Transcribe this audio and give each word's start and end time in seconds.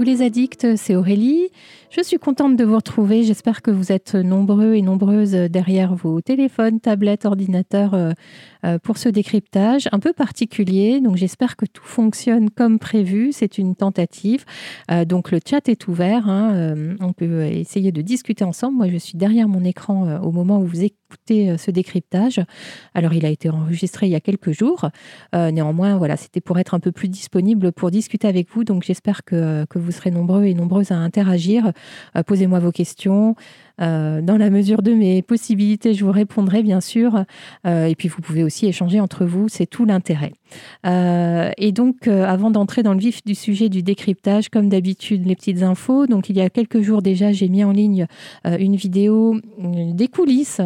Les 0.00 0.22
addicts, 0.22 0.76
c'est 0.76 0.96
Aurélie. 0.96 1.48
Je 1.90 2.00
suis 2.02 2.16
contente 2.16 2.56
de 2.56 2.64
vous 2.64 2.76
retrouver. 2.76 3.22
J'espère 3.22 3.60
que 3.60 3.70
vous 3.70 3.92
êtes 3.92 4.14
nombreux 4.14 4.74
et 4.74 4.80
nombreuses 4.80 5.32
derrière 5.32 5.94
vos 5.94 6.22
téléphones, 6.22 6.80
tablettes, 6.80 7.26
ordinateurs 7.26 7.92
euh, 7.92 8.12
euh, 8.64 8.78
pour 8.78 8.96
ce 8.96 9.10
décryptage 9.10 9.88
un 9.92 9.98
peu 9.98 10.14
particulier. 10.14 11.00
Donc 11.00 11.16
j'espère 11.16 11.56
que 11.56 11.66
tout 11.66 11.84
fonctionne 11.84 12.48
comme 12.48 12.78
prévu. 12.78 13.30
C'est 13.32 13.58
une 13.58 13.76
tentative. 13.76 14.46
Euh, 14.90 15.04
donc 15.04 15.30
le 15.30 15.38
chat 15.46 15.68
est 15.68 15.86
ouvert. 15.86 16.28
Hein. 16.28 16.96
On 17.00 17.12
peut 17.12 17.44
essayer 17.44 17.92
de 17.92 18.00
discuter 18.00 18.44
ensemble. 18.44 18.78
Moi, 18.78 18.88
je 18.88 18.96
suis 18.96 19.18
derrière 19.18 19.48
mon 19.48 19.64
écran 19.64 20.18
au 20.22 20.32
moment 20.32 20.60
où 20.60 20.64
vous 20.64 20.82
écoutez 20.82 20.99
ce 21.28 21.70
décryptage. 21.70 22.40
Alors 22.94 23.12
il 23.14 23.24
a 23.24 23.28
été 23.28 23.50
enregistré 23.50 24.06
il 24.06 24.10
y 24.10 24.16
a 24.16 24.20
quelques 24.20 24.52
jours. 24.52 24.88
Néanmoins, 25.32 25.96
voilà, 25.96 26.16
c'était 26.16 26.40
pour 26.40 26.58
être 26.58 26.74
un 26.74 26.80
peu 26.80 26.92
plus 26.92 27.08
disponible 27.08 27.72
pour 27.72 27.90
discuter 27.90 28.28
avec 28.28 28.48
vous. 28.50 28.64
Donc 28.64 28.82
j'espère 28.82 29.24
que, 29.24 29.64
que 29.66 29.78
vous 29.78 29.90
serez 29.90 30.10
nombreux 30.10 30.44
et 30.44 30.54
nombreuses 30.54 30.90
à 30.90 30.96
interagir. 30.96 31.72
Euh, 32.16 32.22
posez-moi 32.22 32.58
vos 32.58 32.72
questions. 32.72 33.34
Euh, 33.80 34.20
dans 34.20 34.36
la 34.36 34.50
mesure 34.50 34.82
de 34.82 34.92
mes 34.92 35.22
possibilités, 35.22 35.94
je 35.94 36.04
vous 36.04 36.12
répondrai 36.12 36.62
bien 36.62 36.80
sûr. 36.80 37.24
Euh, 37.66 37.86
et 37.86 37.94
puis 37.94 38.08
vous 38.08 38.20
pouvez 38.20 38.44
aussi 38.44 38.66
échanger 38.66 39.00
entre 39.00 39.24
vous, 39.24 39.48
c'est 39.48 39.66
tout 39.66 39.84
l'intérêt. 39.84 40.32
et 40.84 41.72
donc, 41.72 42.08
avant 42.08 42.50
d'entrer 42.50 42.82
dans 42.82 42.94
le 42.94 42.98
vif 42.98 43.24
du 43.24 43.34
sujet 43.34 43.68
du 43.68 43.82
décryptage, 43.82 44.48
comme 44.48 44.68
d'habitude, 44.68 45.26
les 45.26 45.36
petites 45.36 45.62
infos. 45.62 46.06
Donc, 46.06 46.28
il 46.28 46.36
y 46.36 46.40
a 46.40 46.50
quelques 46.50 46.80
jours 46.80 47.02
déjà, 47.02 47.32
j'ai 47.32 47.48
mis 47.48 47.62
en 47.62 47.70
ligne 47.70 48.06
une 48.44 48.74
vidéo 48.74 49.36
des 49.58 50.08
coulisses. 50.08 50.60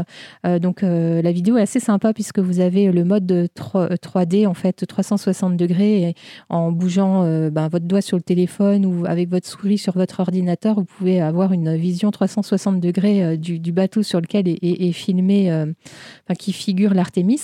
donc, 0.45 0.80
la 0.82 1.32
vidéo 1.32 1.59
est 1.59 1.62
assez 1.62 1.80
sympa 1.80 2.15
puisque 2.15 2.38
vous 2.38 2.60
avez 2.60 2.90
le 2.90 3.04
mode 3.04 3.48
3, 3.54 4.24
d 4.24 4.46
en 4.46 4.54
fait, 4.54 4.87
360 4.87 5.56
degrés, 5.56 6.15
en 6.48 6.73
bougeant 6.73 7.23
ben, 7.51 7.68
votre 7.68 7.87
doigt 7.87 8.01
sur 8.01 8.16
le 8.16 8.23
téléphone 8.23 8.87
ou 8.87 9.04
avec 9.07 9.29
votre 9.29 9.46
souris 9.46 9.79
sur 9.79 9.92
votre 9.92 10.20
ordinateur, 10.20 10.76
vous 10.76 10.85
pouvez 10.85 11.20
avoir 11.20 11.52
une 11.52 11.76
vision 11.76 12.10
360 12.10 12.80
degrés 12.80 13.04
euh, 13.05 13.37
du, 13.37 13.73
bateau 13.73 14.02
sur 14.02 14.21
lequel 14.21 14.49
est, 14.49 14.93
filmé, 14.93 15.51
euh, 15.51 15.66
qui 16.38 16.52
figure 16.52 16.95
l'Artémis. 16.95 17.41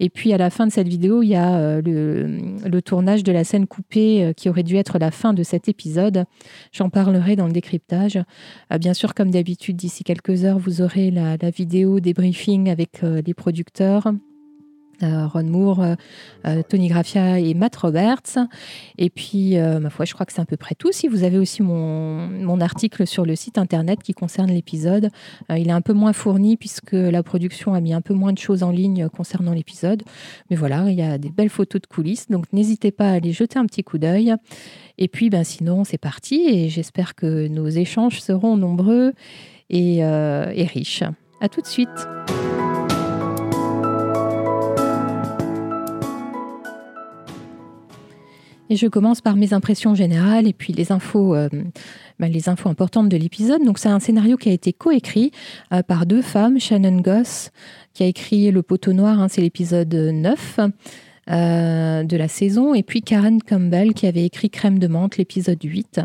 Et 0.00 0.10
puis 0.10 0.32
à 0.32 0.38
la 0.38 0.50
fin 0.50 0.66
de 0.66 0.72
cette 0.72 0.88
vidéo, 0.88 1.22
il 1.22 1.28
y 1.28 1.34
a 1.34 1.56
euh, 1.56 1.82
le, 1.82 2.82
tournage 2.82 3.24
de 3.24 3.32
la 3.32 3.42
scène 3.42 3.66
coupée 3.66 4.32
qui 4.36 4.48
aurait 4.48 4.62
dû 4.62 4.76
être 4.76 4.98
la 4.98 5.10
fin 5.10 5.32
de 5.32 5.42
cet 5.42 5.68
épisode. 5.68 6.24
J'en 6.72 6.88
parlerai 6.88 7.34
dans 7.34 7.46
le 7.46 7.52
décryptage. 7.52 8.18
bien 8.78 8.94
sûr, 8.94 9.14
comme 9.14 9.30
d'habitude, 9.30 9.76
d'ici 9.76 10.04
quelques 10.04 10.44
heures, 10.44 10.58
vous 10.58 10.82
aurez 10.82 11.10
la, 11.10 11.36
la 11.40 11.50
vidéo 11.50 11.98
des 11.98 12.14
briefings 12.14 12.70
avec 12.70 13.02
les 13.02 13.34
producteurs. 13.34 14.12
Euh, 15.02 15.26
Ron 15.26 15.44
Moore, 15.44 15.82
euh, 15.82 15.94
euh, 16.46 16.62
Tony 16.66 16.88
Graffia 16.88 17.38
et 17.38 17.52
Matt 17.52 17.76
Roberts. 17.76 18.38
Et 18.98 19.10
puis, 19.10 19.56
ma 19.56 19.90
foi, 19.90 20.04
je 20.04 20.14
crois 20.14 20.26
que 20.26 20.32
c'est 20.32 20.40
à 20.40 20.46
peu 20.46 20.56
près 20.56 20.74
tout. 20.74 20.92
Si 20.92 21.08
vous 21.08 21.24
avez 21.24 21.38
aussi 21.38 21.62
mon, 21.62 22.26
mon 22.28 22.60
article 22.60 23.06
sur 23.06 23.24
le 23.26 23.36
site 23.36 23.58
internet 23.58 24.02
qui 24.02 24.12
concerne 24.12 24.50
l'épisode, 24.50 25.10
il 25.50 25.68
est 25.68 25.72
un 25.72 25.80
peu 25.80 25.92
moins 25.92 26.12
fourni 26.12 26.56
puisque 26.56 26.92
la 26.92 27.22
production 27.22 27.74
a 27.74 27.80
mis 27.80 27.92
un 27.92 28.00
peu 28.00 28.14
moins 28.14 28.32
de 28.32 28.38
choses 28.38 28.62
en 28.62 28.70
ligne 28.70 29.08
concernant 29.08 29.52
l'épisode. 29.52 30.02
Mais 30.50 30.56
voilà, 30.56 30.90
il 30.90 30.96
y 30.96 31.02
a 31.02 31.18
des 31.18 31.30
belles 31.30 31.50
photos 31.50 31.80
de 31.80 31.86
coulisses, 31.86 32.28
donc 32.28 32.52
n'hésitez 32.52 32.90
pas 32.90 33.10
à 33.10 33.12
aller 33.14 33.32
jeter 33.32 33.58
un 33.58 33.66
petit 33.66 33.82
coup 33.82 33.98
d'œil. 33.98 34.34
Et 34.98 35.08
puis, 35.08 35.30
ben, 35.30 35.44
sinon, 35.44 35.84
c'est 35.84 35.98
parti 35.98 36.46
et 36.48 36.68
j'espère 36.68 37.14
que 37.14 37.48
nos 37.48 37.68
échanges 37.68 38.20
seront 38.20 38.56
nombreux 38.56 39.12
et, 39.68 39.98
et 39.98 40.64
riches. 40.64 41.02
À 41.40 41.48
tout 41.48 41.60
de 41.60 41.66
suite. 41.66 41.88
Et 48.68 48.76
je 48.76 48.86
commence 48.86 49.20
par 49.20 49.36
mes 49.36 49.52
impressions 49.54 49.94
générales 49.94 50.46
et 50.46 50.52
puis 50.52 50.72
les 50.72 50.90
infos, 50.90 51.34
euh, 51.34 51.48
bah, 52.18 52.28
les 52.28 52.48
infos 52.48 52.68
importantes 52.68 53.08
de 53.08 53.16
l'épisode. 53.16 53.62
Donc 53.64 53.78
c'est 53.78 53.88
un 53.88 54.00
scénario 54.00 54.36
qui 54.36 54.48
a 54.48 54.52
été 54.52 54.72
coécrit 54.72 55.30
euh, 55.72 55.82
par 55.82 56.06
deux 56.06 56.22
femmes, 56.22 56.58
Shannon 56.58 57.00
Goss 57.00 57.50
qui 57.96 58.02
a 58.02 58.06
écrit 58.06 58.50
Le 58.50 58.62
poteau 58.62 58.92
noir, 58.92 59.20
hein, 59.20 59.28
c'est 59.28 59.40
l'épisode 59.40 59.92
9 59.94 60.60
euh, 61.30 62.02
de 62.04 62.16
la 62.16 62.28
saison, 62.28 62.74
et 62.74 62.82
puis 62.82 63.00
Karen 63.00 63.42
Campbell 63.42 63.94
qui 63.94 64.06
avait 64.06 64.24
écrit 64.24 64.50
Crème 64.50 64.78
de 64.78 64.86
menthe, 64.86 65.16
l'épisode 65.16 65.62
8. 65.62 66.00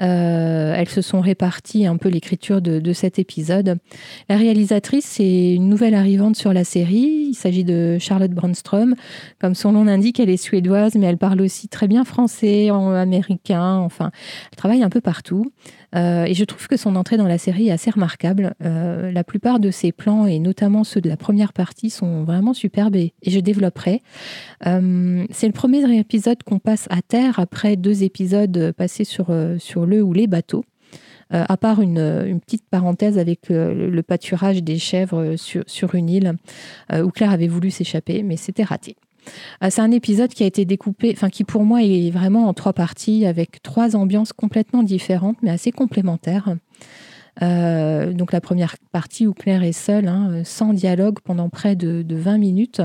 Euh, 0.00 0.74
elles 0.76 0.88
se 0.88 1.02
sont 1.02 1.20
réparties 1.20 1.86
un 1.86 1.96
peu 1.96 2.08
l'écriture 2.08 2.60
de, 2.60 2.92
cet 2.92 3.18
épisode. 3.18 3.78
La 4.28 4.36
réalisatrice, 4.36 5.04
c'est 5.04 5.54
une 5.54 5.68
nouvelle 5.68 5.94
arrivante 5.94 6.36
sur 6.36 6.52
la 6.52 6.64
série. 6.64 7.28
Il 7.30 7.34
s'agit 7.34 7.64
de 7.64 7.98
Charlotte 7.98 8.30
Brandström. 8.30 8.94
Comme 9.40 9.54
son 9.54 9.72
nom 9.72 9.84
l'indique, 9.84 10.20
elle 10.20 10.30
est 10.30 10.36
suédoise, 10.36 10.94
mais 10.96 11.06
elle 11.06 11.18
parle 11.18 11.40
aussi 11.40 11.68
très 11.68 11.88
bien 11.88 12.04
français, 12.04 12.70
américain. 12.70 13.76
Enfin, 13.76 14.10
elle 14.50 14.56
travaille 14.56 14.82
un 14.82 14.90
peu 14.90 15.00
partout. 15.00 15.52
Euh, 15.94 16.24
et 16.24 16.34
je 16.34 16.44
trouve 16.44 16.66
que 16.66 16.76
son 16.76 16.96
entrée 16.96 17.16
dans 17.16 17.26
la 17.26 17.38
série 17.38 17.68
est 17.68 17.72
assez 17.72 17.90
remarquable. 17.90 18.54
Euh, 18.64 19.12
la 19.12 19.24
plupart 19.24 19.60
de 19.60 19.70
ses 19.70 19.92
plans, 19.92 20.26
et 20.26 20.38
notamment 20.38 20.84
ceux 20.84 21.00
de 21.00 21.08
la 21.08 21.16
première 21.16 21.52
partie, 21.52 21.90
sont 21.90 22.24
vraiment 22.24 22.54
superbes 22.54 22.96
et, 22.96 23.12
je 23.26 23.40
développerai. 23.40 24.02
Euh, 24.66 25.24
c'est 25.30 25.46
le 25.46 25.52
premier 25.52 25.98
épisode 25.98 26.42
qu'on 26.42 26.58
passe 26.58 26.86
à 26.90 27.02
terre 27.02 27.38
après 27.38 27.76
deux 27.76 28.02
épisodes 28.02 28.72
passés 28.72 29.04
sur, 29.04 29.34
sur 29.58 29.86
le 29.86 30.02
ou 30.02 30.12
les 30.12 30.26
bateaux. 30.26 30.64
à 31.30 31.56
part 31.56 31.80
une, 31.80 32.40
petite 32.40 32.64
parenthèse 32.70 33.18
avec 33.18 33.48
le, 33.48 34.02
pâturage 34.02 34.62
des 34.62 34.78
chèvres 34.78 35.36
sur, 35.36 35.64
sur 35.66 35.94
une 35.94 36.08
île 36.08 36.34
où 36.92 37.10
Claire 37.10 37.32
avait 37.32 37.48
voulu 37.48 37.70
s'échapper, 37.70 38.22
mais 38.22 38.36
c'était 38.36 38.62
raté. 38.62 38.96
Euh, 39.62 39.68
c'est 39.70 39.80
un 39.80 39.90
épisode 39.90 40.30
qui 40.30 40.42
a 40.42 40.46
été 40.46 40.64
découpé, 40.64 41.12
enfin 41.12 41.30
qui 41.30 41.44
pour 41.44 41.64
moi 41.64 41.82
est 41.82 42.10
vraiment 42.10 42.48
en 42.48 42.54
trois 42.54 42.72
parties 42.72 43.26
avec 43.26 43.62
trois 43.62 43.96
ambiances 43.96 44.32
complètement 44.32 44.82
différentes 44.82 45.36
mais 45.42 45.50
assez 45.50 45.72
complémentaires. 45.72 46.56
Euh, 47.42 48.12
donc 48.12 48.32
la 48.32 48.40
première 48.40 48.76
partie 48.92 49.26
où 49.26 49.34
Claire 49.34 49.62
est 49.62 49.72
seule, 49.72 50.08
hein, 50.08 50.42
sans 50.44 50.72
dialogue 50.72 51.18
pendant 51.24 51.48
près 51.48 51.76
de, 51.76 52.04
20 52.08 52.38
minutes. 52.38 52.82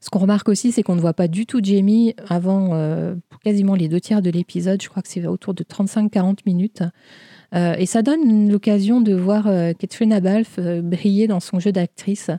Ce 0.00 0.10
qu'on 0.10 0.18
remarque 0.18 0.48
aussi, 0.48 0.72
c'est 0.72 0.82
qu'on 0.82 0.96
ne 0.96 1.00
voit 1.00 1.14
pas 1.14 1.28
du 1.28 1.46
tout 1.46 1.60
Jamie 1.62 2.14
avant 2.28 2.70
euh, 2.72 3.14
quasiment 3.44 3.76
les 3.76 3.88
deux 3.88 4.00
tiers 4.00 4.20
de 4.20 4.30
l'épisode. 4.30 4.82
Je 4.82 4.88
crois 4.88 5.02
que 5.02 5.08
c'est 5.08 5.24
autour 5.26 5.54
de 5.54 5.62
35-40 5.62 6.38
minutes. 6.44 6.82
Euh, 7.54 7.74
et 7.78 7.86
ça 7.86 8.02
donne 8.02 8.50
l'occasion 8.50 9.00
de 9.00 9.14
voir 9.14 9.46
euh, 9.46 9.72
Abalf 10.10 10.56
euh, 10.58 10.82
briller 10.82 11.26
dans 11.26 11.40
son 11.40 11.60
jeu 11.60 11.72
d'actrice. 11.72 12.30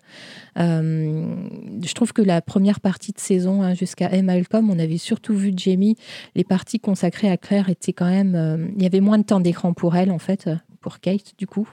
je 0.56 1.94
trouve 1.94 2.14
que 2.14 2.22
la 2.22 2.42
première 2.42 2.80
partie 2.80 3.12
de 3.12 3.20
saison, 3.20 3.62
hein, 3.62 3.74
jusqu'à 3.74 4.10
M. 4.12 4.26
Malcolm, 4.26 4.70
on 4.70 4.80
avait 4.80 4.98
surtout 4.98 5.36
vu 5.36 5.54
Jamie. 5.56 5.96
Les 6.36 6.44
parties 6.44 6.80
consacrées 6.80 7.30
à 7.30 7.38
Claire 7.38 7.70
étaient 7.70 7.94
quand 7.94 8.10
même. 8.10 8.72
il 8.76 8.84
y 8.84 8.86
avait 8.86 9.02
moins 9.02 9.18
de 9.18 9.24
temps 9.24 9.40
d'écran 9.40 9.74
pour 9.74 9.96
elle, 9.96 10.12
en 10.12 10.20
fait 10.20 10.50
pour 10.84 11.00
Kate, 11.00 11.34
du 11.40 11.48
coup. 11.48 11.68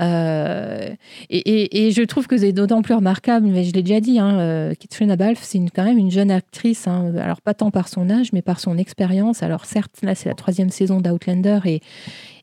Euh, 0.00 0.90
et, 1.30 1.90
je 1.90 2.02
trouve 2.02 2.28
que 2.28 2.36
c'est 2.36 2.52
d'autant 2.52 2.82
plus 2.82 2.94
remarquable, 2.94 3.46
mais 3.46 3.64
je 3.64 3.72
l'ai 3.72 3.82
déjà 3.82 4.00
dit, 4.00 4.20
hein, 4.20 4.38
euh, 4.38 4.74
Abalf, 5.08 5.42
c'est 5.42 5.58
quand 5.74 5.84
même 5.84 5.98
une 5.98 6.10
jeune 6.10 6.30
actrice, 6.30 6.86
hein, 6.86 7.12
alors 7.16 7.40
pas 7.40 7.54
tant 7.54 7.70
par 7.70 7.88
son 7.88 8.10
âge, 8.10 8.32
mais 8.32 8.42
par 8.42 8.60
son 8.60 8.76
expérience. 8.76 9.42
Alors 9.42 9.64
certes, 9.64 9.98
là, 10.02 10.14
c'est 10.14 10.28
la 10.28 10.34
troisième 10.34 10.70
saison 10.70 11.00
d'Outlander 11.00 11.60
et, 11.64 11.80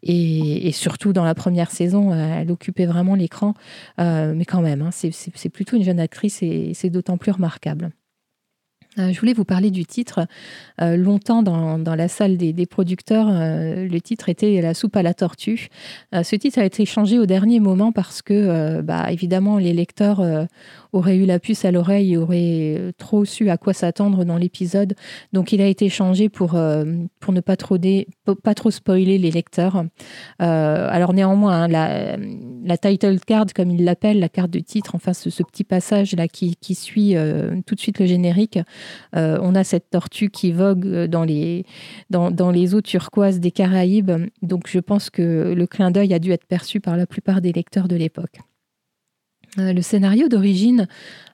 et, 0.03 0.71
surtout 0.71 1.13
dans 1.13 1.23
la 1.23 1.35
première 1.35 1.71
saison, 1.71 2.11
euh, 2.11 2.41
elle 2.41 2.51
occupait 2.51 2.85
vraiment 2.85 3.15
l'écran. 3.15 3.53
mais 3.97 4.45
quand 4.45 4.61
même, 4.61 4.81
hein, 4.81 4.89
c'est 4.91 5.49
plutôt 5.49 5.77
une 5.77 5.83
jeune 5.83 5.99
actrice 5.99 6.41
et 6.41 6.73
c'est 6.73 6.89
d'autant 6.89 7.17
plus 7.17 7.31
remarquable. 7.31 7.91
Euh, 8.99 9.13
je 9.13 9.19
voulais 9.19 9.33
vous 9.33 9.45
parler 9.45 9.71
du 9.71 9.85
titre. 9.85 10.27
Euh, 10.81 10.97
longtemps 10.97 11.43
dans, 11.43 11.95
la 11.95 12.07
salle 12.07 12.37
des, 12.37 12.65
producteurs, 12.65 13.27
euh, 13.29 13.87
le 13.87 14.01
titre 14.01 14.27
était 14.27 14.59
La 14.61 14.73
soupe 14.73 14.95
à 14.95 15.03
la 15.03 15.13
tortue. 15.13 15.69
ce 16.11 16.35
titre 16.35 16.59
a 16.59 16.65
été 16.65 16.85
changé 16.85 17.19
au 17.19 17.25
dernier 17.25 17.59
moment 17.59 17.91
parce 17.91 18.21
que, 18.21 18.81
bah, 18.81 19.11
évidemment, 19.11 19.57
les 19.57 19.73
lecteurs 19.73 20.47
auraient 20.93 21.17
eu 21.17 21.25
la 21.25 21.39
puce 21.39 21.65
à 21.65 21.71
l'oreille 21.71 22.13
et 22.13 22.17
auraient 22.17 22.93
trop 22.97 23.25
su 23.25 23.49
à 23.49 23.57
quoi 23.57 23.73
s'attendre 23.73 24.25
dans 24.25 24.37
l'épisode. 24.37 24.95
Donc, 25.33 25.53
il 25.53 25.61
a 25.61 25.67
été 25.67 25.89
changé 25.89 26.29
pour, 26.29 26.59
pour 27.19 27.33
ne 27.33 27.39
pas 27.39 27.55
trop, 27.55 27.77
pas 28.43 28.53
trop 28.55 28.71
spoiler 28.71 29.17
les 29.17 29.31
lecteurs. 29.31 29.85
alors, 30.39 31.13
néanmoins, 31.13 31.63
hein, 31.63 32.17
la, 32.65 32.77
title 32.77 33.19
card, 33.19 33.47
comme 33.55 33.71
il 33.71 33.83
l'appelle, 33.83 34.19
la 34.19 34.29
carte 34.29 34.51
de 34.51 34.59
titre, 34.59 34.95
enfin, 34.95 35.13
ce, 35.13 35.29
ce 35.29 35.43
petit 35.43 35.63
passage-là 35.63 36.27
qui, 36.27 36.57
suit 36.75 37.15
tout 37.65 37.75
de 37.75 37.79
suite 37.79 37.99
le 37.99 38.05
générique, 38.05 38.59
euh, 39.15 39.37
on 39.41 39.55
a 39.55 39.63
cette 39.63 39.89
tortue 39.89 40.29
qui 40.29 40.51
vogue 40.51 41.05
dans 41.05 41.23
les, 41.23 41.65
dans, 42.09 42.51
les 42.51 42.75
eaux 42.75 42.81
turquoises 42.81 43.39
des 43.39 43.51
Caraïbes. 43.51 44.11
Donc 44.41 44.67
je 44.67 44.79
pense 44.79 45.09
que 45.09 45.53
le 45.55 45.67
clin 45.67 45.91
d'œil 45.91 46.13
a 46.13 46.19
dû 46.19 46.31
être 46.31 46.45
perçu 46.45 46.79
par 46.79 46.97
la 46.97 47.05
plupart 47.05 47.41
des 47.41 47.51
lecteurs 47.51 47.87
de 47.87 47.95
l'époque. 47.95 48.39
Euh, 49.59 49.73
le 49.73 49.81
scénario 49.81 50.29
d'origine 50.29 50.87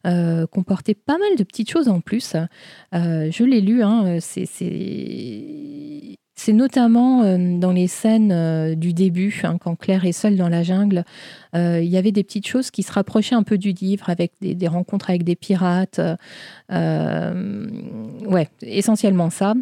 euh, 0.05 0.47
comportait 0.47 0.95
pas 0.95 1.17
mal 1.17 1.37
de 1.37 1.43
petites 1.43 1.69
choses 1.69 1.87
en 1.87 2.01
plus. 2.01 2.35
je 2.93 3.43
l'ai 3.43 3.61
lu, 3.61 3.83
hein, 3.83 4.17
c'est 4.19 4.45
c'est 6.39 6.53
notamment 6.53 7.37
dans 7.37 7.71
les 7.71 7.87
scènes 7.87 8.75
du 8.75 8.93
début, 8.93 9.41
hein, 9.43 9.57
quand 9.59 9.75
Claire 9.75 10.05
est 10.05 10.11
seule 10.11 10.37
dans 10.37 10.49
la 10.49 10.63
jungle, 10.63 11.03
il 11.53 11.85
y 11.85 11.97
avait 11.97 12.11
des 12.11 12.23
petites 12.23 12.45
choses 12.45 12.69
qui 12.69 12.83
se 12.83 12.91
rapprochaient 12.91 13.33
un 13.33 13.41
peu 13.41 13.57
du 13.57 13.71
livre, 13.71 14.11
avec 14.11 14.31
des, 14.39 14.67
rencontres 14.67 15.09
avec 15.09 15.23
des 15.23 15.35
pirates. 15.35 15.99
ouais, 16.69 18.49
essentiellement 18.61 19.31
ça. 19.31 19.55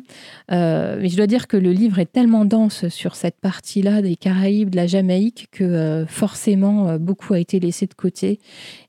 mais 0.50 1.08
je 1.08 1.16
dois 1.16 1.28
dire 1.28 1.48
que 1.48 1.56
le 1.56 1.72
livre 1.72 2.00
est 2.00 2.12
tellement 2.12 2.44
dense 2.44 2.90
sur 2.90 3.16
cette 3.16 3.40
partie-là 3.40 4.02
des 4.02 4.18
Caraïbes, 4.18 4.72
de 4.72 4.76
la 4.76 4.88
Jamaïque, 4.88 5.48
que 5.52 6.06
forcément 6.10 6.98
beaucoup 6.98 7.34
a 7.34 7.40
été 7.40 7.62
laissé 7.62 7.88
de 7.88 7.94
côté. 7.94 8.40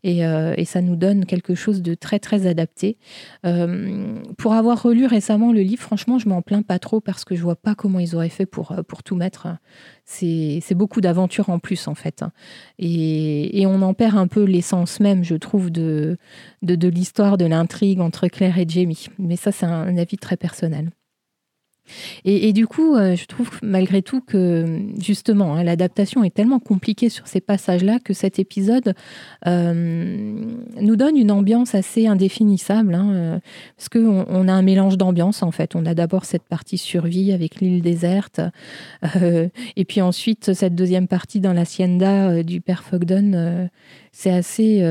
Et, 0.06 0.20
et, 0.20 0.64
ça 0.64 0.80
nous 0.80 0.94
donne 0.96 1.26
quelque 1.26 1.54
chose 1.54 1.82
de 1.82 1.94
très 1.94 2.18
très 2.18 2.46
adapté. 2.46 2.96
pour 4.38 4.54
avoir 4.54 4.82
relu 4.82 5.06
récemment 5.06 5.52
le 5.52 5.60
livre, 5.60 5.82
franchement, 5.82 6.18
je 6.18 6.28
m'en 6.28 6.42
plains 6.42 6.62
pas 6.62 6.78
trop 6.78 7.00
parce 7.00 7.24
que 7.24 7.34
je 7.34 7.42
vois 7.42 7.56
pas 7.56 7.74
comment 7.74 7.98
ils 7.98 8.14
auraient 8.14 8.28
fait 8.28 8.46
pour, 8.46 8.74
pour 8.86 9.02
tout 9.02 9.16
mettre. 9.16 9.48
C'est 10.04 10.74
beaucoup 10.74 11.00
d'aventure 11.00 11.50
en 11.50 11.58
plus, 11.58 11.88
en 11.88 11.94
fait. 11.94 12.24
Et, 12.78 13.60
et, 13.60 13.66
on 13.66 13.82
en 13.82 13.94
perd 13.94 14.16
un 14.16 14.28
peu 14.28 14.44
l'essence 14.44 15.00
même, 15.00 15.24
je 15.24 15.34
trouve, 15.34 15.70
de 15.70 16.16
l'histoire, 16.62 17.36
de 17.36 17.46
l'intrigue 17.46 18.00
entre 18.00 18.28
Claire 18.28 18.58
et 18.58 18.66
Jamie. 18.68 19.08
Mais 19.18 19.36
ça, 19.36 19.50
c'est 19.52 19.66
un 19.66 19.96
avis 19.96 20.18
très 20.18 20.36
personnel. 20.36 20.90
Et, 22.24 22.52
du 22.52 22.66
coup, 22.66 22.96
euh, 22.96 23.16
je 23.16 23.26
trouve 23.26 23.50
malgré 23.62 24.02
tout 24.02 24.20
que 24.20 24.80
justement, 25.00 25.54
hein, 25.54 25.64
l'adaptation 25.64 26.24
est 26.24 26.34
tellement 26.34 26.58
compliquée 26.58 27.08
sur 27.08 27.26
ces 27.26 27.40
passages-là 27.40 27.98
que 27.98 28.12
cet 28.12 28.38
épisode 28.38 28.94
euh, 29.46 30.44
nous 30.80 30.96
donne 30.96 31.16
une 31.16 31.30
ambiance 31.30 31.74
assez 31.74 32.06
indéfinissable, 32.06 32.94
hein, 32.94 33.12
euh, 33.12 33.38
parce 33.76 33.88
qu'on 33.88 34.24
on 34.28 34.48
a 34.48 34.52
un 34.52 34.62
mélange 34.62 34.96
d'ambiance 34.96 35.42
en 35.42 35.50
fait. 35.50 35.76
On 35.76 35.86
a 35.86 35.94
d'abord 35.94 36.24
cette 36.24 36.44
partie 36.44 36.78
survie 36.78 37.32
avec 37.32 37.60
l'île 37.60 37.82
déserte, 37.82 38.40
et 39.76 39.84
puis 39.84 40.00
ensuite 40.00 40.52
cette 40.54 40.74
deuxième 40.74 41.08
partie 41.08 41.40
dans 41.40 41.52
l'hacienda 41.52 42.42
du 42.42 42.60
père 42.60 42.82
Fogden. 42.82 43.70
c'est 44.12 44.30
assez 44.30 44.82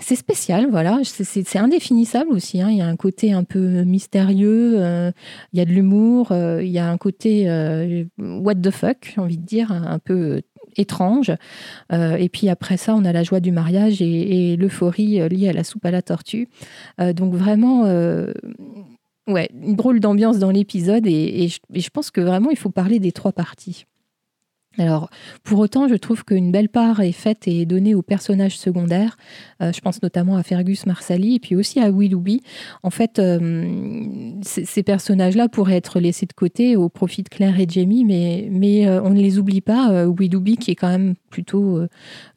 c'est 0.00 0.16
spécial, 0.16 0.68
voilà. 0.70 1.00
C'est 1.02 1.58
indéfinissable 1.58 2.30
aussi. 2.30 2.60
Hein. 2.60 2.68
Il 2.70 2.76
y 2.76 2.82
a 2.82 2.86
un 2.86 2.96
côté 2.96 3.32
un 3.32 3.44
peu 3.44 3.82
mystérieux, 3.84 4.74
euh, 4.78 5.10
il 5.52 5.58
y 5.58 5.62
a 5.62 5.64
de 5.64 5.70
l'humour, 5.70 6.32
euh, 6.32 6.62
il 6.62 6.70
y 6.70 6.78
a 6.78 6.88
un 6.88 6.98
côté 6.98 7.48
euh, 7.48 8.04
what 8.18 8.56
the 8.56 8.70
fuck, 8.70 9.12
j'ai 9.14 9.20
envie 9.20 9.38
de 9.38 9.44
dire, 9.44 9.72
un, 9.72 9.98
peu 9.98 10.42
étrange. 10.76 11.32
et 11.90 12.28
puis 12.28 12.48
après 12.48 12.76
ça, 12.76 12.94
on 12.94 13.04
a 13.04 13.12
la 13.12 13.22
joie 13.22 13.40
du 13.40 13.50
mariage 13.50 14.02
et, 14.02 14.56
l'euphorie 14.56 15.26
liée 15.28 15.48
à 15.48 15.52
la 15.52 15.64
soupe 15.64 15.84
à 15.86 15.90
la 15.90 16.02
tortue. 16.02 16.48
donc 16.98 17.34
vraiment, 17.34 17.84
ouais, 19.26 19.50
une 19.62 19.76
drôle 19.76 20.00
d'ambiance 20.00 20.38
dans 20.38 20.50
l'épisode. 20.50 21.06
et 21.06 21.48
je 21.48 21.88
pense 21.90 22.10
que 22.10 22.20
vraiment, 22.20 22.50
il 22.50 22.58
faut 22.58 22.70
parler 22.70 22.98
des 22.98 23.12
trois 23.12 23.32
parties. 23.32 23.86
Alors, 24.78 25.10
pour 25.42 25.58
autant, 25.58 25.88
je 25.88 25.94
trouve 25.94 26.24
qu'une 26.24 26.52
belle 26.52 26.68
part 26.68 27.00
est 27.00 27.12
faite 27.12 27.48
et 27.48 27.64
donnée 27.64 27.94
aux 27.94 28.02
personnages 28.02 28.58
secondaires. 28.58 29.16
Euh, 29.62 29.72
je 29.72 29.80
pense 29.80 30.02
notamment 30.02 30.36
à 30.36 30.42
Fergus 30.42 30.86
Marsali 30.86 31.36
et 31.36 31.40
puis 31.40 31.56
aussi 31.56 31.80
à 31.80 31.90
Willoughby. 31.90 32.42
En 32.82 32.90
fait, 32.90 33.18
euh, 33.18 33.66
ces 34.42 34.82
personnages-là 34.82 35.48
pourraient 35.48 35.76
être 35.76 35.98
laissés 35.98 36.26
de 36.26 36.34
côté 36.34 36.76
au 36.76 36.88
profit 36.88 37.22
de 37.22 37.28
Claire 37.28 37.58
et 37.58 37.66
Jamie, 37.68 38.04
mais, 38.04 38.48
mais 38.50 38.86
euh, 38.86 39.02
on 39.02 39.10
ne 39.10 39.20
les 39.20 39.38
oublie 39.38 39.62
pas. 39.62 40.06
Willoughby, 40.06 40.56
qui 40.56 40.72
est 40.72 40.74
quand 40.74 40.90
même 40.90 41.14
plutôt 41.36 41.80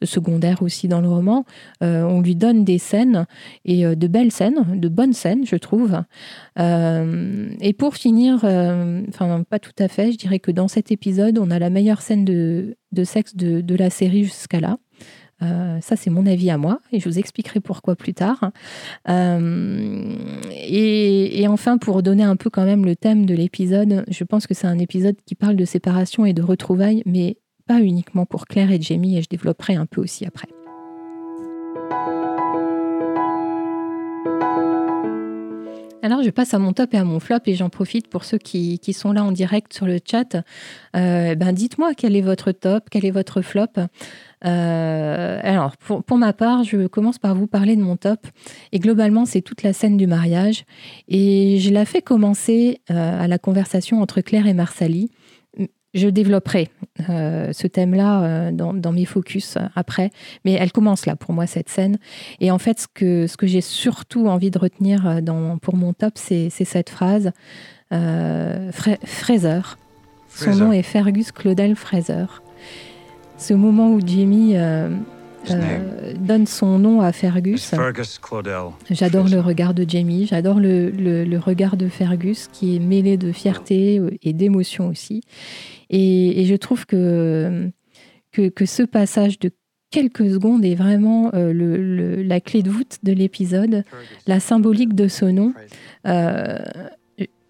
secondaire 0.02 0.62
aussi 0.62 0.86
dans 0.88 1.00
le 1.00 1.08
roman, 1.08 1.46
on 1.80 2.20
lui 2.20 2.36
donne 2.36 2.64
des 2.64 2.76
scènes 2.76 3.26
et 3.64 3.84
de 3.96 4.06
belles 4.06 4.30
scènes, 4.30 4.78
de 4.78 4.88
bonnes 4.88 5.14
scènes, 5.14 5.46
je 5.46 5.56
trouve. 5.56 6.02
et 6.58 7.72
pour 7.78 7.94
finir, 7.94 8.44
enfin, 9.08 9.42
pas 9.48 9.58
tout 9.58 9.78
à 9.78 9.88
fait, 9.88 10.12
je 10.12 10.18
dirais 10.18 10.38
que 10.38 10.50
dans 10.50 10.68
cet 10.68 10.92
épisode, 10.92 11.38
on 11.38 11.50
a 11.50 11.58
la 11.58 11.70
meilleure 11.70 12.02
scène 12.02 12.26
de 12.26 12.76
sexe 13.04 13.34
de, 13.36 13.74
la 13.74 13.90
série 13.90 14.24
jusqu'à 14.24 14.60
là. 14.60 14.78
Euh, 15.42 15.78
ça, 15.80 15.96
c'est 15.96 16.10
mon 16.10 16.26
avis 16.26 16.50
à 16.50 16.58
moi, 16.58 16.80
et 16.92 17.00
je 17.00 17.08
vous 17.08 17.18
expliquerai 17.18 17.60
pourquoi 17.60 17.96
plus 17.96 18.12
tard. 18.12 18.50
Euh, 19.08 20.14
et, 20.52 21.46
enfin, 21.48 21.78
pour 21.78 22.02
donner 22.02 22.24
un 22.24 22.36
peu 22.36 22.50
quand 22.50 22.64
même 22.64 22.84
le 22.84 22.94
thème 22.96 23.24
de 23.24 23.34
l'épisode, 23.34 24.04
je 24.08 24.24
pense 24.24 24.46
que 24.46 24.54
c'est 24.54 24.66
un 24.66 24.78
épisode 24.78 25.16
qui 25.24 25.34
parle 25.34 25.56
de 25.56 25.64
séparation 25.64 26.26
et 26.26 26.32
de 26.32 26.42
retrouvailles, 26.42 27.02
mais 27.06 27.38
uniquement 27.78 28.26
pour 28.26 28.46
Claire 28.46 28.70
et 28.70 28.80
Jamie, 28.80 29.18
et 29.18 29.22
je 29.22 29.28
développerai 29.28 29.74
un 29.74 29.86
peu 29.86 30.00
aussi 30.00 30.26
après. 30.26 30.48
Alors, 36.02 36.22
je 36.22 36.30
passe 36.30 36.54
à 36.54 36.58
mon 36.58 36.72
top 36.72 36.94
et 36.94 36.96
à 36.96 37.04
mon 37.04 37.20
flop 37.20 37.40
et 37.46 37.54
j'en 37.54 37.68
profite 37.68 38.08
pour 38.08 38.24
ceux 38.24 38.38
qui, 38.38 38.80
sont 38.92 39.12
là 39.12 39.22
en 39.22 39.32
direct 39.32 39.72
sur 39.72 39.86
le 39.86 39.98
chat. 40.04 40.36
Euh, 40.96 41.34
ben, 41.34 41.52
dites-moi 41.52 41.92
quel 41.94 42.16
est 42.16 42.22
votre 42.22 42.52
top, 42.52 42.84
quel 42.90 43.04
est 43.04 43.10
votre 43.10 43.42
flop. 43.42 43.66
Euh, 44.46 45.40
alors, 45.42 45.76
pour, 45.76 46.16
ma 46.16 46.32
part, 46.32 46.64
je 46.64 46.86
commence 46.86 47.18
par 47.18 47.34
vous 47.34 47.46
parler 47.46 47.76
de 47.76 47.82
mon 47.82 47.96
top. 47.96 48.26
Et 48.72 48.78
globalement, 48.78 49.26
c'est 49.26 49.42
toute 49.42 49.62
la 49.62 49.72
scène 49.72 49.96
du 49.96 50.06
mariage. 50.06 50.64
Et 51.08 51.58
je 51.60 51.70
la 51.70 51.84
fais 51.84 52.00
commencer 52.00 52.80
euh, 52.90 53.24
à 53.24 53.28
la 53.28 53.38
conversation 53.38 54.00
entre 54.00 54.22
Claire 54.22 54.46
et 54.46 54.54
Marsali 54.54 55.10
je 55.94 56.08
développerai 56.08 56.68
euh, 57.08 57.52
ce 57.52 57.66
thème-là 57.66 58.22
euh, 58.22 58.50
dans, 58.52 58.92
mes 58.92 59.04
focus 59.04 59.56
euh, 59.56 59.60
après, 59.74 60.10
mais 60.44 60.52
elle 60.52 60.72
commence 60.72 61.06
là 61.06 61.16
pour 61.16 61.32
moi 61.34 61.46
cette 61.46 61.68
scène. 61.68 61.98
Et 62.40 62.50
en 62.50 62.58
fait, 62.58 62.80
ce 62.80 62.86
que, 62.92 63.26
ce 63.26 63.36
que 63.36 63.46
j'ai 63.46 63.60
surtout 63.60 64.26
envie 64.26 64.50
de 64.50 64.58
retenir 64.58 65.22
dans, 65.22 65.58
pour 65.58 65.76
mon 65.76 65.92
top, 65.92 66.14
c'est 66.16 66.50
cette 66.50 66.90
phrase 66.90 67.32
Fraser. 67.90 69.60
Son 70.28 70.54
nom 70.54 70.72
est 70.72 70.82
Fergus 70.82 71.32
Claudel 71.32 71.74
Fraser. 71.74 72.26
Ce 73.36 73.52
moment 73.52 73.90
où 73.90 74.00
Jimmy 74.00 74.54
donne 76.18 76.46
son 76.46 76.78
nom 76.78 77.00
à 77.00 77.12
Fergus. 77.12 77.74
J'adore 78.90 79.28
le 79.28 79.40
regard 79.40 79.74
de 79.74 79.84
Jamie, 79.88 80.26
j'adore 80.26 80.60
le, 80.60 80.90
le, 80.90 81.38
regard 81.38 81.76
de 81.76 81.88
Fergus 81.88 82.48
qui 82.52 82.76
est 82.76 82.78
mêlé 82.78 83.16
de 83.16 83.32
fierté 83.32 84.00
et 84.22 84.32
d'émotion 84.32 84.88
aussi. 84.88 85.22
Et, 85.90 86.44
je 86.44 86.54
trouve 86.54 86.86
que, 86.86 87.70
que, 88.32 88.66
ce 88.66 88.82
passage 88.82 89.38
de 89.38 89.50
quelques 89.90 90.30
secondes 90.30 90.64
est 90.64 90.76
vraiment 90.76 91.30
euh, 91.34 91.52
le, 91.52 92.22
la 92.22 92.40
clé 92.40 92.62
de 92.62 92.70
voûte 92.70 92.98
de 93.02 93.12
l'épisode, 93.12 93.84
la 94.26 94.40
symbolique 94.40 94.94
de 94.94 95.08
ce 95.08 95.24
nom. 95.24 95.52
Euh, 96.06 96.58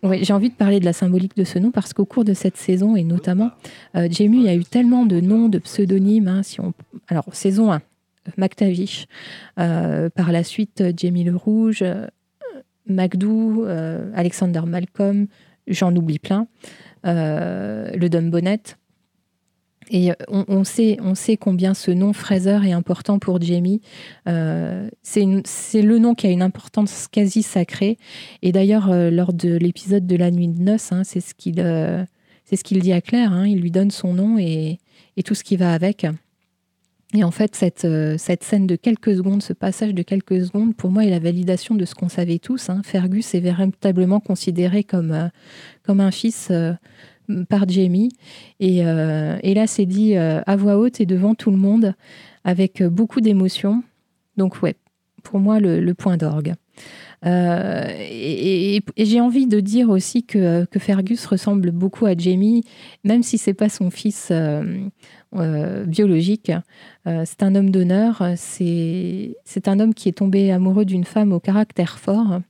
j'ai 0.02 0.32
envie 0.32 0.50
de 0.50 0.54
parler 0.54 0.80
de 0.80 0.84
la 0.84 0.92
symbolique 0.92 1.36
de 1.36 1.44
ce 1.44 1.58
nom 1.58 1.70
parce 1.70 1.92
qu'au 1.92 2.04
cours 2.04 2.24
de 2.24 2.34
cette 2.34 2.56
saison, 2.56 2.96
et 2.96 3.04
notamment, 3.04 3.50
euh, 3.96 4.08
Jamie 4.10 4.48
a 4.48 4.54
eu 4.54 4.64
tellement 4.64 5.06
de 5.06 5.20
noms, 5.20 5.48
de 5.48 5.58
pseudonymes. 5.58 6.28
Hein, 6.28 6.42
si 6.42 6.60
on... 6.60 6.72
Alors, 7.08 7.26
saison 7.32 7.72
1, 7.72 7.82
McTavish. 8.36 9.06
par 9.56 10.32
la 10.32 10.44
suite, 10.44 10.82
Jamie 10.96 11.24
le 11.24 11.36
Rouge, 11.36 11.84
McDoo, 12.86 13.66
Alexander 14.14 14.62
Malcolm, 14.66 15.26
j'en 15.66 15.94
oublie 15.94 16.18
plein. 16.18 16.46
Euh, 17.06 17.90
le 17.92 18.08
Don 18.08 18.24
Bonnet. 18.24 18.62
Et 19.92 20.12
on, 20.28 20.62
sait, 20.62 20.98
on 21.02 21.16
sait 21.16 21.36
combien 21.36 21.74
ce 21.74 21.90
nom 21.90 22.12
Fraser 22.12 22.60
est 22.64 22.72
important 22.72 23.18
pour 23.18 23.42
Jamie. 23.42 23.82
Euh, 24.28 24.88
c'est 25.02 25.82
le 25.82 25.98
nom 25.98 26.14
qui 26.14 26.28
a 26.28 26.30
une 26.30 26.42
importance 26.42 27.08
quasi 27.08 27.42
sacrée. 27.42 27.98
Et 28.42 28.52
d'ailleurs, 28.52 28.92
euh, 28.92 29.10
lors 29.10 29.32
de 29.32 29.56
l'épisode 29.56 30.06
de 30.06 30.14
la 30.14 30.30
nuit 30.30 30.46
de 30.46 30.62
noces, 30.62 30.92
hein, 30.92 31.02
c'est 31.02 31.20
ce 31.20 31.34
qu'il 31.34 31.56
c'est 32.44 32.56
ce 32.56 32.64
qu'il 32.64 32.80
dit 32.80 32.92
à 32.92 33.00
Claire. 33.00 33.32
Hein. 33.32 33.48
il 33.48 33.60
lui 33.60 33.72
donne 33.72 33.90
son 33.90 34.14
nom 34.14 34.38
et, 34.38 34.78
et, 35.16 35.22
tout 35.24 35.34
ce 35.34 35.42
qui 35.42 35.56
va 35.56 35.72
avec. 35.72 36.06
Et 37.12 37.24
en 37.24 37.32
fait, 37.32 37.56
cette, 37.56 37.86
cette 38.16 38.44
scène 38.44 38.68
de 38.68 38.76
quelques 38.76 39.16
secondes, 39.16 39.42
ce 39.42 39.52
passage 39.52 39.94
de 39.94 40.02
quelques 40.02 40.44
secondes, 40.44 40.76
pour 40.76 40.92
moi, 40.92 41.04
est 41.04 41.10
la 41.10 41.18
validation 41.18 41.74
de 41.74 41.84
ce 41.84 41.96
qu'on 41.96 42.08
savait 42.08 42.38
tous. 42.38 42.70
Hein. 42.70 42.82
Fergus 42.84 43.34
est 43.34 43.40
véritablement 43.40 44.20
considéré 44.20 44.84
comme, 44.84 45.30
comme 45.82 46.00
un 46.00 46.12
fils 46.12 46.52
par 47.48 47.68
Jamie. 47.68 48.10
Et, 48.58 48.84
euh, 48.84 49.38
et 49.42 49.54
là, 49.54 49.66
c'est 49.66 49.86
dit 49.86 50.16
euh, 50.16 50.40
à 50.46 50.56
voix 50.56 50.76
haute 50.76 51.00
et 51.00 51.06
devant 51.06 51.34
tout 51.34 51.50
le 51.50 51.56
monde, 51.56 51.94
avec 52.44 52.82
beaucoup 52.82 53.20
d'émotion. 53.20 53.82
Donc, 54.36 54.62
ouais, 54.62 54.76
pour 55.22 55.40
moi, 55.40 55.60
le, 55.60 55.92
point 55.94 56.16
d'orgue. 56.16 56.54
Euh, 57.26 57.84
et, 57.98 58.82
j'ai 58.96 59.20
envie 59.20 59.46
de 59.46 59.60
dire 59.60 59.90
aussi 59.90 60.24
que, 60.24 60.64
que, 60.64 60.78
Fergus 60.78 61.26
ressemble 61.26 61.70
beaucoup 61.70 62.06
à 62.06 62.16
Jamie, 62.16 62.64
même 63.04 63.22
si 63.22 63.36
c'est 63.36 63.54
pas 63.54 63.68
son 63.68 63.90
fils 63.90 64.32
biologique. 65.32 66.52
c'est 67.04 67.42
un 67.42 67.54
homme 67.54 67.70
d'honneur. 67.70 68.22
C'est 68.36 69.34
un 69.66 69.80
homme 69.80 69.92
qui 69.92 70.08
est 70.08 70.12
tombé 70.16 70.50
amoureux 70.50 70.86
d'une 70.86 71.04
femme 71.04 71.32
au 71.32 71.40
caractère 71.40 71.98
fort 71.98 72.40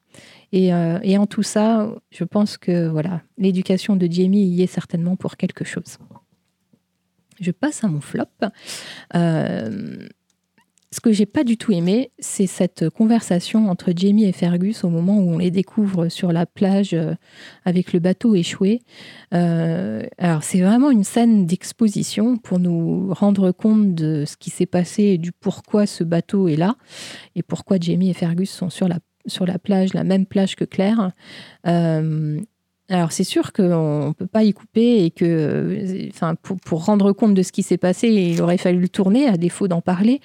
euh, 0.54 0.98
et, 1.02 1.16
en 1.16 1.26
tout 1.26 1.42
ça, 1.42 1.94
je 2.10 2.24
pense 2.24 2.58
que 2.58 2.88
voilà, 2.88 3.22
l'éducation 3.38 3.96
de 3.96 4.08
Jamie 4.10 4.44
y 4.46 4.62
est 4.62 4.66
certainement 4.66 5.16
pour 5.16 5.36
quelque 5.36 5.64
chose. 5.64 5.98
Je 7.40 7.50
passe 7.52 7.84
à 7.84 7.88
mon 7.88 8.00
flop. 8.00 8.24
Euh, 9.14 10.08
ce 10.92 11.00
que 11.00 11.12
j'ai 11.12 11.24
pas 11.24 11.44
du 11.44 11.56
tout 11.56 11.70
aimé, 11.70 12.10
c'est 12.18 12.48
cette 12.48 12.90
conversation 12.90 13.70
entre 13.70 13.92
Jamie 13.94 14.24
et 14.24 14.32
Fergus 14.32 14.82
au 14.82 14.88
moment 14.88 15.18
où 15.18 15.30
on 15.30 15.38
les 15.38 15.52
découvre 15.52 16.08
sur 16.08 16.32
la 16.32 16.46
plage 16.46 16.94
euh, 16.94 17.14
avec 17.64 17.92
le 17.92 18.00
bateau 18.00 18.34
échoué. 18.34 18.82
Alors 19.30 20.42
c'est 20.42 20.60
vraiment 20.60 20.90
une 20.90 21.04
scène 21.04 21.46
d'exposition 21.46 22.36
pour 22.36 22.58
nous 22.58 23.14
rendre 23.14 23.52
compte 23.52 23.94
de 23.94 24.24
ce 24.26 24.36
qui 24.36 24.50
s'est 24.50 24.66
passé 24.66 25.04
et 25.04 25.18
du 25.18 25.30
pourquoi 25.30 25.86
ce 25.86 26.02
bateau 26.02 26.48
est 26.48 26.56
là 26.56 26.74
et 27.36 27.44
pourquoi 27.44 27.76
Jamie 27.80 28.10
et 28.10 28.14
Fergus 28.14 28.50
sont 28.50 28.68
sur 28.68 28.88
la 28.88 28.98
sur 29.26 29.46
la 29.46 29.58
plage, 29.58 29.94
la 29.94 30.04
même 30.04 30.26
plage 30.26 30.56
que 30.56 30.64
Claire. 30.64 31.12
Euh, 31.66 32.40
alors 32.90 33.12
c'est 33.12 33.24
sûr 33.24 33.52
qu'on 33.52 34.08
ne 34.08 34.12
peut 34.12 34.26
pas 34.26 34.42
y 34.42 34.52
couper 34.52 35.04
et 35.04 35.12
que, 35.12 36.08
enfin, 36.08 36.34
pour, 36.34 36.84
rendre 36.84 37.12
compte 37.12 37.34
de 37.34 37.42
ce 37.42 37.52
qui 37.52 37.62
s'est 37.62 37.78
passé, 37.78 38.08
il 38.08 38.42
aurait 38.42 38.58
fallu 38.58 38.80
le 38.80 38.88
tourner 38.88 39.28
à 39.28 39.36
défaut 39.36 39.68
d'en 39.68 39.80
parler. 39.80 40.20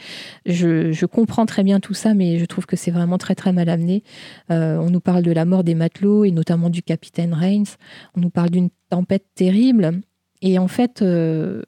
Je, 0.48 1.06
comprends 1.06 1.46
très 1.46 1.64
bien 1.64 1.80
tout 1.80 1.94
ça, 1.94 2.16
mais 2.16 2.40
je 2.40 2.46
trouve 2.46 2.66
que 2.66 2.76
c'est 2.76 2.90
vraiment 2.90 3.20
très 3.20 3.36
très 3.36 3.54
mal 3.54 3.70
amené. 3.70 4.04
Euh, 4.50 4.78
on 4.78 4.90
nous 4.90 5.00
parle 5.00 5.22
de 5.22 5.32
la 5.32 5.46
mort 5.46 5.64
des 5.64 5.76
matelots 5.76 6.26
et 6.26 6.32
notamment 6.32 6.72
du 6.72 6.82
capitaine 6.82 7.36
Reigns. 7.36 7.78
On 8.18 8.22
nous 8.22 8.32
parle 8.32 8.50
d'une 8.50 8.70
tempête 8.90 9.26
terrible 9.36 10.02
et 10.42 10.58
en 10.58 10.68
fait. 10.68 11.02
Euh, 11.04 11.62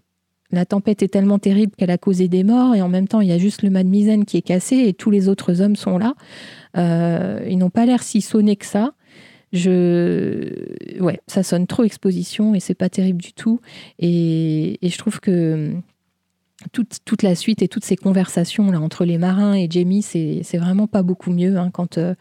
la 0.49 0.65
tempête 0.65 1.03
est 1.03 1.09
tellement 1.09 1.39
terrible 1.39 1.73
qu'elle 1.75 1.91
a 1.91 1.97
causé 1.97 2.29
des 2.29 2.45
morts 2.45 2.73
et 2.73 2.81
en 2.81 2.87
même 2.87 3.07
temps 3.09 3.19
il 3.19 3.27
y 3.27 3.33
a 3.33 3.37
juste 3.37 3.63
le 3.63 3.69
mât 3.69 3.83
de 3.83 4.23
qui 4.23 4.37
est 4.37 4.41
cassé 4.41 4.77
et 4.77 4.93
tous 4.93 5.11
les 5.11 5.27
autres 5.27 5.61
hommes 5.61 5.75
sont 5.75 5.97
là. 5.97 6.13
Euh, 6.77 7.45
ils 7.47 7.57
n'ont 7.57 7.69
pas 7.69 7.85
l'air 7.85 8.03
si 8.03 8.21
sonnés 8.21 8.55
que 8.55 8.65
ça. 8.65 8.93
Ouais 9.53 11.19
ça 11.27 11.43
sonne 11.43 11.67
trop 11.67 11.83
exposition 11.83 12.53
et 12.53 12.59
c'est 12.59 12.75
pas 12.75 12.89
terrible 12.89 13.21
du 13.21 13.33
tout. 13.33 13.59
Et, 13.99 14.77
je 14.81 14.97
trouve 14.97 15.19
que 15.19 15.73
toute, 16.73 16.99
toute, 17.05 17.23
la 17.23 17.35
suite 17.35 17.61
et 17.61 17.67
toutes 17.67 17.85
ces 17.85 17.95
conversations 17.95 18.71
là 18.71 18.81
entre 18.81 19.05
les 19.05 19.17
marins 19.17 19.53
et 19.53 19.67
Jamie 19.69 20.01
c'est 20.01 20.57
vraiment 20.57 20.87
pas 20.87 21.01
beaucoup 21.01 21.31
mieux 21.31 21.57
hein, 21.57 21.69
quand 21.71 21.97
euh, 21.97 22.13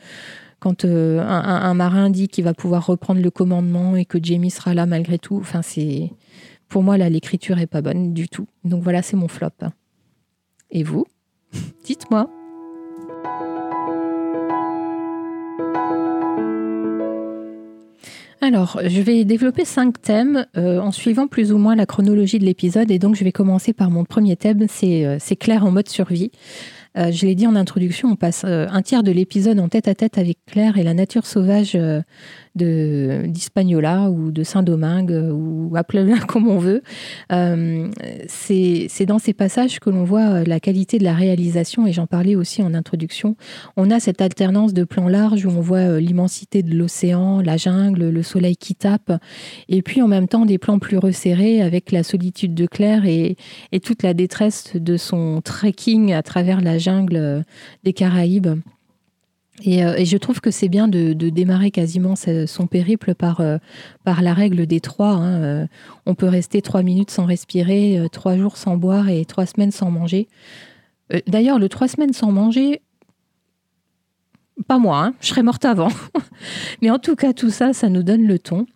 euh, 0.85 1.21
un, 1.21 1.75
marin 1.75 2.11
dit 2.11 2.29
qu'il 2.29 2.45
va 2.45 2.55
pouvoir 2.55 2.87
reprendre 2.87 3.21
le 3.21 3.31
commandement 3.31 3.97
et 3.97 4.05
que 4.05 4.19
Jamie 4.23 4.51
sera 4.51 4.75
là 4.75 4.87
malgré 4.87 5.19
tout. 5.19 5.37
Enfin 5.37 5.63
c'est 5.63 6.11
pour 6.69 6.83
moi 6.83 6.97
là 6.97 7.09
l'écriture 7.09 7.59
est 7.59 7.67
pas 7.67 7.83
bonne 7.83 8.15
du 8.15 8.29
tout. 8.29 8.47
Donc 8.65 8.83
voilà 8.83 9.03
c'est 9.03 9.17
mon 9.17 9.29
flop. 9.29 9.51
Et 10.71 10.83
vous? 10.83 11.07
Dites-moi 11.85 12.31
Alors, 18.47 18.79
je 18.87 19.01
vais 19.01 19.25
développer 19.25 19.65
cinq 19.65 20.01
thèmes 20.01 20.47
euh, 20.57 20.79
en 20.79 20.93
suivant 20.93 21.27
plus 21.27 21.51
ou 21.51 21.59
moins 21.59 21.75
la 21.75 21.85
chronologie 21.85 22.39
de 22.39 22.45
l'épisode. 22.45 22.93
Et 22.93 23.01
donc, 23.01 23.17
je 23.17 23.25
vais 23.25 23.33
commencer 23.33 23.73
par 23.73 23.91
mon 23.91 24.05
premier 24.05 24.37
thème, 24.37 24.67
c'est 24.69 25.05
euh, 25.05 25.19
Claire 25.41 25.65
en 25.65 25.73
mode 25.73 25.89
survie. 25.89 26.31
Euh, 26.97 27.11
je 27.11 27.27
l'ai 27.27 27.35
dit 27.35 27.49
en 27.49 27.57
introduction, 27.57 28.09
on 28.09 28.15
passe 28.15 28.45
un 28.45 28.83
tiers 28.83 29.03
de 29.03 29.11
l'épisode 29.11 29.59
en 29.59 29.69
tête 29.69 29.89
à 29.89 29.97
tête 29.97 30.17
avec 30.17 30.39
Claire 30.47 30.79
et 30.79 30.85
la 30.85 30.95
nature 30.95 31.27
sauvage 31.27 31.77
d'Hispaniola 32.57 34.11
ou 34.11 34.31
de 34.33 34.43
Saint-Domingue 34.43 35.31
ou 35.33 35.77
appelez-le 35.77 36.19
comme 36.27 36.49
on 36.49 36.59
veut. 36.59 36.83
Euh, 37.33 37.89
c'est 38.29 39.07
dans 39.07 39.19
ces 39.19 39.33
passages 39.33 39.81
que 39.81 39.91
l'on 39.91 40.05
voit 40.05 40.45
la 40.45 40.61
qualité 40.61 40.99
de 40.99 41.05
la 41.05 41.15
réalisation 41.15 41.87
et 41.87 41.93
j'en 41.93 42.07
parlais 42.07 42.37
aussi 42.37 42.63
en 42.63 42.75
introduction. 42.75 43.37
On 43.77 43.91
a 43.91 44.01
cette 44.01 44.21
alternance 44.21 44.73
de 44.73 44.85
plans 44.85 45.09
larges 45.09 45.45
où 45.47 45.51
on 45.51 45.61
voit 45.61 45.79
euh, 45.79 46.01
l'immensité 46.01 46.63
de 46.63 46.75
l'océan, 46.75 47.41
la 47.41 47.57
jungle, 47.57 48.11
le 48.11 48.23
soleil 48.23 48.57
qui 48.57 48.75
tape 48.75 49.13
et 49.69 49.83
puis 49.83 50.03
en 50.03 50.09
même 50.09 50.29
temps 50.29 50.47
des 50.47 50.59
plans 50.59 50.79
plus 50.79 50.99
resserrés 50.99 51.63
avec 51.63 51.93
la 51.93 52.03
solitude 52.03 52.55
de 52.55 52.67
Claire 52.67 53.07
et, 53.07 53.37
et 53.73 53.81
toute 53.81 54.03
la 54.03 54.15
détresse 54.15 54.73
de 54.75 54.97
son 54.97 55.41
trekking 55.43 56.13
à 56.13 56.23
travers 56.23 56.61
la 56.61 56.79
jungle 56.79 57.45
des 57.85 57.93
Caraïbes. 57.93 58.59
Euh, 59.67 59.95
et, 59.97 60.05
je 60.05 60.17
trouve 60.17 60.41
que 60.41 60.51
c'est 60.51 60.69
bien 60.69 60.89
de, 60.89 61.13
démarrer 61.13 61.71
quasiment 61.71 62.15
son 62.17 62.67
périple 62.67 63.15
par, 63.15 63.41
euh, 63.41 63.59
par 64.05 64.23
la 64.23 64.35
règle 64.35 64.67
des 64.67 64.81
trois. 64.81 65.13
Hein. 65.13 65.43
Euh, 65.43 65.67
on 66.05 66.15
peut 66.15 66.29
rester 66.29 66.63
trois 66.63 66.83
minutes 66.83 67.11
sans 67.11 67.25
respirer, 67.25 68.07
trois 68.13 68.37
jours 68.37 68.57
sans 68.57 68.77
boire 68.77 69.09
et 69.09 69.25
trois 69.25 69.47
semaines 69.47 69.71
sans 69.71 69.91
manger. 69.91 70.29
D'ailleurs, 71.29 71.59
le 71.59 71.69
trois 71.69 71.89
semaines 71.89 72.13
sans 72.13 72.33
manger, 72.33 72.83
pas 74.67 74.79
moi, 74.79 75.05
hein, 75.05 75.15
je 75.21 75.29
serais 75.29 75.45
morte 75.45 75.65
avant. 75.65 75.91
Mais 76.83 76.91
en 76.91 76.99
tout 76.99 77.15
cas, 77.15 77.33
tout 77.33 77.51
ça, 77.51 77.73
ça 77.73 77.89
nous 77.89 78.03
donne 78.03 78.27
le 78.27 78.39
ton. 78.39 78.67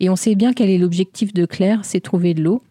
Et 0.00 0.10
on 0.10 0.16
sait 0.16 0.34
bien 0.34 0.52
quel 0.52 0.70
est 0.70 0.78
l'objectif 0.78 1.32
de 1.32 1.46
Claire, 1.46 1.84
c'est 1.84 2.00
trouver 2.00 2.34
de 2.34 2.42
l'eau. 2.42 2.62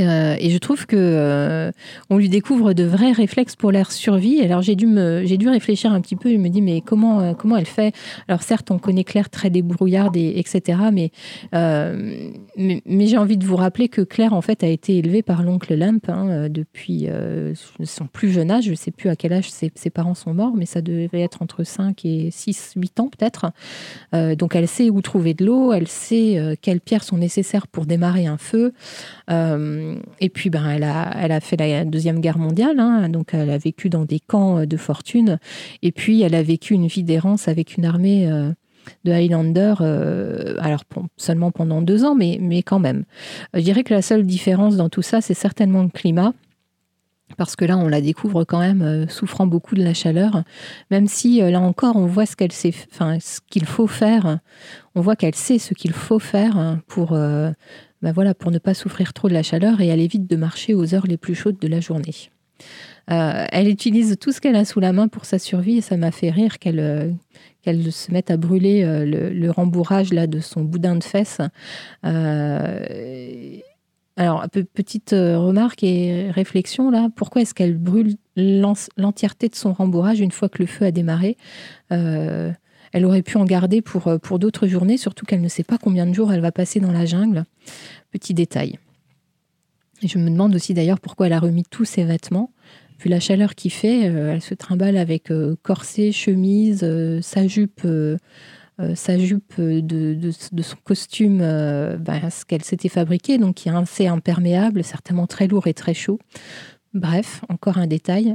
Euh, 0.00 0.36
et 0.38 0.50
je 0.50 0.58
trouve 0.58 0.86
que 0.86 0.96
euh, 0.96 1.72
on 2.10 2.16
lui 2.16 2.28
découvre 2.28 2.72
de 2.72 2.84
vrais 2.84 3.12
réflexes 3.12 3.56
pour 3.56 3.72
leur 3.72 3.92
survie. 3.92 4.40
Alors 4.40 4.62
j'ai 4.62 4.76
dû 4.76 4.86
me, 4.86 5.24
j'ai 5.24 5.36
dû 5.36 5.48
réfléchir 5.48 5.92
un 5.92 6.00
petit 6.00 6.16
peu. 6.16 6.30
Je 6.30 6.36
me 6.36 6.48
dis 6.48 6.62
mais 6.62 6.80
comment, 6.80 7.20
euh, 7.20 7.32
comment 7.34 7.56
elle 7.56 7.66
fait? 7.66 7.94
Alors 8.28 8.42
certes, 8.42 8.70
on 8.70 8.78
connaît 8.78 9.04
Claire 9.04 9.30
très 9.30 9.50
débrouillarde 9.50 10.16
et 10.16 10.38
etc. 10.38 10.78
Mais 10.92 11.10
mais, 12.56 13.06
j'ai 13.06 13.16
envie 13.16 13.38
de 13.38 13.44
vous 13.44 13.56
rappeler 13.56 13.88
que 13.88 14.02
Claire 14.02 14.32
en 14.32 14.42
fait 14.42 14.62
a 14.62 14.66
été 14.66 14.98
élevée 14.98 15.22
par 15.22 15.42
l'oncle 15.42 15.74
Lamp 15.74 16.00
hein, 16.08 16.48
depuis 16.48 17.08
son 17.84 18.06
plus 18.06 18.30
jeune 18.30 18.50
âge. 18.50 18.64
Je 18.64 18.70
ne 18.70 18.76
sais 18.76 18.90
plus 18.90 19.08
à 19.08 19.16
quel 19.16 19.32
âge 19.32 19.50
ses, 19.50 19.90
parents 19.90 20.14
sont 20.14 20.34
morts, 20.34 20.54
mais 20.56 20.66
ça 20.66 20.82
devait 20.82 21.20
être 21.20 21.42
entre 21.42 21.64
5 21.64 22.04
et 22.04 22.30
6, 22.30 22.74
8 22.76 23.00
ans 23.00 23.08
peut-être. 23.08 23.52
donc 24.36 24.54
elle 24.56 24.68
sait 24.68 24.90
où 24.90 25.00
trouver 25.00 25.34
de 25.34 25.46
l'eau, 25.46 25.72
elle 25.72 25.88
sait 25.88 26.56
quelles 26.60 26.80
pierres 26.80 27.04
sont 27.04 27.18
nécessaires 27.18 27.66
pour 27.66 27.86
démarrer 27.86 28.26
un 28.26 28.38
feu. 28.38 28.72
Et 30.20 30.28
puis, 30.28 30.50
ben, 30.50 30.68
elle, 30.68 30.84
a, 30.84 31.12
elle 31.20 31.32
a 31.32 31.40
fait 31.40 31.56
la 31.56 31.84
Deuxième 31.84 32.20
Guerre 32.20 32.38
mondiale, 32.38 32.78
hein, 32.78 33.08
donc 33.08 33.34
elle 33.34 33.50
a 33.50 33.58
vécu 33.58 33.88
dans 33.88 34.04
des 34.04 34.20
camps 34.20 34.66
de 34.66 34.76
fortune. 34.76 35.38
Et 35.82 35.92
puis, 35.92 36.22
elle 36.22 36.34
a 36.34 36.42
vécu 36.42 36.74
une 36.74 36.86
vie 36.86 37.02
d'errance 37.02 37.48
avec 37.48 37.76
une 37.76 37.84
armée 37.84 38.30
euh, 38.30 38.52
de 39.04 39.12
Highlander, 39.12 39.74
euh, 39.80 40.56
alors 40.58 40.82
seulement 41.16 41.50
pendant 41.50 41.82
deux 41.82 42.04
ans, 42.04 42.14
mais, 42.14 42.38
mais 42.40 42.62
quand 42.62 42.78
même. 42.78 43.04
Je 43.54 43.60
dirais 43.60 43.84
que 43.84 43.94
la 43.94 44.02
seule 44.02 44.24
différence 44.24 44.76
dans 44.76 44.88
tout 44.88 45.02
ça, 45.02 45.20
c'est 45.20 45.34
certainement 45.34 45.82
le 45.82 45.90
climat 45.90 46.32
parce 47.36 47.56
que 47.56 47.66
là, 47.66 47.76
on 47.76 47.88
la 47.88 48.00
découvre 48.00 48.44
quand 48.44 48.58
même 48.58 49.06
souffrant 49.10 49.46
beaucoup 49.46 49.74
de 49.74 49.84
la 49.84 49.92
chaleur, 49.92 50.44
même 50.90 51.06
si 51.06 51.40
là 51.40 51.60
encore, 51.60 51.96
on 51.96 52.06
voit 52.06 52.24
ce 52.24 52.34
qu'elle 52.34 52.52
sait, 52.52 52.72
enfin, 52.90 53.18
ce 53.20 53.40
qu'il 53.50 53.66
faut 53.66 53.86
faire. 53.86 54.38
On 54.94 55.02
voit 55.02 55.14
qu'elle 55.14 55.34
sait 55.34 55.58
ce 55.58 55.74
qu'il 55.74 55.92
faut 55.92 56.18
faire 56.18 56.78
pour 56.86 57.14
bah 58.02 58.12
voilà, 58.12 58.34
pour 58.34 58.50
ne 58.50 58.58
pas 58.58 58.74
souffrir 58.74 59.12
trop 59.12 59.28
de 59.28 59.34
la 59.34 59.42
chaleur 59.42 59.80
et 59.80 59.88
elle 59.88 60.00
évite 60.00 60.26
de 60.26 60.36
marcher 60.36 60.74
aux 60.74 60.94
heures 60.94 61.06
les 61.06 61.16
plus 61.16 61.34
chaudes 61.34 61.58
de 61.58 61.68
la 61.68 61.80
journée. 61.80 62.30
Euh, 63.10 63.46
elle 63.52 63.68
utilise 63.68 64.16
tout 64.20 64.32
ce 64.32 64.40
qu'elle 64.40 64.56
a 64.56 64.64
sous 64.64 64.80
la 64.80 64.92
main 64.92 65.08
pour 65.08 65.24
sa 65.24 65.38
survie 65.38 65.78
et 65.78 65.80
ça 65.80 65.96
m'a 65.96 66.10
fait 66.10 66.30
rire 66.30 66.58
qu'elle 66.58 66.80
euh, 66.80 67.10
se 67.90 68.12
mette 68.12 68.30
à 68.30 68.36
brûler 68.36 68.84
euh, 68.84 69.04
le, 69.32 69.50
rembourrage 69.50 70.12
là 70.12 70.26
de 70.26 70.40
son 70.40 70.62
boudin 70.62 70.94
de 70.96 71.04
fesses. 71.04 71.40
alors, 74.16 74.44
petite 74.74 75.12
remarque 75.12 75.84
et 75.84 76.30
réflexion 76.30 76.90
là, 76.90 77.08
pourquoi 77.16 77.42
est-ce 77.42 77.54
qu'elle 77.54 77.78
brûle 77.78 78.16
l'entièreté 78.36 79.48
de 79.48 79.54
son 79.54 79.72
rembourrage 79.72 80.20
une 80.20 80.32
fois 80.32 80.48
que 80.48 80.58
le 80.58 80.66
feu 80.66 80.84
a 80.86 80.90
démarré? 80.90 81.36
Elle 82.92 83.04
aurait 83.04 83.22
pu 83.22 83.36
en 83.36 83.44
garder 83.44 83.82
pour, 83.82 84.08
euh, 84.08 84.18
pour 84.18 84.38
d'autres 84.38 84.66
journées, 84.66 84.96
surtout 84.96 85.26
qu'elle 85.26 85.40
ne 85.40 85.48
sait 85.48 85.64
pas 85.64 85.78
combien 85.78 86.06
de 86.06 86.12
jours 86.12 86.32
elle 86.32 86.40
va 86.40 86.52
passer 86.52 86.80
dans 86.80 86.92
la 86.92 87.06
jungle. 87.06 87.44
Petit 88.10 88.34
détail. 88.34 88.78
Je 90.02 90.18
me 90.18 90.30
demande 90.30 90.54
aussi 90.54 90.74
d'ailleurs 90.74 91.00
pourquoi 91.00 91.26
elle 91.26 91.32
a 91.32 91.40
remis 91.40 91.64
tous 91.68 91.84
ses 91.84 92.04
vêtements. 92.04 92.52
Vu 93.00 93.08
la 93.10 93.20
chaleur 93.20 93.54
qu'il 93.54 93.72
fait, 93.72 94.08
euh, 94.08 94.32
elle 94.32 94.42
se 94.42 94.54
trimballe 94.54 94.96
avec 94.96 95.30
euh, 95.30 95.56
corset, 95.62 96.12
chemise, 96.12 96.86
sa 97.22 97.46
jupe, 97.46 97.86
sa 98.94 99.18
jupe 99.18 99.60
de, 99.60 100.30
son 100.30 100.76
costume, 100.84 101.38
ben, 101.38 102.30
ce 102.30 102.44
qu'elle 102.44 102.62
s'était 102.62 102.88
fabriqué, 102.88 103.38
donc 103.38 103.56
qui 103.56 103.68
est 103.68 103.72
assez 103.72 104.06
imperméable, 104.06 104.84
certainement 104.84 105.26
très 105.26 105.48
lourd 105.48 105.66
et 105.66 105.74
très 105.74 105.94
chaud. 105.94 106.20
Bref, 106.94 107.42
encore 107.48 107.78
un 107.78 107.86
détail. 107.86 108.34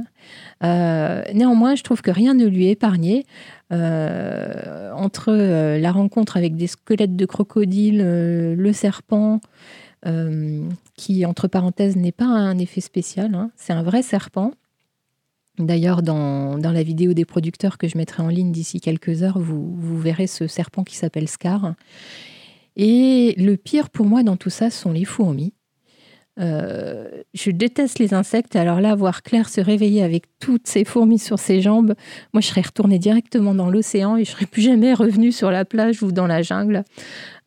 néanmoins, 0.62 1.74
je 1.74 1.82
trouve 1.82 2.02
que 2.02 2.10
rien 2.10 2.34
ne 2.34 2.46
lui 2.46 2.66
est 2.66 2.72
épargné. 2.72 3.26
Euh, 3.74 4.92
entre 4.92 5.32
euh, 5.32 5.78
la 5.78 5.90
rencontre 5.90 6.36
avec 6.36 6.54
des 6.54 6.66
squelettes 6.66 7.16
de 7.16 7.26
crocodile, 7.26 8.02
euh, 8.04 8.54
le 8.54 8.72
serpent, 8.72 9.40
qui, 10.98 11.24
entre 11.24 11.48
parenthèses, 11.48 11.96
n'est 11.96 12.12
pas 12.12 12.26
un 12.26 12.58
effet 12.58 12.82
spécial, 12.82 13.34
hein. 13.34 13.50
c'est 13.56 13.72
un 13.72 13.82
vrai 13.82 14.02
serpent. 14.02 14.52
D'ailleurs, 15.58 16.02
dans, 16.02 16.58
la 16.58 16.82
vidéo 16.82 17.14
des 17.14 17.24
producteurs 17.24 17.78
que 17.78 17.88
je 17.88 17.96
mettrai 17.96 18.22
en 18.22 18.28
ligne 18.28 18.52
d'ici 18.52 18.82
quelques 18.82 19.22
heures, 19.22 19.38
vous 19.38 19.98
verrez 19.98 20.26
ce 20.26 20.46
serpent 20.46 20.84
qui 20.84 20.96
s'appelle 20.96 21.26
Scar. 21.26 21.72
Et 22.76 23.34
le 23.38 23.56
pire 23.56 23.88
pour 23.88 24.04
moi 24.04 24.22
dans 24.22 24.36
tout 24.36 24.50
ça 24.50 24.68
sont 24.68 24.92
les 24.92 25.06
fourmis. 25.06 25.54
Euh, 26.40 27.08
je 27.32 27.50
déteste 27.50 27.98
les 27.98 28.12
insectes. 28.12 28.56
Alors 28.56 28.80
là, 28.80 28.94
voir 28.94 29.22
Claire 29.22 29.48
se 29.48 29.60
réveiller 29.60 30.02
avec 30.02 30.24
toutes 30.40 30.66
ces 30.66 30.84
fourmis 30.84 31.18
sur 31.18 31.38
ses 31.38 31.60
jambes, 31.60 31.94
moi, 32.32 32.40
je 32.40 32.48
serais 32.48 32.62
retournée 32.62 32.98
directement 32.98 33.54
dans 33.54 33.70
l'océan 33.70 34.16
et 34.16 34.24
je 34.24 34.30
serais 34.30 34.46
plus 34.46 34.62
jamais 34.62 34.94
revenue 34.94 35.32
sur 35.32 35.50
la 35.50 35.64
plage 35.64 36.02
ou 36.02 36.12
dans 36.12 36.26
la 36.26 36.42
jungle. 36.42 36.84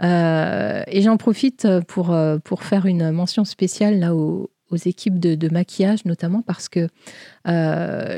Euh, 0.03 0.83
et 0.87 1.01
j'en 1.01 1.17
profite 1.17 1.67
pour, 1.87 2.11
euh, 2.11 2.37
pour 2.37 2.63
faire 2.63 2.85
une 2.85 3.11
mention 3.11 3.45
spéciale 3.45 3.99
là 3.99 4.15
au, 4.15 4.49
aux 4.69 4.75
équipes 4.75 5.19
de, 5.19 5.49
maquillage, 5.49 6.05
notamment 6.05 6.41
parce 6.41 6.69
que 6.69 6.87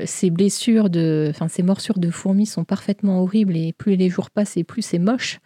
ces 0.06 0.30
blessures, 0.30 0.90
de, 0.90 1.28
enfin 1.30 1.48
ces 1.48 1.64
morsures 1.64 2.00
de 2.00 2.10
fourmis 2.10 2.46
sont 2.46 2.64
parfaitement 2.64 3.22
horribles 3.22 3.56
et 3.56 3.74
plus 3.74 3.96
les 3.96 4.10
jours 4.10 4.32
passent 4.32 4.58
et 4.58 4.64
plus 4.64 4.82
c'est 4.82 5.00
moche. 5.00 5.40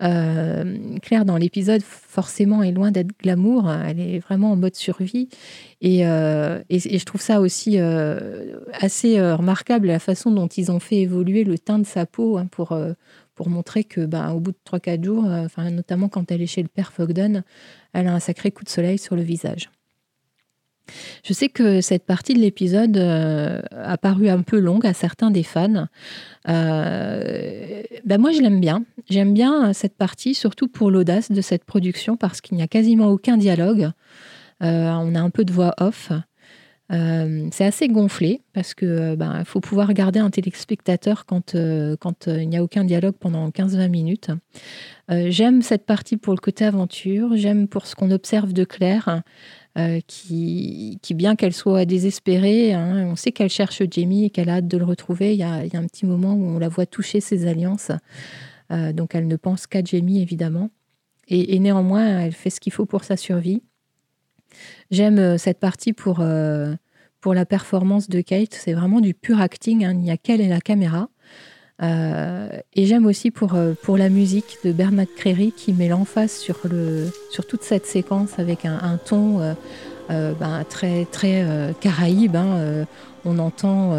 Claire, 0.00 1.24
dans 1.24 1.36
l'épisode, 1.36 1.82
forcément, 1.82 2.62
est 2.62 2.72
loin 2.72 2.90
d'être 2.92 3.18
glamour. 3.18 3.70
Elle 3.70 4.00
est 4.00 4.18
vraiment 4.20 4.52
en 4.52 4.56
mode 4.56 4.76
survie. 4.76 5.28
Et, 5.80 6.02
je 6.04 7.04
trouve 7.04 7.20
ça 7.20 7.40
aussi 7.40 7.78
assez 7.78 9.20
remarquable 9.20 9.88
la 9.88 9.98
façon 9.98 10.30
dont 10.30 10.48
ils 10.48 10.70
ont 10.70 10.80
fait 10.80 11.00
évoluer 11.00 11.44
le 11.44 11.58
teint 11.58 11.78
de 11.78 11.86
sa 11.86 12.06
peau 12.06 12.38
hein, 12.38 12.46
pour 12.46 12.78
pour 13.34 13.48
montrer 13.48 13.84
que, 13.84 14.06
bah, 14.06 14.32
au 14.32 14.40
bout 14.40 14.52
de 14.52 14.58
3-4 14.64 15.04
jours, 15.04 15.26
euh, 15.26 15.70
notamment 15.70 16.08
quand 16.08 16.30
elle 16.30 16.42
est 16.42 16.46
chez 16.46 16.62
le 16.62 16.68
père 16.68 16.92
Fogden, 16.92 17.42
elle 17.92 18.06
a 18.06 18.14
un 18.14 18.20
sacré 18.20 18.50
coup 18.50 18.64
de 18.64 18.68
soleil 18.68 18.98
sur 18.98 19.16
le 19.16 19.22
visage. 19.22 19.70
Je 21.24 21.32
sais 21.32 21.48
que 21.48 21.80
cette 21.80 22.04
partie 22.04 22.34
de 22.34 22.38
l'épisode 22.38 22.96
euh, 22.96 23.60
a 23.70 23.96
paru 23.96 24.28
un 24.28 24.42
peu 24.42 24.58
longue 24.58 24.86
à 24.86 24.92
certains 24.92 25.30
des 25.30 25.42
fans. 25.42 25.86
Euh, 26.48 27.82
ben 28.04 28.20
moi, 28.20 28.32
je 28.32 28.40
l'aime 28.40 28.60
bien. 28.60 28.84
J'aime 29.08 29.34
bien 29.34 29.72
cette 29.72 29.96
partie, 29.96 30.34
surtout 30.34 30.68
pour 30.68 30.90
l'audace 30.90 31.30
de 31.30 31.40
cette 31.40 31.64
production, 31.64 32.16
parce 32.16 32.40
qu'il 32.40 32.56
n'y 32.56 32.62
a 32.62 32.68
quasiment 32.68 33.08
aucun 33.08 33.36
dialogue. 33.36 33.90
on 34.60 35.14
a 35.14 35.20
un 35.20 35.30
peu 35.30 35.44
de 35.44 35.52
voix 35.52 35.74
off. 35.78 36.10
Euh, 36.92 37.48
c'est 37.50 37.64
assez 37.64 37.88
gonflé 37.88 38.42
parce 38.52 38.74
que 38.74 38.84
euh, 38.84 39.16
ben, 39.16 39.42
faut 39.44 39.60
pouvoir 39.60 39.94
garder 39.94 40.20
un 40.20 40.28
téléspectateur 40.28 41.24
quand, 41.24 41.54
euh, 41.54 41.96
quand 41.98 42.26
il 42.26 42.48
n'y 42.48 42.58
a 42.58 42.62
aucun 42.62 42.84
dialogue 42.84 43.14
pendant 43.18 43.48
15-20 43.48 43.88
minutes. 43.88 44.30
j'aime 45.08 45.62
cette 45.62 45.86
partie 45.86 46.16
pour 46.16 46.34
le 46.34 46.40
côté 46.40 46.64
aventure, 46.64 47.36
j'aime 47.36 47.68
pour 47.68 47.86
ce 47.86 47.94
qu'on 47.94 48.10
observe 48.10 48.52
de 48.52 48.64
Claire, 48.64 49.22
qui, 50.06 50.98
qui, 51.02 51.14
bien 51.14 51.34
qu'elle 51.34 51.52
soit 51.52 51.84
désespérée, 51.84 52.72
hein, 52.72 53.08
on 53.08 53.16
sait 53.16 53.32
qu'elle 53.32 53.50
cherche 53.50 53.82
Jamie 53.90 54.26
et 54.26 54.30
qu'elle 54.30 54.48
a 54.48 54.56
hâte 54.56 54.68
de 54.68 54.78
le 54.78 54.84
retrouver. 54.84 55.32
Il 55.34 55.38
y, 55.38 55.42
a, 55.42 55.54
un 55.54 55.86
petit 55.86 56.06
moment 56.06 56.34
où 56.34 56.44
on 56.44 56.58
la 56.58 56.68
voit 56.68 56.86
toucher 56.86 57.20
ses 57.20 57.46
alliances, 57.46 57.90
donc 58.70 59.14
elle 59.14 59.26
ne 59.26 59.36
pense 59.36 59.66
qu'à 59.66 59.82
Jamie 59.82 60.22
évidemment. 60.22 60.70
et 61.26 61.58
néanmoins, 61.58 62.20
elle 62.20 62.32
fait 62.32 62.50
ce 62.50 62.60
qu'il 62.60 62.72
faut 62.72 62.86
pour 62.86 63.02
sa 63.02 63.16
survie. 63.16 63.62
J'aime 64.90 65.18
euh, 65.18 65.38
cette 65.38 65.58
partie 65.58 65.92
pour, 65.92 66.20
euh, 66.20 66.74
pour 67.20 67.34
la 67.34 67.46
performance 67.46 68.08
de 68.08 68.20
Kate. 68.20 68.54
C'est 68.54 68.72
vraiment 68.72 69.00
du 69.00 69.14
pur 69.14 69.40
acting. 69.40 69.84
Hein. 69.84 69.92
Il 69.92 70.00
n'y 70.00 70.10
a 70.10 70.16
qu'elle 70.16 70.40
et 70.40 70.48
la 70.48 70.60
caméra. 70.60 71.08
Euh, 71.82 72.48
et 72.74 72.86
j'aime 72.86 73.06
aussi 73.06 73.30
pour, 73.30 73.56
pour 73.82 73.98
la 73.98 74.08
musique 74.08 74.58
de 74.64 74.72
Bernard 74.72 75.06
Créry 75.16 75.52
qui 75.52 75.72
met 75.72 75.88
l'emphase 75.88 76.32
sur, 76.32 76.58
le, 76.64 77.08
sur 77.30 77.46
toute 77.46 77.62
cette 77.62 77.86
séquence 77.86 78.38
avec 78.38 78.64
un, 78.64 78.98
ton 79.04 79.56
ben, 80.08 80.64
très, 80.68 81.04
très 81.06 81.44
caraïbe. 81.80 82.36
Hein. 82.36 82.86
on 83.24 83.38
entend 83.38 83.92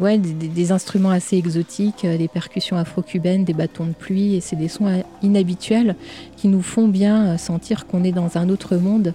ouais, 0.00 0.18
des, 0.18 0.72
instruments 0.72 1.10
assez 1.10 1.36
exotiques, 1.36 2.04
des 2.04 2.28
percussions 2.28 2.76
afro-cubaines, 2.76 3.44
des 3.44 3.52
bâtons 3.52 3.86
de 3.86 3.92
pluie, 3.92 4.34
et 4.34 4.40
c'est 4.40 4.56
des 4.56 4.68
sons 4.68 5.02
inhabituels 5.22 5.94
qui 6.36 6.48
nous 6.48 6.62
font 6.62 6.88
bien 6.88 7.36
sentir 7.38 7.86
qu'on 7.86 8.02
est 8.02 8.12
dans 8.12 8.36
un 8.36 8.48
autre 8.48 8.76
monde 8.76 9.14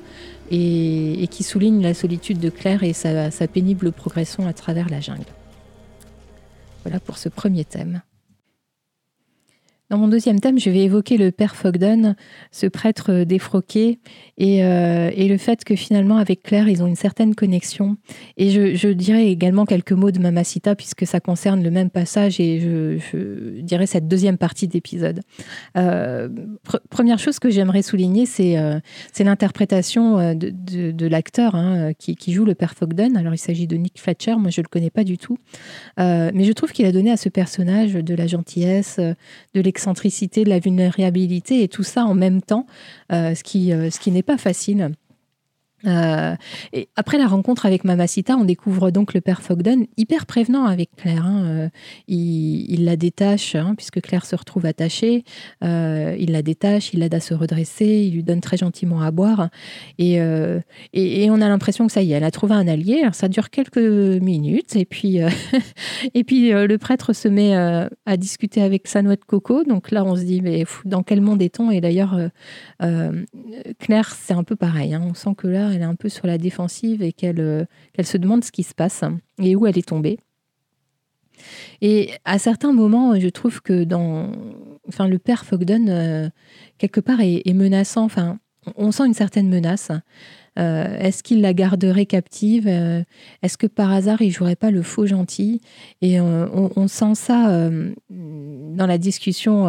et, 0.51 1.27
qui 1.31 1.43
soulignent 1.43 1.81
la 1.81 1.93
solitude 1.93 2.39
de 2.39 2.49
Claire 2.49 2.83
et 2.83 2.93
sa 2.93 3.47
pénible 3.47 3.91
progression 3.91 4.47
à 4.47 4.53
travers 4.53 4.89
la 4.89 5.01
jungle. 5.01 5.25
Voilà 6.85 6.99
pour 6.99 7.17
ce 7.17 7.29
premier 7.29 7.65
thème. 7.65 8.03
Dans 9.91 9.99
mon 9.99 10.07
deuxième 10.07 10.39
thème, 10.39 10.57
je 10.57 10.71
vais 10.71 10.79
évoquer 10.79 11.15
le 11.15 11.31
père 11.31 11.55
Fogden, 11.55 12.15
ce 12.51 12.65
prêtre 12.65 13.23
défroqué, 13.23 13.99
et, 14.35 14.65
euh, 14.65 15.11
et, 15.15 15.27
le 15.27 15.37
fait 15.37 15.63
que 15.63 15.75
finalement, 15.75 16.17
avec 16.17 16.41
Claire, 16.41 16.67
ils 16.67 16.81
ont 16.81 16.87
une 16.87 16.95
certaine 16.95 17.35
connexion. 17.35 17.95
Et 18.35 18.49
je, 18.49 18.87
dirais 18.87 19.27
également 19.27 19.65
quelques 19.65 19.91
mots 19.91 20.09
de 20.09 20.17
Mamacita, 20.17 20.75
puisque 20.75 21.05
ça 21.05 21.19
concerne 21.19 21.63
le 21.63 21.69
même 21.69 21.91
passage, 21.91 22.39
et 22.39 22.59
je, 22.59 23.61
dirais 23.61 23.85
cette 23.85 24.07
deuxième 24.07 24.39
partie 24.39 24.67
d'épisode. 24.67 25.21
Euh, 25.77 26.29
première 26.89 27.19
chose 27.19 27.37
que 27.37 27.51
j'aimerais 27.51 27.83
souligner, 27.83 28.25
c'est 28.25 28.57
euh, 28.57 28.79
l'interprétation 29.19 30.33
de, 30.33 31.07
l'acteur 31.07 31.53
hein, 31.53 31.91
qui, 31.93 32.33
joue 32.33 32.45
le 32.45 32.55
père 32.55 32.73
Fogden. 32.73 33.15
Alors, 33.17 33.35
il 33.35 33.39
s'agit 33.39 33.67
de 33.67 33.75
Nick 33.75 34.01
Fletcher, 34.01 34.35
moi 34.37 34.49
je 34.49 34.61
ne 34.61 34.63
le 34.63 34.69
connais 34.69 34.89
pas 34.89 35.03
du 35.03 35.19
tout, 35.19 35.37
mais 35.99 36.43
je 36.43 36.51
trouve 36.53 36.71
qu'il 36.71 36.87
a 36.87 36.91
donné 36.91 37.11
à 37.11 37.17
ce 37.17 37.29
personnage 37.29 37.93
de 37.93 38.15
la 38.15 38.25
gentillesse, 38.25 38.97
de 38.97 39.61
l'excellence 39.61 39.74
l'excentricité, 39.75 40.45
de 40.45 40.49
la 40.49 40.59
vulnérabilité 40.59 41.61
et 41.61 41.67
tout 41.67 41.83
ça 41.83 42.05
en 42.05 42.15
même 42.15 42.41
temps, 42.41 42.65
euh, 43.11 43.33
euh, 43.33 43.89
ce 43.89 43.99
qui 43.99 44.11
n'est 44.11 44.23
pas 44.23 44.37
facile. 44.37 44.91
Euh, 45.87 46.35
après 46.95 47.17
la 47.17 47.27
rencontre 47.27 47.65
avec 47.65 47.83
Mamacita, 47.83 48.35
on 48.37 48.45
découvre 48.45 48.91
donc 48.91 49.13
le 49.13 49.21
père 49.21 49.41
Fogden 49.41 49.85
hyper 49.97 50.25
prévenant 50.25 50.65
avec 50.65 50.89
Claire. 50.95 51.25
Hein. 51.25 51.43
Euh, 51.45 51.69
il, 52.07 52.85
la 52.85 52.95
détache, 52.95 53.55
hein, 53.55 53.73
puisque 53.75 54.01
Claire 54.01 54.25
se 54.25 54.35
retrouve 54.35 54.65
attachée. 54.65 55.23
Euh, 55.63 56.15
il 56.19 56.31
la 56.31 56.41
détache, 56.41 56.93
il 56.93 56.99
l'aide 56.99 57.15
à 57.15 57.19
se 57.19 57.33
redresser, 57.33 57.85
il 57.85 58.13
lui 58.13 58.23
donne 58.23 58.41
très 58.41 58.57
gentiment 58.57 59.01
à 59.01 59.11
boire. 59.11 59.49
Et, 59.97 60.19
on 61.29 61.41
a 61.41 61.49
l'impression 61.49 61.87
que 61.87 61.91
ça 61.91 62.01
y 62.01 62.13
est, 62.13 62.15
elle 62.15 62.23
a 62.23 62.31
trouvé 62.31 62.53
un 62.53 62.67
allié. 62.67 63.03
Ça 63.11 63.27
dure 63.27 63.49
quelques 63.49 63.77
minutes. 63.77 64.75
Et 64.75 64.85
puis, 64.85 65.19
et 66.13 66.23
puis 66.23 66.51
le 66.51 66.77
prêtre 66.77 67.13
se 67.13 67.27
met 67.27 67.55
à 67.55 68.17
discuter 68.17 68.61
avec 68.61 68.87
sa 68.87 69.01
noix 69.01 69.15
de 69.15 69.23
coco. 69.25 69.63
Donc 69.63 69.91
là, 69.91 70.03
on 70.05 70.15
se 70.15 70.23
dit, 70.23 70.41
mais 70.41 70.65
dans 70.85 71.03
quel 71.03 71.21
monde 71.21 71.41
est-on? 71.41 71.71
Et 71.71 71.81
d'ailleurs, 71.81 72.17
Claire, 73.79 74.15
c'est 74.15 74.33
un 74.33 74.43
peu 74.43 74.55
pareil. 74.55 74.93
Hein. 74.93 75.01
On 75.03 75.13
sent 75.13 75.35
que 75.37 75.47
là, 75.47 75.74
elle 75.75 75.81
est 75.81 75.85
un 75.85 75.95
peu 75.95 76.09
sur 76.09 76.27
la 76.27 76.37
défensive 76.37 77.01
et 77.03 77.13
qu'elle 77.13 77.39
euh, 77.39 77.65
qu'elle 77.93 78.05
se 78.05 78.17
demande 78.17 78.43
ce 78.43 78.51
qui 78.51 78.63
se 78.63 78.73
passe 78.73 79.03
et 79.39 79.55
où 79.55 79.67
elle 79.67 79.77
est 79.77 79.87
tombée. 79.87 80.19
Et 81.81 82.11
à 82.23 82.39
certains 82.39 82.71
moments, 82.71 83.19
je 83.19 83.27
trouve 83.27 83.61
que 83.61 83.83
dans, 83.83 84.31
enfin, 84.87 85.07
le 85.07 85.19
père 85.19 85.45
Fogden, 85.45 85.89
euh, 85.89 86.29
quelque 86.77 87.01
part, 87.01 87.19
est, 87.19 87.53
menaçant. 87.53 88.05
Enfin, 88.05 88.39
on 88.77 88.91
sent 88.91 89.05
une 89.05 89.13
certaine 89.13 89.49
menace. 89.49 89.91
Euh, 90.57 90.97
est-ce 90.97 91.23
qu'il 91.23 91.41
la 91.41 91.53
garderait 91.53 92.05
captive? 92.05 92.69
Est-ce 92.69 93.57
que 93.57 93.67
par 93.67 93.91
hasard, 93.91 94.21
il 94.21 94.31
jouerait 94.31 94.55
pas 94.55 94.71
le 94.71 94.81
faux 94.81 95.05
gentil? 95.05 95.59
Et 96.01 96.21
on, 96.21 96.87
sent 96.87 97.15
ça 97.15 97.69
dans 98.09 98.87
la 98.87 98.97
discussion 98.97 99.65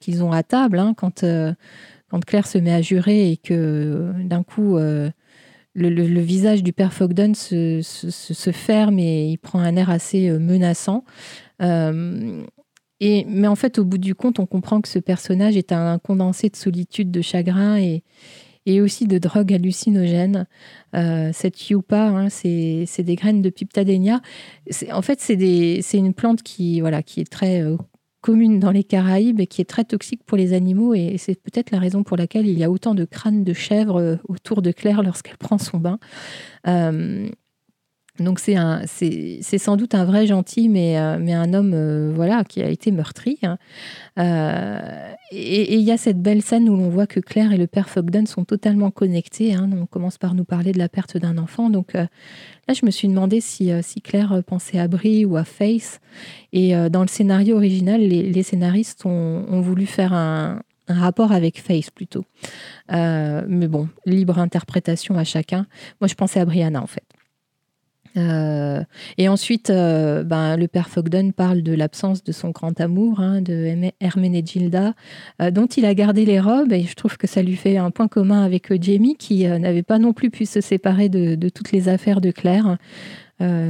qu'ils 0.00 0.24
ont 0.24 0.32
à 0.32 0.42
table, 0.42 0.80
hein, 0.80 0.92
quand, 0.96 1.24
quand 2.10 2.24
Claire 2.24 2.46
se 2.46 2.58
met 2.58 2.72
à 2.72 2.82
jurer 2.82 3.30
et 3.30 3.36
que 3.36 4.12
d'un 4.24 4.42
coup, 4.42 4.76
le, 5.76 6.20
visage 6.20 6.62
du 6.62 6.72
père 6.72 6.92
Fogden 6.92 7.34
se, 7.34 8.50
ferme 8.52 8.98
et 8.98 9.28
il 9.28 9.38
prend 9.38 9.60
un 9.60 9.76
air 9.76 9.90
assez 9.90 10.28
euh, 10.28 10.38
menaçant. 10.38 11.04
Euh, 11.62 12.42
et, 13.00 13.26
mais 13.28 13.46
en 13.46 13.56
fait, 13.56 13.78
au 13.78 13.84
bout 13.84 13.98
du 13.98 14.14
compte, 14.14 14.38
on 14.38 14.46
comprend 14.46 14.80
que 14.80 14.88
ce 14.88 14.98
personnage 14.98 15.56
est 15.56 15.72
un 15.72 15.98
condensé 15.98 16.48
de 16.48 16.56
solitude, 16.56 17.10
de 17.10 17.20
chagrin 17.20 17.76
et, 17.76 18.02
et 18.64 18.80
aussi 18.80 19.06
de 19.06 19.18
drogue 19.18 19.52
hallucinogène. 19.52 20.46
Euh, 20.94 21.30
cette 21.34 21.68
yupa, 21.68 22.06
hein, 22.06 22.28
c'est 22.30 22.86
des 23.02 23.14
graines 23.14 23.42
de 23.42 23.50
Piptadenia. 23.50 24.22
En 24.92 25.02
fait, 25.02 25.20
c'est 25.20 25.98
une 25.98 26.14
plante 26.14 26.42
qui, 26.42 26.80
voilà, 26.80 27.02
qui 27.02 27.20
est 27.20 27.30
très 27.30 27.62
commune 28.20 28.58
dans 28.58 28.70
les 28.70 28.84
Caraïbes 28.84 29.40
et 29.40 29.46
qui 29.46 29.60
est 29.60 29.66
très 29.66 29.84
toxique 29.84 30.24
pour 30.24 30.36
les 30.36 30.52
animaux. 30.52 30.94
Et 30.94 31.16
c'est 31.18 31.40
peut-être 31.40 31.70
la 31.70 31.78
raison 31.78 32.02
pour 32.02 32.16
laquelle 32.16 32.46
il 32.46 32.58
y 32.58 32.64
a 32.64 32.70
autant 32.70 32.94
de 32.94 33.04
crânes 33.04 33.44
de 33.44 33.52
chèvres 33.52 34.00
euh, 34.00 34.16
autour 34.28 34.62
de 34.62 34.72
Claire 34.72 35.02
lorsqu'elle 35.02 35.36
prend 35.36 35.58
son 35.58 35.78
bain. 35.78 35.98
Euh, 36.66 37.28
donc 38.20 38.38
c'est 38.38 38.56
un, 38.56 38.82
c'est, 38.86 39.40
sans 39.58 39.76
doute 39.76 39.94
un 39.94 40.04
vrai 40.04 40.26
gentil, 40.26 40.68
mais, 40.68 40.98
euh, 40.98 41.18
mais 41.20 41.34
un 41.34 41.52
homme 41.52 41.72
euh, 41.74 42.12
voilà 42.14 42.44
qui 42.44 42.62
a 42.62 42.68
été 42.68 42.90
meurtri. 42.90 43.38
Hein. 43.42 43.58
Euh, 44.18 45.12
et 45.32 45.74
il 45.74 45.82
y 45.82 45.92
a 45.92 45.96
cette 45.96 46.20
belle 46.22 46.42
scène 46.42 46.68
où 46.68 46.76
l'on 46.76 46.88
voit 46.88 47.06
que 47.06 47.20
Claire 47.20 47.52
et 47.52 47.58
le 47.58 47.66
père 47.66 47.88
Fogden 47.88 48.26
sont 48.26 48.44
totalement 48.44 48.90
connectés. 48.90 49.54
Hein. 49.54 49.68
On 49.76 49.86
commence 49.86 50.18
par 50.18 50.34
nous 50.34 50.44
parler 50.44 50.72
de 50.72 50.78
la 50.78 50.88
perte 50.88 51.16
d'un 51.16 51.36
enfant. 51.36 51.68
Donc 51.68 51.94
là, 51.94 52.08
je 52.68 52.86
me 52.86 52.90
suis 52.90 53.08
demandé 53.08 53.40
si, 53.40 53.70
si 53.82 54.00
Claire 54.00 54.42
pensait 54.46 54.78
à 54.78 54.88
Brie 54.88 55.24
ou 55.24 55.36
à 55.36 55.44
Face. 55.44 56.00
Et 56.52 56.74
dans 56.90 57.02
le 57.02 57.08
scénario 57.08 57.56
original, 57.56 58.00
les, 58.00 58.42
scénaristes 58.44 59.04
ont, 59.04 59.44
ont, 59.48 59.60
voulu 59.60 59.86
faire 59.86 60.12
un, 60.12 60.62
un 60.86 60.94
rapport 60.94 61.32
avec 61.32 61.60
Face 61.60 61.90
plutôt. 61.90 62.24
mais 62.88 63.66
bon, 63.68 63.88
libre 64.06 64.38
interprétation 64.38 65.18
à 65.18 65.24
chacun. 65.24 65.66
Moi, 66.00 66.06
je 66.06 66.14
pensais 66.14 66.38
à 66.38 66.44
Brianna 66.44 66.80
en 66.80 66.86
fait. 66.86 67.15
Euh, 68.16 68.82
et 69.18 69.28
ensuite, 69.28 69.70
euh, 69.70 70.24
ben, 70.24 70.56
le 70.56 70.68
père 70.68 70.88
Fogden 70.88 71.32
parle 71.32 71.62
de 71.62 71.72
l'absence 71.72 72.24
de 72.24 72.32
son 72.32 72.50
grand 72.50 72.80
amour, 72.80 73.20
hein, 73.20 73.40
de 73.42 73.90
Hermenegilda, 74.00 74.94
euh, 75.42 75.50
dont 75.50 75.66
il 75.66 75.84
a 75.84 75.94
gardé 75.94 76.24
les 76.24 76.40
robes, 76.40 76.72
et 76.72 76.82
je 76.82 76.94
trouve 76.94 77.16
que 77.16 77.26
ça 77.26 77.42
lui 77.42 77.56
fait 77.56 77.76
un 77.76 77.90
point 77.90 78.08
commun 78.08 78.42
avec 78.42 78.72
Jamie, 78.82 79.16
qui 79.16 79.46
n'avait 79.46 79.82
pas 79.82 79.98
non 79.98 80.12
plus 80.12 80.30
pu 80.30 80.46
se 80.46 80.60
séparer 80.60 81.08
de, 81.08 81.48
toutes 81.48 81.72
les 81.72 81.88
affaires 81.88 82.20
de 82.20 82.30
Claire, 82.30 82.76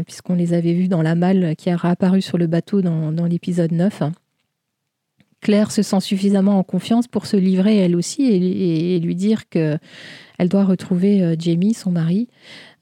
puisqu'on 0.05 0.35
les 0.35 0.55
avait 0.55 0.73
vues 0.73 0.89
dans 0.89 1.03
la 1.03 1.15
malle 1.15 1.55
qui 1.57 1.71
a 1.71 1.77
réapparu 1.77 2.23
sur 2.23 2.39
le 2.39 2.47
bateau 2.47 2.83
dans, 2.83 3.13
dans 3.13 3.27
l'épisode 3.27 3.73
9. 3.73 4.03
Claire 5.41 5.71
se 5.71 5.83
sent 5.83 6.01
suffisamment 6.01 6.59
en 6.59 6.63
confiance 6.63 7.07
pour 7.07 7.27
se 7.27 7.37
livrer 7.37 7.77
elle 7.77 7.95
aussi 7.95 8.25
et, 8.27 8.99
lui 8.99 9.15
dire 9.15 9.49
que 9.49 9.79
elle 10.39 10.49
doit 10.49 10.65
retrouver 10.65 11.37
Jamie, 11.39 11.75
son 11.75 11.91
mari. 11.91 12.29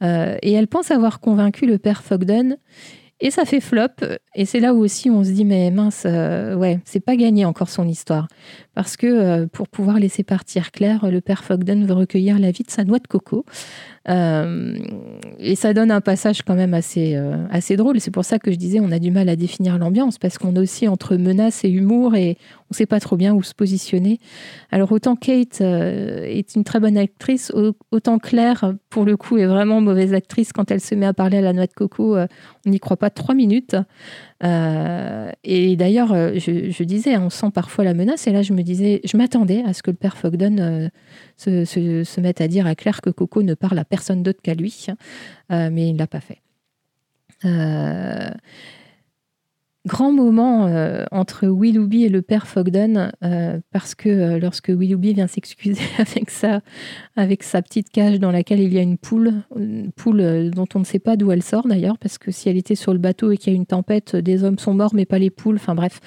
et 0.03 0.53
elle 0.53 0.67
pense 0.67 0.91
avoir 0.91 1.21
convaincu 1.21 1.67
le 1.67 1.79
père 1.79 2.03
Fogden 2.03 2.57
et 3.21 3.31
ça 3.31 3.45
fait 3.45 3.61
flop. 3.61 3.89
Et 4.35 4.45
c'est 4.45 4.61
là 4.61 4.75
où 4.75 4.79
aussi 4.79 5.11
on 5.11 5.25
se 5.25 5.31
dit, 5.31 5.45
mais 5.45 5.71
mince, 5.71 6.03
euh, 6.07 6.55
ouais, 6.55 6.81
c'est 6.85 7.01
pas 7.01 7.17
gagné 7.17 7.45
encore 7.45 7.69
son 7.69 7.87
histoire. 7.89 8.29
Parce 8.75 8.97
que 8.97 9.07
euh, 9.07 9.47
pour 9.47 9.69
pouvoir 9.69 9.99
laisser 9.99 10.25
partir 10.25 10.73
Claire, 10.73 11.11
le 11.11 11.21
père 11.21 11.45
Fogden 11.45 11.87
veut 11.87 11.95
recueillir 11.95 12.39
la 12.39 12.51
vie 12.51 12.65
de 12.65 12.71
sa 12.71 12.85
noix 12.85 12.99
de 12.99 13.07
coco. 13.07 13.45
Euh, 14.09 14.77
et 15.39 15.55
ça 15.55 15.73
donne 15.73 15.91
un 15.91 16.01
passage 16.01 16.43
quand 16.43 16.55
même 16.55 16.75
assez, 16.75 17.19
assez 17.51 17.77
drôle. 17.77 18.01
C'est 18.01 18.11
pour 18.11 18.25
ça 18.25 18.39
que 18.39 18.51
je 18.51 18.57
disais, 18.57 18.81
on 18.81 18.91
a 18.91 18.99
du 18.99 19.11
mal 19.11 19.29
à 19.29 19.37
définir 19.37 19.79
l'ambiance, 19.79 20.19
parce 20.19 20.39
qu'on 20.39 20.57
est 20.57 20.59
aussi 20.59 20.89
entre 20.89 21.17
menace 21.17 21.65
et 21.65 21.71
humour, 21.71 22.15
et 22.15 22.37
on 22.71 22.75
sait 22.75 22.87
pas 22.87 23.01
trop 23.01 23.17
bien 23.17 23.33
où 23.33 23.43
se 23.43 23.55
positionner. 23.55 24.19
Alors 24.71 24.93
autant 24.93 25.17
Kate 25.17 25.61
est 25.63 26.55
une 26.55 26.65
très 26.65 26.81
bonne 26.81 26.99
actrice, 26.99 27.53
autant 27.91 28.19
Claire, 28.19 28.75
pour 28.91 29.05
le 29.05 29.17
coup, 29.17 29.39
est 29.39 29.47
vraiment 29.47 29.81
mauvaise 29.81 30.13
actrice 30.13 30.53
quand 30.53 30.71
elle 30.71 30.81
se 30.81 30.95
met 30.95 31.07
à 31.07 31.15
parler 31.15 31.39
à 31.39 31.43
la 31.43 31.53
noix 31.53 31.67
de 31.67 31.73
coco. 31.73 32.19
on 32.19 32.71
n'y 32.71 32.81
croit 32.81 32.99
pas 32.99 33.11
trois 33.11 33.35
minutes. 33.35 33.77
Euh, 34.43 35.31
et 35.45 35.77
d'ailleurs, 35.77 36.13
euh, 36.13 36.35
je, 36.39 36.83
disais, 36.83 37.17
on 37.17 37.31
sent 37.31 37.51
parfois 37.55 37.85
la 37.85 37.95
menace. 37.95 38.27
Et 38.27 38.33
là, 38.33 38.43
je 38.43 38.53
me 38.53 38.63
disais, 38.63 39.01
je 39.05 39.17
m'attendais 39.17 39.63
à 39.65 39.73
ce 39.73 39.83
que 39.83 39.91
le 39.91 39.97
père 39.97 40.17
Fogden 40.17 40.61
euh, 40.61 40.89
se, 41.37 42.21
mette 42.21 42.41
à 42.41 42.49
dire 42.49 42.67
à 42.67 42.75
Claire 42.75 43.01
que 43.01 43.11
Coco 43.11 43.43
ne 43.43 43.55
parle 43.55 43.79
à 43.79 43.85
personne 43.85 44.23
d'autre 44.23 44.41
qu'à 44.43 44.55
lui. 44.55 44.87
mais 45.51 45.89
il 45.89 45.95
ne 45.95 45.99
l'a 45.99 46.07
pas 46.07 46.21
fait. 46.21 46.41
Grand 49.87 50.13
moment 50.13 50.67
euh, 50.67 51.05
entre 51.11 51.47
Willoughby 51.47 52.05
et 52.05 52.09
le 52.09 52.23
père 52.23 52.47
Fogden, 52.47 53.13
euh, 53.23 53.61
parce 53.71 53.95
que 53.95 54.09
euh, 54.09 54.39
lorsque 54.39 54.71
Willoughby 54.71 55.13
vient 55.13 55.27
s'excuser 55.27 55.83
avec 55.99 56.31
sa, 56.31 56.63
avec 57.17 57.43
sa 57.43 57.61
petite 57.61 57.91
cage 57.91 58.19
dans 58.19 58.31
laquelle 58.31 58.61
il 58.61 58.73
y 58.73 58.79
a 58.79 58.81
une 58.81 58.97
poule, 58.97 59.35
une 59.55 59.93
poule 59.93 60.51
dont 60.51 60.67
on 60.75 60.79
ne 60.79 60.85
sait 60.85 61.01
pas 61.01 61.17
d'où 61.17 61.31
elle 61.33 61.43
sort 61.43 61.69
d'ailleurs, 61.69 61.99
parce 61.99 62.17
que 62.17 62.31
si 62.31 62.49
elle 62.49 62.57
était 62.57 62.77
sur 62.77 62.95
le 62.95 62.99
bateau 62.99 63.31
et 63.31 63.37
qu'il 63.37 63.53
y 63.53 63.57
a 63.57 63.59
une 63.59 63.67
tempête, 63.67 64.17
des 64.17 64.43
hommes 64.43 64.59
sont 64.59 64.73
morts, 64.73 64.95
mais 64.95 65.05
pas 65.05 65.19
les 65.19 65.29
poules. 65.29 65.57
Enfin 65.57 65.75
bref, 65.75 66.01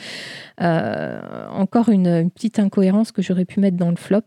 encore 0.57 1.89
une, 1.89 2.07
une, 2.07 2.31
petite 2.31 2.57
incohérence 2.57 3.11
que 3.11 3.21
j'aurais 3.21 3.45
pu 3.45 3.59
mettre 3.59 3.77
dans 3.77 3.91
le 3.91 3.95
flop 3.95 4.23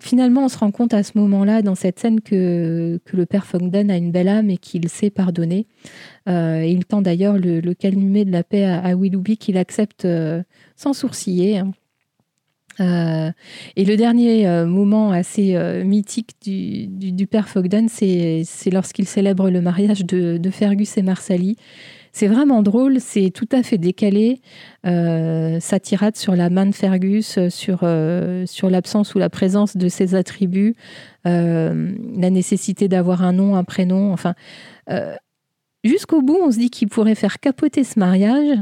finalement, 0.00 0.44
on 0.44 0.48
se 0.48 0.58
rend 0.58 0.70
compte 0.70 0.94
à 0.94 1.02
ce 1.02 1.12
moment-là, 1.16 1.62
dans 1.62 1.74
cette 1.74 1.98
scène, 1.98 2.20
que, 2.20 3.00
le 3.12 3.26
père 3.26 3.46
Fogden 3.46 3.90
a 3.90 3.96
une 3.96 4.10
belle 4.10 4.28
âme 4.28 4.50
et 4.50 4.58
qu'il 4.58 4.88
sait 4.88 5.10
pardonner. 5.10 5.66
Euh, 6.28 6.64
il 6.64 6.84
tend 6.84 7.02
d'ailleurs 7.02 7.38
le, 7.38 7.60
le 7.60 7.74
calumet 7.74 8.24
de 8.24 8.32
la 8.32 8.42
paix 8.42 8.64
à, 8.64 8.94
Willoughby 8.94 9.38
qu'il 9.38 9.56
accepte 9.56 10.04
euh, 10.04 10.42
sans 10.76 10.92
sourciller. 10.92 11.58
Hein. 11.58 11.72
Euh, 12.78 13.32
et 13.76 13.86
le 13.86 13.96
dernier 13.96 14.46
moment 14.66 15.10
assez 15.10 15.56
mythique 15.82 16.32
du, 16.42 16.86
du, 16.88 17.26
père 17.26 17.48
Fogden, 17.48 17.88
c'est 17.88 18.44
lorsqu'il 18.70 19.06
célèbre 19.06 19.48
le 19.48 19.62
mariage 19.62 20.04
de, 20.04 20.36
de 20.36 20.50
Fergus 20.50 20.98
et 20.98 21.02
Marsali. 21.02 21.56
C'est 22.18 22.28
vraiment 22.28 22.62
drôle, 22.62 22.98
c'est 22.98 23.28
tout 23.28 23.48
à 23.52 23.62
fait 23.62 23.76
décalé. 23.76 24.40
Euh, 24.86 25.60
ça 25.60 25.78
tirade 25.78 26.16
sur 26.16 26.34
la 26.34 26.48
main 26.48 26.64
de 26.64 26.74
Fergus, 26.74 27.38
sur, 27.50 27.80
euh, 27.82 28.46
sur 28.46 28.70
l'absence 28.70 29.14
ou 29.14 29.18
la 29.18 29.28
présence 29.28 29.76
de 29.76 29.86
ses 29.90 30.14
attributs, 30.14 30.76
euh, 31.26 31.92
la 32.16 32.30
nécessité 32.30 32.88
d'avoir 32.88 33.22
un 33.22 33.34
nom, 33.34 33.54
un 33.54 33.64
prénom. 33.64 34.14
Enfin, 34.14 34.34
jusqu'au 35.84 36.22
bout, 36.22 36.38
on 36.42 36.50
se 36.50 36.56
dit 36.56 36.70
qu'il 36.70 36.88
pourrait 36.88 37.16
faire 37.16 37.38
capoter 37.38 37.84
ce 37.84 37.98
mariage. 37.98 38.60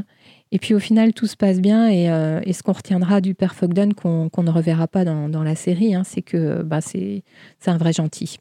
Et 0.51 0.59
puis 0.59 0.73
au 0.73 0.79
final, 0.79 1.13
tout 1.13 1.25
se 1.25 1.37
passe 1.37 1.61
bien. 1.61 1.87
Et, 1.87 2.07
ce 2.51 2.61
qu'on 2.61 2.73
retiendra 2.73 3.21
du 3.21 3.35
père 3.35 3.55
Fogden, 3.55 3.93
qu'on 3.93 4.29
ne 4.37 4.51
reverra 4.51 4.89
pas 4.89 5.05
dans, 5.05 5.43
la 5.43 5.55
série, 5.55 5.95
hein, 5.95 6.03
c'est 6.03 6.21
que 6.21 6.61
bah, 6.61 6.81
c'est 6.81 7.23
un 7.67 7.77
vrai 7.77 7.93
gentil. 7.93 8.37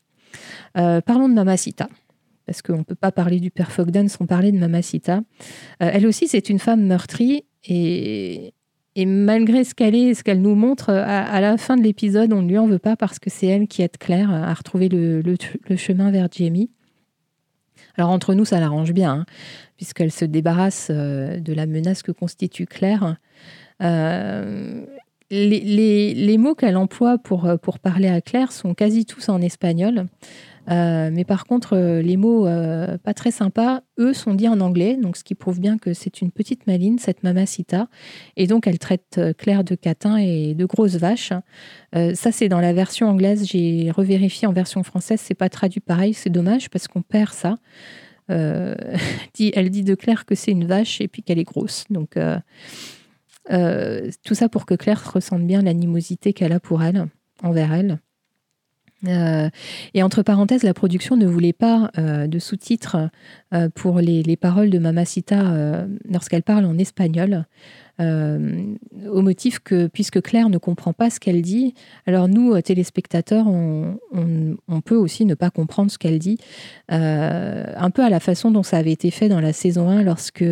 parlons 0.75 1.29
de 1.29 1.35
Mamacita 1.35 1.89
parce 2.47 2.63
qu'on 2.63 2.79
ne 2.79 2.83
peut 2.83 2.95
pas 2.95 3.13
parler 3.13 3.41
du 3.41 3.51
père 3.51 3.73
Fogden 3.73 4.09
sans 4.09 4.27
parler 4.27 4.53
de 4.53 4.59
Mamacita. 4.59 5.19
Euh, 5.83 5.91
elle 5.93 6.07
aussi, 6.07 6.29
c'est 6.29 6.51
une 6.51 6.59
femme 6.59 6.87
meurtrie 6.87 7.45
et, 7.65 8.53
malgré 8.97 9.65
ce 9.65 9.75
qu'elle 9.75 9.95
est, 9.95 10.15
ce 10.15 10.23
qu'elle 10.23 10.41
nous 10.41 10.55
montre, 10.55 10.91
à, 10.91 11.41
la 11.41 11.57
fin 11.57 11.77
de 11.77 11.83
l'épisode, 11.83 12.33
on 12.33 12.43
ne 12.43 12.49
lui 12.49 12.59
en 12.59 12.67
veut 12.67 12.79
pas 12.79 12.97
parce 12.97 13.19
que 13.19 13.31
c'est 13.31 13.47
elle 13.47 13.67
qui 13.67 13.83
aide 13.83 13.97
Claire 13.99 14.31
à 14.31 14.53
retrouver 14.53 14.89
le, 14.89 15.23
chemin 15.77 16.11
vers 16.11 16.29
Jamie. 16.31 16.71
Alors 17.97 18.11
entre 18.11 18.35
nous, 18.35 18.45
ça 18.45 18.61
l'arrange 18.61 18.93
bien, 18.93 19.13
hein, 19.13 19.27
puisqu'elle 19.77 20.11
se 20.11 20.25
débarrasse 20.25 20.89
euh, 20.91 21.39
de 21.39 21.53
la 21.53 21.67
menace 21.67 22.03
que 22.03 22.13
constitue 22.13 22.67
Claire. 22.67 23.17
Euh, 23.83 24.85
les, 25.31 26.37
mots 26.39 26.55
qu'elle 26.55 26.77
emploie 26.77 27.19
pour, 27.19 27.49
pour 27.63 27.79
parler 27.79 28.09
à 28.09 28.21
Claire 28.21 28.53
sont 28.53 28.75
quasi 28.75 29.07
tous 29.07 29.29
en 29.29 29.41
espagnol. 29.41 30.07
Euh, 30.71 31.11
mais 31.13 31.25
par 31.25 31.45
contre, 31.45 31.77
euh, 31.77 32.01
les 32.01 32.17
mots 32.17 32.47
euh, 32.47 32.97
pas 32.99 33.15
très 33.15 33.31
sympas, 33.31 33.83
eux, 33.99 34.13
sont 34.13 34.35
dits 34.35 34.49
en 34.49 34.61
anglais, 34.61 34.97
donc 35.01 35.17
ce 35.17 35.25
qui 35.25 35.35
prouve 35.35 35.61
bien 35.61 35.79
que 35.79 35.93
c'est 35.93 36.21
une 36.21 36.31
petite 36.31 36.67
maline, 36.67 36.99
cette 36.99 37.23
mamacita. 37.23 37.89
Et 38.37 38.47
donc, 38.47 38.67
elle 38.67 38.79
traite 38.79 39.21
Claire 39.39 39.65
de 39.65 39.75
catin 39.75 40.17
et 40.17 40.55
de 40.55 40.65
grosses 40.65 40.97
vaches. 40.97 41.33
ça, 41.93 42.33
c'est 42.33 42.49
dans 42.49 42.61
la 42.61 42.73
version 42.73 43.09
anglaise. 43.09 43.47
J'ai 43.47 43.91
revérifié 43.91 44.49
en 44.49 44.53
version 44.53 44.83
française, 44.83 45.21
c'est 45.23 45.35
pas 45.35 45.49
traduit 45.49 45.81
pareil. 45.81 46.15
C'est 46.15 46.31
dommage 46.31 46.71
parce 46.71 46.89
qu'on 46.89 47.03
perd 47.03 47.33
ça. 47.33 47.57
elle 48.29 49.71
dit 49.71 49.85
de 49.85 49.95
Claire 49.95 50.25
que 50.25 50.35
c'est 50.35 50.51
une 50.51 50.65
vache 50.65 51.01
et 51.01 51.09
puis 51.09 51.23
qu'elle 51.23 51.39
est 51.39 51.45
grosse. 51.45 51.85
Donc, 51.91 52.19
tout 53.49 54.35
ça 54.35 54.49
pour 54.49 54.67
que 54.67 54.75
Claire 54.75 55.13
ressente 55.13 55.47
bien 55.47 55.63
l'animosité 55.63 56.33
qu'elle 56.33 56.53
a 56.53 56.61
pour 56.61 56.83
elle, 56.83 57.07
envers 57.43 57.73
elle. 57.73 57.99
Euh, 59.09 59.49
et 59.95 60.03
entre 60.03 60.23
parenthèses, 60.23 60.63
la 60.63 60.75
production 60.75 61.17
ne 61.17 61.27
voulait 61.27 61.53
pas 61.53 61.91
euh, 61.99 62.27
de 62.27 62.39
sous-titres 62.39 63.11
euh, 63.53 63.69
pour 63.75 63.99
les, 63.99 64.23
les, 64.23 64.37
paroles 64.37 64.71
de 64.71 64.79
Mamacita 64.79 65.87
lorsqu'elle 66.09 66.43
parle 66.43 66.65
en 66.65 66.79
espagnol. 66.79 67.47
Euh, 68.01 68.75
au 69.09 69.23
motif 69.23 69.61
que, 69.61 69.87
puisque 69.87 70.21
Claire 70.21 70.49
ne 70.49 70.59
comprend 70.59 70.93
pas 70.93 71.11
ce 71.11 71.21
qu'elle 71.21 71.43
dit, 71.43 71.75
alors 72.07 72.27
nous, 72.27 72.53
euh, 72.53 72.61
téléspectateurs, 72.61 73.47
on, 73.47 73.97
peut 74.85 74.97
aussi 74.97 75.25
ne 75.25 75.35
pas 75.35 75.51
comprendre 75.51 75.91
ce 75.91 75.97
qu'elle 75.97 76.19
dit, 76.19 76.37
euh, 76.93 77.65
un 77.75 77.91
peu 77.91 78.05
à 78.05 78.11
la 78.11 78.21
façon 78.21 78.51
dont 78.51 78.63
ça 78.63 78.77
avait 78.77 78.93
été 78.93 79.11
fait 79.11 79.29
dans 79.29 79.41
la 79.41 79.53
saison 79.55 79.89
1 79.89 80.03
lorsque, 80.03 80.45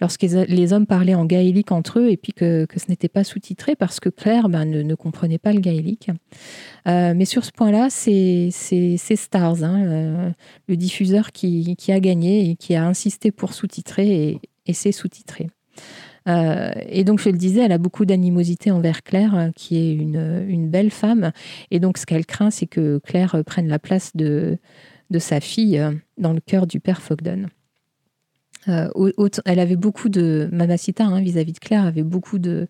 lorsque 0.00 0.22
les 0.22 0.72
hommes 0.72 0.86
parlaient 0.86 1.14
en 1.14 1.26
gaélique 1.26 1.70
entre 1.70 1.98
eux 1.98 2.10
et 2.10 2.16
puis 2.16 2.32
que, 2.32 2.66
ce 2.74 2.88
n'était 2.88 3.08
pas 3.08 3.24
sous-titré 3.24 3.76
parce 3.76 4.00
que 4.00 4.08
Claire 4.08 4.48
ben, 4.48 4.64
ne, 4.64 4.94
comprenait 4.94 5.38
pas 5.38 5.52
le 5.52 5.60
gaélique. 5.60 6.10
mais 6.86 7.24
sur 7.24 7.44
ce 7.44 7.50
point-là, 7.50 7.88
c'est 7.90 8.50
Stars, 9.16 9.64
hein, 9.64 10.32
le 10.68 10.76
diffuseur 10.76 11.32
qui, 11.32 11.76
a 11.88 12.00
gagné 12.00 12.50
et 12.50 12.56
qui 12.56 12.74
a 12.74 12.86
insisté 12.86 13.32
pour 13.32 13.52
sous-titrer 13.52 14.28
et, 14.28 14.40
et 14.66 14.72
c'est 14.72 14.92
sous-titré. 14.92 15.48
Euh, 16.28 16.70
et 16.88 17.04
donc, 17.04 17.20
je 17.20 17.28
le 17.28 17.38
disais, 17.38 17.62
elle 17.62 17.72
a 17.72 17.78
beaucoup 17.78 18.04
d'animosité 18.04 18.70
envers 18.70 19.02
Claire, 19.02 19.34
euh, 19.36 19.50
qui 19.54 19.76
est 19.76 19.94
une, 19.94 20.44
une, 20.48 20.68
belle 20.68 20.90
femme. 20.90 21.32
Et 21.70 21.80
donc, 21.80 21.98
ce 21.98 22.06
qu'elle 22.06 22.26
craint, 22.26 22.50
c'est 22.50 22.66
que 22.66 22.98
Claire 22.98 23.34
euh, 23.34 23.42
prenne 23.42 23.68
la 23.68 23.78
place 23.78 24.12
de, 24.14 24.58
sa 25.18 25.40
fille 25.40 25.78
dans 26.16 26.32
le 26.32 26.40
cœur 26.40 26.66
du 26.66 26.80
père 26.80 27.02
Fogden. 27.02 27.48
elle 28.66 29.58
avait 29.58 29.76
beaucoup 29.76 30.08
de 30.08 30.48
Mamacita 30.50 31.04
hein, 31.04 31.20
vis-à-vis 31.20 31.52
de 31.52 31.58
Claire 31.58 31.84
avait 31.84 32.02
beaucoup 32.02 32.38
de 32.38 32.66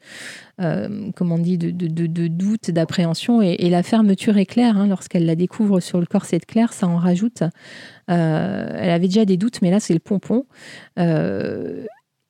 comment 1.15 1.37
on 1.37 1.38
dit 1.38 1.57
de, 1.57 2.27
doutes 2.27 2.73
d'appréhension 2.73 3.43
et, 3.43 3.71
la 3.71 3.85
fermeture 3.85 4.38
est 4.38 4.47
claire 4.47 4.77
hein, 4.77 4.88
lorsqu'elle 4.88 5.25
la 5.25 5.37
découvre 5.37 5.79
sur 5.79 6.01
le 6.01 6.07
corset 6.07 6.41
de 6.41 6.45
Claire 6.45 6.73
ça 6.73 6.88
en 6.88 6.97
rajoute 6.97 7.45
elle 8.09 8.91
avait 8.91 9.07
déjà 9.07 9.25
des 9.25 9.37
doutes 9.37 9.62
mais 9.62 9.71
là 9.71 9.79
c'est 9.79 9.95
le 9.95 10.01
pompon 10.01 10.45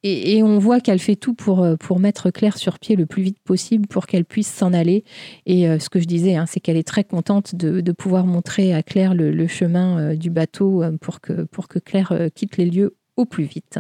et, 0.05 0.43
on 0.43 0.59
voit 0.59 0.81
qu'elle 0.81 0.99
fait 0.99 1.15
tout 1.15 1.35
pour, 1.35 1.63
euh, 1.63 1.77
pour 1.77 2.01
mettre 2.01 2.31
Claire 2.31 2.59
sur 2.59 2.81
pied 2.81 2.97
le 2.97 3.07
plus 3.07 3.23
vite 3.23 3.39
possible 3.45 3.87
pour 3.87 4.07
qu'elle 4.07 4.25
puisse 4.25 4.53
s'en 4.53 4.73
aller. 4.73 5.05
Et 5.47 5.69
euh, 5.69 5.79
ce 5.79 5.89
que 5.89 6.01
je 6.01 6.07
disais, 6.07 6.35
hein, 6.35 6.47
c'est 6.47 6.59
qu'elle 6.59 6.77
est 6.77 6.87
très 6.87 7.05
contente 7.05 7.55
de, 7.55 7.81
de, 7.81 7.93
pouvoir 7.93 8.27
montrer 8.27 8.75
à 8.75 8.83
Claire 8.83 9.15
le, 9.15 9.47
chemin 9.47 9.99
euh, 9.99 10.17
du 10.17 10.31
bateau 10.31 10.83
pour 11.01 11.21
que, 11.21 11.45
pour 11.45 11.69
que 11.69 11.79
Claire 11.79 12.29
quitte 12.35 12.57
les 12.57 12.67
lieux 12.67 12.97
au 13.17 13.25
plus 13.25 13.45
vite. 13.45 13.79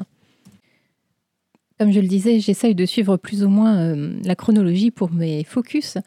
Comme 1.78 1.90
je 1.90 1.98
le 1.98 2.06
disais, 2.06 2.38
j'essaye 2.38 2.76
de 2.76 2.86
suivre 2.86 3.16
plus 3.16 3.42
ou 3.42 3.48
moins 3.48 3.96
la 4.24 4.36
chronologie 4.36 4.92
pour 4.92 5.10
mes 5.10 5.42
focus. 5.42 5.98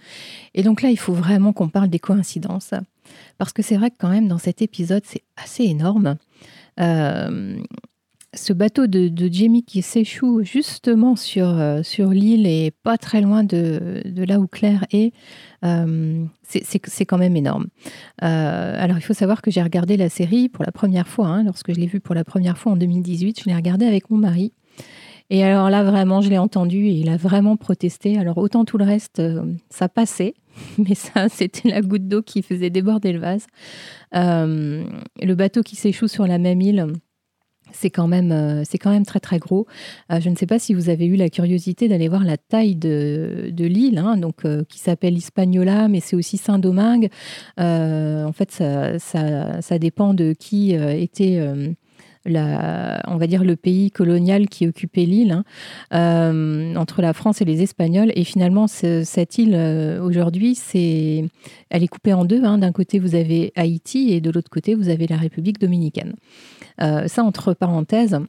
Et 0.54 0.64
donc 0.64 0.82
là, 0.82 0.90
il 0.90 0.98
faut 0.98 1.14
vraiment 1.14 1.52
qu'on 1.52 1.68
parle 1.68 1.90
des 1.90 2.00
coïncidences. 2.00 2.74
Parce 3.38 3.52
que 3.52 3.62
c'est 3.62 3.76
vrai 3.76 3.90
que 3.90 3.98
quand 4.00 4.10
même, 4.10 4.30
dans 4.30 4.38
cet 4.38 4.62
épisode, 4.62 5.04
c'est 5.06 5.24
assez 5.36 5.64
énorme 5.64 6.16
ce 8.36 8.54
bateau 8.54 8.88
de, 8.88 9.30
Jamie 9.32 9.64
qui 9.64 9.82
s'échoue 9.82 10.44
justement 10.44 11.16
sur, 11.16 11.48
euh, 11.48 11.84
sur 11.84 12.10
l'île 12.10 12.46
et 12.46 12.72
pas 12.84 12.98
très 12.98 13.22
loin 13.22 13.44
de, 13.44 14.02
là 14.16 14.40
où 14.40 14.48
Claire 14.48 14.86
est, 14.92 15.14
euh, 15.64 16.24
c'est 16.44 17.06
quand 17.06 17.18
même 17.18 17.36
énorme. 17.36 17.68
Euh, 18.24 18.84
alors 18.84 18.98
il 18.98 19.02
faut 19.02 19.14
savoir 19.14 19.42
que 19.42 19.52
j'ai 19.52 19.62
regardé 19.62 19.98
la 19.98 20.10
série 20.10 20.50
pour 20.50 20.64
la 20.66 20.72
première 20.72 21.08
fois, 21.08 21.28
hein, 21.28 21.44
lorsque 21.44 21.74
je 21.74 21.80
l'ai 21.80 21.88
vue 21.88 22.00
pour 22.00 22.16
la 22.16 22.24
première 22.24 22.58
fois 22.58 22.74
en 22.74 22.76
2018, 22.76 23.42
je 23.42 23.50
l'ai 23.50 23.56
regardée 23.56 23.86
avec 23.86 24.10
mon 24.10 24.18
mari. 24.18 24.54
Et 25.32 25.44
alors 25.44 25.72
là, 25.72 25.84
vraiment, 25.84 26.22
je 26.22 26.30
l'ai 26.30 26.38
entendu 26.38 26.86
et 26.86 26.92
il 26.92 27.10
a 27.10 27.18
vraiment 27.18 27.58
protesté. 27.58 28.20
Alors 28.20 28.38
autant 28.38 28.64
tout 28.64 28.78
le 28.78 28.86
reste, 28.86 29.24
ça 29.72 29.90
passait, 29.90 30.36
mais 30.78 30.94
ça, 30.94 31.30
c'était 31.30 31.70
la 31.70 31.82
goutte 31.82 32.08
d'eau 32.08 32.22
qui 32.22 32.44
faisait 32.44 32.70
déborder 32.70 33.12
le 33.12 33.20
vase. 33.20 33.48
le 34.14 35.34
bateau 35.34 35.64
qui 35.64 35.76
s'échoue 35.76 36.08
sur 36.08 36.28
la 36.28 36.38
même 36.38 36.62
île, 36.62 36.86
c'est 37.72 37.90
quand 37.90 38.08
même 38.08 38.32
euh, 38.32 38.64
c'est 38.64 38.78
quand 38.78 38.92
même 38.92 39.06
très 39.06 39.20
très 39.20 39.40
gros. 39.40 39.68
Euh, 40.12 40.20
je 40.20 40.30
ne 40.30 40.36
sais 40.36 40.46
pas 40.46 40.60
si 40.60 40.74
vous 40.74 40.90
avez 40.90 41.06
eu 41.06 41.16
la 41.16 41.30
curiosité 41.30 41.88
d'aller 41.88 42.08
voir 42.08 42.24
la 42.24 42.38
taille 42.38 42.76
de, 42.76 43.52
l'île, 43.58 43.98
hein, 43.98 44.18
donc 44.18 44.46
euh, 44.46 44.64
qui 44.70 44.80
s'appelle 44.80 45.18
Hispaniola, 45.18 45.88
mais 45.88 46.00
c'est 46.00 46.16
aussi 46.16 46.38
Saint-Domingue. 46.38 47.10
en 47.58 48.32
fait, 48.34 48.52
ça, 48.52 49.00
ça, 49.00 49.80
dépend 49.80 50.14
de 50.14 50.34
qui 50.34 50.74
était 50.74 51.40
on 52.28 53.18
va 53.18 53.28
dire 53.28 53.44
le 53.44 53.56
pays 53.56 53.92
colonial 53.92 54.48
qui 54.48 54.68
occupait 54.68 55.06
l'île 55.06 55.44
hein, 55.92 56.76
entre 56.76 57.02
la 57.02 57.14
France 57.14 57.42
et 57.42 57.46
les 57.46 57.62
Espagnols. 57.62 58.12
Et 58.16 58.24
finalement, 58.24 58.68
cette 58.68 59.38
île 59.38 59.56
aujourd'hui, 60.02 60.56
c'est, 60.56 61.26
elle 61.70 61.84
est 61.84 61.88
coupée 61.88 62.14
en 62.14 62.26
deux. 62.26 62.44
Hein. 62.44 62.58
D'un 62.58 62.72
côté, 62.72 63.00
vous 63.00 63.16
avez 63.16 63.52
Haïti 63.56 64.14
et 64.14 64.22
de 64.22 64.32
l'autre 64.32 64.50
côté, 64.50 64.76
vous 64.76 64.90
avez 64.90 65.08
la 65.08 65.18
République 65.18 65.60
dominicaine. 65.60 66.14
Euh, 66.82 67.08
ça, 67.08 67.24
entre 67.24 67.54
parenthèses. 67.54 68.20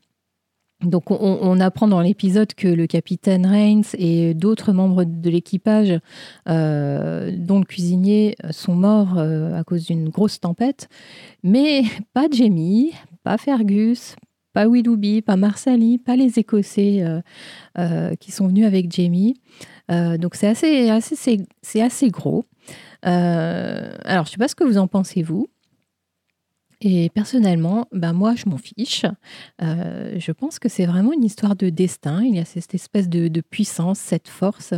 Donc 0.83 1.11
on, 1.11 1.59
apprend 1.59 1.89
dans 1.89 2.03
l'épisode 2.03 2.53
que 2.53 2.69
le 2.69 2.87
capitaine 2.87 3.47
Reigns 3.47 3.95
et 3.97 4.35
d'autres 4.35 4.73
membres 4.73 5.05
de 5.05 5.31
l'équipage, 5.31 5.99
euh, 6.51 7.33
dont 7.35 7.61
le 7.61 7.65
cuisinier, 7.65 8.37
sont 8.51 8.75
morts 8.75 9.17
euh, 9.17 9.59
à 9.59 9.65
cause 9.65 9.87
d'une 9.87 10.11
grosse 10.11 10.39
tempête. 10.39 10.91
Mais 11.43 11.85
pas 12.13 12.27
Jamie, 12.31 12.93
pas 13.27 13.39
Fergus, 13.39 14.15
pas 14.53 14.69
Willoughby, 14.69 15.21
pas 15.21 15.35
Marsali, 15.35 15.99
pas 15.99 16.15
les 16.15 16.39
Écossais 16.39 17.05
qui 18.21 18.31
sont 18.31 18.47
venus 18.47 18.65
avec 18.65 18.93
Jamie. 18.93 19.35
donc 19.89 20.37
c'est 20.37 20.47
assez, 20.47 22.11
gros. 22.11 22.45
alors 23.03 24.27
je 24.27 24.31
sais 24.31 24.37
pas 24.37 24.47
ce 24.47 24.55
que 24.55 24.63
vous 24.63 24.79
en 24.79 24.87
pensez 24.87 25.25
vous. 25.25 25.49
Et 26.83 27.09
personnellement, 27.11 27.87
ben 27.93 28.13
moi, 28.13 28.35
je 28.37 28.49
m'en 28.49 28.59
fiche. 28.59 29.07
Euh, 29.63 30.17
je 30.19 30.33
pense 30.33 30.59
que 30.59 30.69
c'est 30.69 30.85
vraiment 30.85 31.13
une 31.13 31.25
histoire 31.25 31.57
de 31.57 31.71
destin. 31.71 32.23
Il 32.23 32.37
y 32.37 32.39
a 32.39 32.45
cette 32.45 32.75
espèce 32.75 33.09
de, 33.09 33.41
puissance, 33.41 33.99
cette 33.99 34.29
force, 34.29 34.75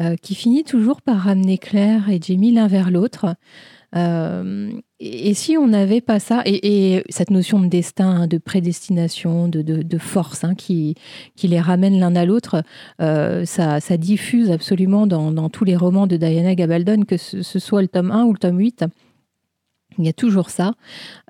euh, 0.00 0.16
qui 0.16 0.34
finit 0.34 0.64
toujours 0.64 1.00
par 1.00 1.16
ramener 1.16 1.56
Claire 1.56 2.10
et 2.10 2.20
Jamie 2.20 2.52
l'un 2.52 2.66
vers 2.66 2.90
l'autre. 2.90 3.36
Euh, 3.96 4.70
et, 5.00 5.34
si 5.34 5.56
on 5.56 5.66
n'avait 5.66 6.00
pas 6.00 6.20
ça, 6.20 6.42
et, 6.46 7.02
cette 7.08 7.30
notion 7.30 7.60
de 7.60 7.66
destin, 7.66 8.26
de 8.26 8.38
prédestination, 8.38 9.48
de, 9.48 9.98
force 9.98 10.44
hein, 10.44 10.54
qui, 10.54 10.94
les 11.42 11.60
ramène 11.60 11.98
l'un 11.98 12.14
à 12.16 12.24
l'autre, 12.24 12.62
ça, 12.98 13.80
ça, 13.80 13.96
diffuse 13.96 14.50
absolument 14.50 15.06
dans, 15.06 15.48
tous 15.48 15.64
les 15.64 15.76
romans 15.76 16.06
de 16.06 16.16
Diana 16.16 16.54
Gabaldon, 16.54 17.02
que 17.04 17.16
ce, 17.16 17.42
soit 17.42 17.82
le 17.82 17.88
tome 17.88 18.10
1 18.10 18.24
ou 18.24 18.32
le 18.32 18.38
tome 18.38 18.58
8. 18.58 18.84
Il 19.98 20.06
y 20.06 20.08
a 20.08 20.12
toujours 20.12 20.50
ça. 20.50 20.74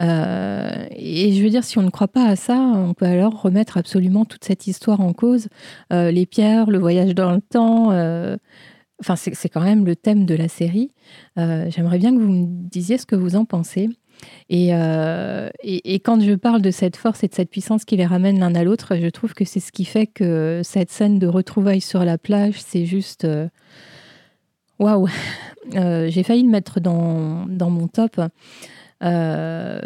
Euh, 0.01 0.87
et 0.91 1.33
je 1.33 1.43
veux 1.43 1.51
dire, 1.51 1.65
si 1.65 1.79
on 1.79 1.83
ne 1.83 1.91
croit 1.91 2.09
pas 2.09 2.27
à 2.27 2.37
ça, 2.37 2.57
on 2.57 2.95
peut 2.95 3.07
alors 3.07 3.41
remettre 3.43 3.79
absolument 3.79 4.25
toute 4.25 4.45
cette 4.45 4.67
histoire 4.67 5.01
en 5.01 5.13
cause. 5.13 5.49
Euh, 5.93 6.11
les 6.11 6.27
pierres, 6.27 6.71
le 6.71 6.79
voyage 6.79 7.15
dans 7.15 7.33
le 7.33 7.41
temps. 7.41 7.91
Euh, 7.93 8.37
c'est 9.01 9.49
quand 9.49 9.61
même 9.61 9.85
le 9.85 9.97
thème 9.97 10.27
de 10.27 10.35
la 10.35 10.49
série. 10.49 10.93
J'aimerais 11.37 11.99
bien 11.99 12.15
que 12.15 12.21
vous 12.21 12.29
me 12.29 12.47
disiez 12.47 12.99
ce 12.99 13.07
que 13.07 13.17
vous 13.17 13.37
en 13.37 13.45
pensez. 13.45 13.89
Et, 14.51 14.71
et, 15.63 16.01
quand 16.01 16.21
je 16.21 16.35
parle 16.35 16.61
de 16.61 16.71
cette 16.71 16.97
force 16.97 17.25
et 17.25 17.29
de 17.29 17.35
cette 17.35 17.51
puissance 17.51 17.85
qui 17.85 17.97
les 17.97 18.07
ramène 18.07 18.39
l'un 18.39 18.55
à 18.55 18.65
l'autre, 18.65 18.97
je 18.97 19.09
trouve 19.09 19.33
que 19.33 19.45
c'est 19.45 19.61
ce 19.61 19.73
qui 19.73 19.85
fait 19.85 20.07
que 20.07 20.61
cette 20.63 20.91
scène 20.91 21.19
de 21.19 21.27
retrouvailles 21.27 21.81
sur 21.81 22.05
la 22.05 22.19
plage, 22.19 22.61
c'est 22.61 22.85
juste 22.85 23.27
Waouh 24.81 25.09
euh, 25.75 26.09
J'ai 26.09 26.23
failli 26.23 26.43
le 26.43 26.49
mettre 26.49 26.81
dans, 26.81 27.45
dans 27.47 27.69
mon 27.69 27.87
top. 27.87 28.19
Euh, 29.03 29.81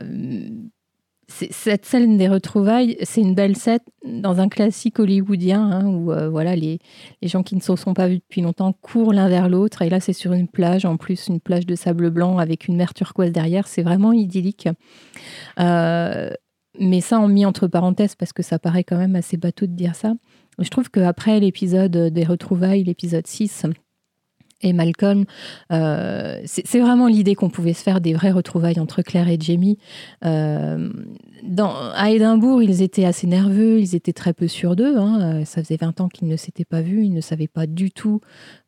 cette 1.51 1.85
scène 1.85 2.17
des 2.17 2.29
retrouvailles, 2.29 2.97
c'est 3.03 3.21
une 3.21 3.35
belle 3.35 3.57
scène 3.57 3.81
dans 4.05 4.41
un 4.41 4.49
classique 4.49 4.99
hollywoodien 4.99 5.61
hein, 5.61 5.87
où 5.87 6.13
euh, 6.13 6.29
voilà 6.29 6.55
les, 6.55 6.79
les, 7.23 7.29
gens 7.29 7.43
qui 7.43 7.57
ne 7.57 7.61
se 7.61 7.75
sont 7.77 7.95
pas 7.95 8.09
vus 8.09 8.19
depuis 8.19 8.41
longtemps 8.41 8.73
courent 8.73 9.13
l'un 9.13 9.29
vers 9.29 9.49
l'autre. 9.49 9.83
Et 9.83 9.89
là, 9.89 10.01
c'est 10.01 10.13
sur 10.13 10.33
une 10.33 10.49
plage, 10.49 10.85
en 10.85 10.97
plus 10.97 11.29
une 11.29 11.41
plage 11.41 11.67
de 11.67 11.75
sable 11.75 12.11
blanc 12.11 12.39
avec 12.39 12.69
une 12.69 12.77
mer 12.77 12.95
turquoise 12.95 13.33
derrière. 13.33 13.67
C'est 13.67 13.83
vraiment 13.83 14.13
idyllique. 14.13 14.69
mais 15.59 17.01
ça, 17.01 17.19
en 17.19 17.29
mis 17.29 17.47
entre 17.47 17.67
parenthèses 17.67 18.15
parce 18.15 18.33
que 18.33 18.43
ça 18.43 18.59
paraît 18.59 18.85
quand 18.85 18.99
même 18.99 19.17
assez 19.17 19.37
bateau 19.37 19.67
de 19.67 19.73
dire 19.73 19.95
ça. 19.95 20.15
Je 20.59 20.69
trouve 20.69 20.91
qu'après 20.91 21.41
l'épisode 21.41 21.97
des 22.13 22.25
retrouvailles, 22.25 22.85
l'épisode 22.85 23.27
6, 23.27 23.67
et 24.63 24.73
Malcolm. 24.73 25.25
Euh, 25.73 26.41
c'est 26.45 26.81
vraiment 26.81 27.07
l'idée 27.07 27.35
qu'on 27.35 27.51
pouvait 27.51 27.73
se 27.73 27.83
faire 27.83 28.01
des 28.01 28.15
vraies 28.15 28.31
retrouvailles 28.33 28.81
entre 28.81 29.03
Claire 29.03 29.29
et 29.29 29.39
Jamie. 29.41 29.79
Euh, 30.25 30.91
à 31.95 32.11
Édimbourg, 32.11 32.63
ils 32.63 32.83
étaient 32.83 33.05
assez 33.05 33.27
nerveux, 33.27 33.81
ils 33.81 33.95
étaient 33.95 34.13
très 34.13 34.33
peu 34.33 34.49
sûrs 34.49 34.77
d'eux. 34.77 34.97
Hein. 34.97 35.21
Euh, 35.21 35.45
ça 35.45 35.63
faisait 35.63 35.77
20 35.77 36.01
ans 36.01 36.09
qu'ils 36.09 36.29
ne 36.29 36.37
s'étaient 36.37 36.65
pas 36.65 36.81
vus, 36.81 37.05
ils 37.05 37.13
ne 37.13 37.21
savaient 37.21 37.49
pas 37.49 37.67
du 37.67 37.91
tout, 37.91 38.21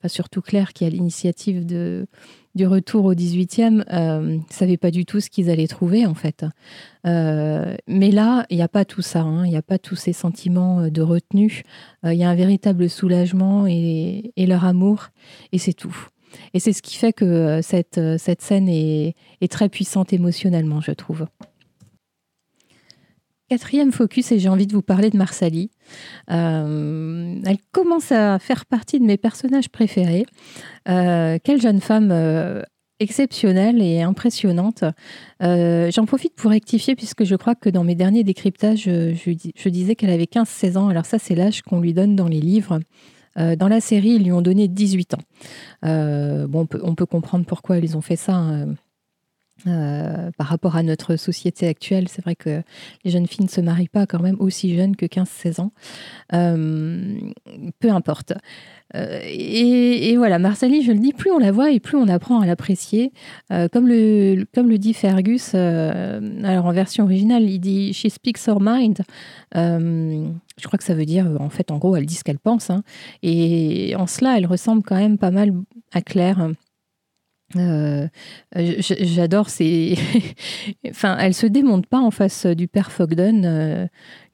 pas 0.03 0.09
surtout 0.09 0.43
Claire 0.43 0.73
qui 0.73 0.85
a 0.85 0.91
l'initiative 0.91 1.65
de, 1.65 2.07
du 2.57 2.67
retour 2.67 3.05
au 3.05 3.15
18e 3.15 3.85
euh, 3.93 4.39
savaient 4.51 4.79
pas 4.79 4.91
du 4.91 5.05
tout 5.05 5.21
ce 5.21 5.29
qu'ils 5.31 5.51
allaient 5.51 5.69
trouver 5.69 6.07
en 6.07 6.15
fait. 6.15 6.45
Euh, 7.07 7.77
mais 7.87 8.11
là, 8.11 8.47
il 8.51 8.57
n'y 8.57 8.63
a 8.63 8.69
pas 8.69 8.85
tout 8.85 9.03
ça, 9.03 9.21
hein. 9.21 9.45
il 9.45 9.51
n'y 9.51 9.57
a 9.57 9.63
pas 9.63 9.79
tous 9.79 9.95
ces 9.95 10.15
sentiments 10.15 10.81
euh, 10.81 10.91
de 10.91 11.03
retenue, 11.03 11.63
il 12.05 12.15
y 12.15 12.25
a 12.25 12.31
un 12.31 12.35
véritable 12.35 12.89
soulagement 12.89 13.67
et, 13.67 14.33
leur 14.37 14.65
amour, 14.65 15.09
et 15.53 15.59
c'est 15.59 15.73
tout. 15.73 15.97
Et 16.55 16.61
c'est 16.61 16.73
ce 16.73 16.83
qui 16.83 16.97
fait 16.97 17.13
que 17.13 17.61
cette, 17.63 18.01
scène 18.19 18.69
est 18.69 19.15
très 19.51 19.69
puissante 19.69 20.13
émotionnellement, 20.13 20.81
je 20.81 20.93
trouve. 20.93 21.27
Quatrième 23.49 23.93
focus, 23.93 24.33
et 24.33 24.41
j'ai 24.41 24.49
envie 24.49 24.67
de 24.67 24.73
vous 24.73 24.83
parler 24.83 25.09
de 25.09 25.17
Marsali. 25.17 25.71
Euh, 26.33 27.41
elle 27.45 27.59
commence 27.71 28.11
à 28.11 28.41
faire 28.41 28.67
partie 28.67 28.99
de 28.99 29.05
mes 29.05 29.17
personnages 29.17 29.69
préférés. 29.69 30.27
Euh, 30.89 31.39
quelle 31.45 31.61
jeune 31.61 31.81
femme 31.81 32.09
euh, 32.11 32.63
exceptionnelle 32.99 33.81
et 33.81 34.03
impressionnante. 34.03 34.83
J'en 35.41 36.07
profite 36.07 36.35
pour 36.35 36.51
rectifier, 36.51 36.97
puisque 36.97 37.23
je 37.23 37.37
crois 37.37 37.55
que 37.55 37.69
dans 37.69 37.85
mes 37.85 37.95
derniers 37.95 38.25
décryptages, 38.25 38.85
je, 38.87 39.69
disais 39.69 39.95
qu'elle 39.95 40.11
avait 40.11 40.25
15-16 40.25 40.77
ans. 40.77 40.89
Alors 40.89 41.07
ça, 41.07 41.21
c'est 41.21 41.37
l'âge 41.37 41.63
qu'on 41.63 41.81
lui 41.81 41.95
donne 41.95 42.17
dans 42.17 42.29
les 42.29 42.41
livres. 42.41 42.81
dans 43.37 43.69
la 43.69 43.81
série, 43.81 44.15
ils 44.15 44.25
lui 44.25 44.33
ont 44.33 44.43
donné 44.43 44.67
18 44.67 45.15
ans. 45.15 45.23
on 45.83 46.67
peut, 46.67 47.07
comprendre 47.07 47.45
pourquoi 47.45 47.79
ils 47.79 47.97
ont 47.97 48.01
fait 48.01 48.17
ça. 48.17 48.35
Hein. 48.35 48.75
Euh, 49.67 50.31
par 50.37 50.47
rapport 50.47 50.77
à 50.77 50.83
notre 50.83 51.17
société 51.17 51.67
actuelle, 51.67 52.09
c'est 52.09 52.23
vrai 52.23 52.37
que 52.37 52.63
les 53.05 53.11
jeunes 53.11 53.27
filles 53.27 53.47
ne 53.47 53.51
se 53.51 53.61
marient 53.61 53.89
pas 53.89 54.07
quand 54.07 54.21
même 54.21 54.37
aussi 54.39 54.77
jeunes 54.77 54.95
que 54.95 55.07
15-16 55.07 55.61
ans. 55.61 55.73
Euh, 56.35 57.19
peu 57.81 57.91
importe. 57.91 58.35
Euh, 58.95 59.19
et, 59.25 60.17
voilà, 60.17 60.39
Marsali, 60.39 60.83
je 60.83 60.93
le 60.93 60.99
dis, 60.99 61.13
plus 61.13 61.33
on 61.33 61.39
la 61.39 61.51
voit 61.51 61.73
et 61.73 61.81
plus 61.81 61.97
on 61.97 62.07
apprend 62.07 62.41
à 62.41 62.47
l'apprécier. 62.47 63.13
comme, 63.51 63.89
le, 63.89 64.47
comme 64.55 64.69
le 64.69 64.79
dit 64.79 64.95
Fergus, 64.95 65.55
alors 65.55 66.67
en 66.67 66.73
version 66.73 67.05
originale, 67.05 67.43
il 67.43 67.59
dit 67.59 67.93
She 67.93 68.09
speaks 68.09 68.47
her 68.47 68.59
mind. 68.61 69.03
je 69.53 70.67
crois 70.67 70.79
que 70.79 70.85
ça 70.85 70.95
veut 70.95 71.07
dire, 71.07 71.27
en 71.41 71.51
fait, 71.51 71.73
en 71.73 71.79
gros, 71.79 71.97
elle 71.97 72.07
dit 72.07 72.15
ce 72.15 72.25
qu'elle 72.25 72.39
pense. 72.39 72.71
Hein. 72.71 72.83
Et 73.23 73.95
en 73.97 74.07
cela, 74.07 74.39
elle 74.39 74.47
ressemble 74.47 74.83
quand 74.83 74.97
même 74.97 75.19
pas 75.19 75.33
mal 75.33 75.53
à 75.93 76.03
Claire. 76.03 76.51
Euh, 77.55 78.09
j'adore 78.57 79.51
ces. 79.51 79.97
enfin, 80.89 81.17
elle 81.21 81.35
se 81.35 81.47
démonte 81.47 81.87
pas 81.87 82.01
en 82.01 82.11
face 82.11 82.45
du 82.45 82.67
père 82.67 82.91
Fogden, 82.91 83.45
euh, 83.45 83.87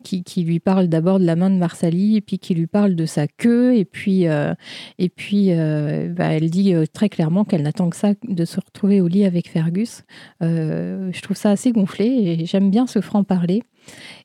qui, 0.03 0.23
lui 0.43 0.61
parle 0.61 0.89
d'abord 0.89 1.21
de 1.21 1.27
la 1.27 1.37
main 1.37 1.51
de 1.51 1.57
Marsali, 1.57 2.17
et 2.17 2.21
puis 2.23 2.39
qui 2.39 2.55
lui 2.55 2.67
parle 2.67 2.95
de 2.95 3.05
sa 3.05 3.27
queue, 3.27 3.77
et 3.77 3.85
puis, 3.85 4.27
euh, 4.29 4.55
et 4.99 5.11
puis 5.11 5.51
bah, 5.51 6.33
elle 6.33 6.51
dit 6.51 6.75
très 6.93 7.09
clairement 7.09 7.45
qu'elle 7.45 7.63
n'attend 7.63 7.91
que 7.91 7.97
ça 7.97 8.15
de 8.27 8.45
se 8.45 8.59
retrouver 8.61 9.01
au 9.01 9.09
lit 9.09 9.25
avec 9.25 9.49
Fergus. 9.49 10.03
je 10.41 11.21
trouve 11.21 11.37
ça 11.37 11.51
assez 11.51 11.71
gonflé, 11.73 12.07
et 12.07 12.47
j'aime 12.47 12.71
bien 12.71 12.87
ce 12.87 13.01
franc-parler. 13.01 13.63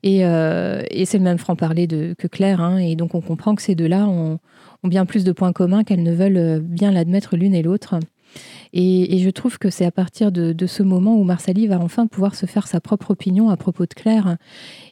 Et, 0.01 0.21
et 0.21 1.05
c'est 1.05 1.17
le 1.17 1.23
même 1.23 1.37
franc-parler 1.37 1.87
que 1.87 2.27
Claire, 2.27 2.61
hein, 2.61 2.77
et 2.77 2.95
donc 2.95 3.13
on 3.13 3.21
comprend 3.21 3.53
que 3.53 3.61
ces 3.61 3.75
deux-là 3.75 4.07
ont, 4.07 4.39
ont 4.83 4.87
bien 4.87 5.05
plus 5.05 5.23
de 5.23 5.31
points 5.31 5.53
communs 5.53 5.83
qu'elles 5.83 6.03
ne 6.03 6.13
veulent 6.13 6.59
bien 6.61 6.91
l'admettre 6.91 7.37
l'une 7.37 7.53
et 7.53 7.61
l'autre. 7.61 7.99
Et, 8.73 9.19
je 9.19 9.29
trouve 9.29 9.57
que 9.57 9.69
c'est 9.69 9.85
à 9.85 9.91
partir 9.91 10.31
de, 10.31 10.65
ce 10.65 10.83
moment 10.83 11.15
où 11.15 11.23
Marsali 11.23 11.67
va 11.67 11.79
enfin 11.79 12.07
pouvoir 12.07 12.35
se 12.35 12.45
faire 12.45 12.67
sa 12.67 12.79
propre 12.79 13.11
opinion 13.11 13.49
à 13.49 13.57
propos 13.57 13.85
de 13.85 13.93
Claire 13.93 14.37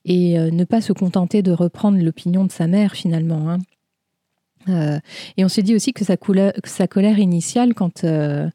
et 0.05 0.39
euh, 0.39 0.51
ne 0.51 0.63
pas 0.63 0.81
se 0.81 0.93
contenter 0.93 1.41
de 1.41 1.51
reprendre 1.51 1.97
l'opinion 2.01 2.45
de 2.45 2.51
sa 2.51 2.67
mère 2.67 2.93
finalement. 2.93 3.49
Hein. 3.49 3.57
Euh, 4.67 4.97
et 5.38 5.45
on 5.45 5.49
se 5.49 5.61
dit 5.61 5.75
aussi 5.75 5.93
que 5.93 6.03
sa, 6.03 6.17
colère 6.17 7.19
initiale, 7.19 7.75
quand 7.75 8.03
euh, 8.03 8.49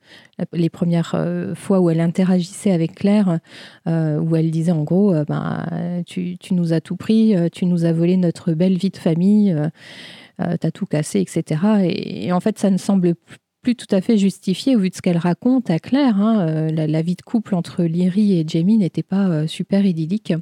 les 0.53 0.71
premières 0.71 1.15
fois 1.55 1.81
où 1.81 1.89
elle 1.89 2.01
interagissait 2.01 2.73
avec 2.73 2.97
Claire, 2.97 3.39
où 3.87 4.37
elle 4.37 4.51
disait 4.51 4.73
en 4.73 4.83
gros, 4.83 5.15
ben, 5.29 6.03
tu, 6.07 6.37
nous 6.51 6.73
as 6.73 6.81
tout 6.81 6.97
pris, 6.97 7.37
tu 7.53 7.67
nous 7.67 7.85
as 7.85 7.93
volé 7.93 8.17
notre 8.17 8.55
belle 8.55 8.77
vie 8.77 8.91
de 8.91 8.97
famille, 8.97 9.57
t'as 10.39 10.71
tout 10.73 10.87
cassé, 10.87 11.21
etc. 11.21 11.61
Et, 11.85 12.33
en 12.33 12.41
fait, 12.41 12.59
ça 12.59 12.71
ne 12.71 12.79
semble 12.79 13.15
plus 13.63 13.77
tout 13.77 13.95
à 13.95 14.01
fait 14.01 14.17
justifié 14.17 14.77
au 14.77 14.81
vu 14.81 14.91
de 14.91 14.95
ce 14.95 15.03
qu'elle 15.03 15.19
raconte 15.19 15.71
à 15.71 15.79
Claire. 15.79 16.17
Hein. 16.17 16.71
La, 16.71 16.87
la, 16.87 17.03
vie 17.03 17.17
de 17.17 17.23
couple 17.23 17.55
entre 17.55 17.85
Lyrie 17.85 18.39
et 18.39 18.45
Jamie 18.47 18.79
n'était 18.79 19.03
pas 19.03 19.47
super 19.47 19.85
idyllique. 19.85 20.33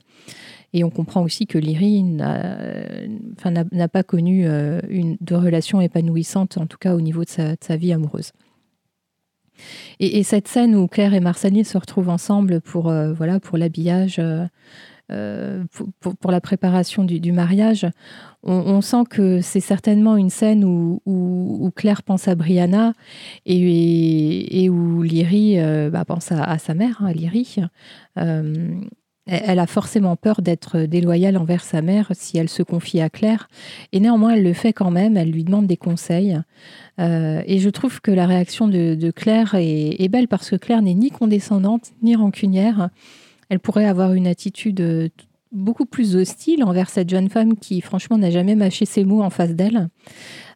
Et 0.73 0.85
on 0.85 0.91
comprend 0.91 1.23
aussi 1.23 1.47
que 1.47 1.57
Lyrie 1.57 2.03
n'a 2.03 3.89
pas 3.91 4.03
connu 4.03 4.47
euh, 4.47 4.81
une, 4.89 5.17
de 5.21 5.35
relation 5.35 5.81
épanouissante, 5.81 6.59
en 6.59 6.67
tout 6.67 6.77
cas 6.79 6.95
au 6.95 7.01
niveau 7.01 7.25
de 7.25 7.29
sa, 7.29 7.77
vie 7.77 7.93
amoureuse. 7.93 8.33
Et, 9.99 10.23
cette 10.23 10.47
scène 10.47 10.75
où 10.75 10.87
Claire 10.87 11.15
et 11.15 11.21
Marceline 11.21 11.65
se 11.65 11.79
retrouvent 11.79 12.11
ensemble 12.11 12.61
pour 12.61 12.91
euh, 12.91 13.13
voilà 13.15 13.41
pour 13.41 13.57
l'habillage, 13.57 14.19
euh, 14.19 14.45
pour, 15.09 16.31
la 16.31 16.41
préparation 16.41 17.05
du, 17.05 17.33
mariage, 17.33 17.87
on, 18.43 18.81
sent 18.81 19.05
que 19.09 19.41
c'est 19.41 19.61
certainement 19.61 20.17
une 20.17 20.31
scène 20.31 20.65
où, 20.65 21.73
Claire 21.77 22.03
pense 22.03 22.29
à 22.29 22.35
Brianna 22.35 22.93
et, 23.47 24.69
où 24.69 25.03
Lyrie 25.03 25.59
bah, 25.91 26.05
pense 26.05 26.33
à, 26.33 26.59
sa 26.59 26.75
mère, 26.75 26.99
hein, 27.01 27.13
Lyrie. 27.13 27.57
Elle 29.29 29.59
a 29.59 29.67
forcément 29.67 30.17
peur 30.17 30.41
d'être 30.41 30.81
déloyale 30.81 31.37
envers 31.37 31.63
sa 31.63 31.83
mère 31.83 32.09
si 32.15 32.39
elle 32.39 32.49
se 32.49 32.63
confie 32.63 33.01
à 33.01 33.11
Claire. 33.11 33.49
Et 33.93 34.01
néanmoins, 34.01 34.31
elle 34.31 34.43
le 34.43 34.55
fait 34.55 34.73
quand 34.73 34.91
même. 34.91 35.19
Elle 35.19 35.31
lui 35.31 35.45
demande 35.45 35.67
des 35.67 35.77
conseils. 35.77 36.39
Euh, 36.99 37.43
et 37.47 37.59
je 37.59 37.69
trouve 37.69 38.01
que 38.01 38.11
la 38.11 38.27
réaction 38.27 38.69
de, 38.69 39.11
Claire 39.11 39.55
est, 39.55 40.09
belle 40.09 40.29
parce 40.29 40.49
que 40.49 40.57
Claire 40.57 40.81
n'est 40.81 40.95
ni 40.95 41.11
condescendante 41.11 41.93
ni 42.03 42.17
rancunière. 42.17 42.89
Elle 43.49 43.61
pourrait 43.61 43.87
avoir 43.87 44.15
une 44.15 44.27
attitude 44.27 45.11
beaucoup 45.53 45.87
plus 45.87 46.17
hostile 46.17 46.63
envers 46.65 46.91
cette 46.91 47.09
jeune 47.09 47.29
femme 47.29 47.57
qui, 47.57 47.81
franchement, 47.81 48.19
n'a 48.19 48.31
jamais 48.31 48.55
mâché 48.55 48.85
ses 48.85 49.05
mots 49.05 49.23
en 49.23 49.31
face 49.31 49.55
d'elle. 49.55 49.89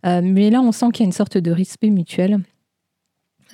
Euh, 0.04 0.20
mais 0.22 0.50
là, 0.50 0.60
on 0.60 0.72
sent 0.72 0.86
qu'il 0.92 1.04
y 1.04 1.06
a 1.06 1.06
une 1.06 1.12
sorte 1.12 1.38
de 1.38 1.50
respect 1.50 1.90
mutuel. 1.90 2.40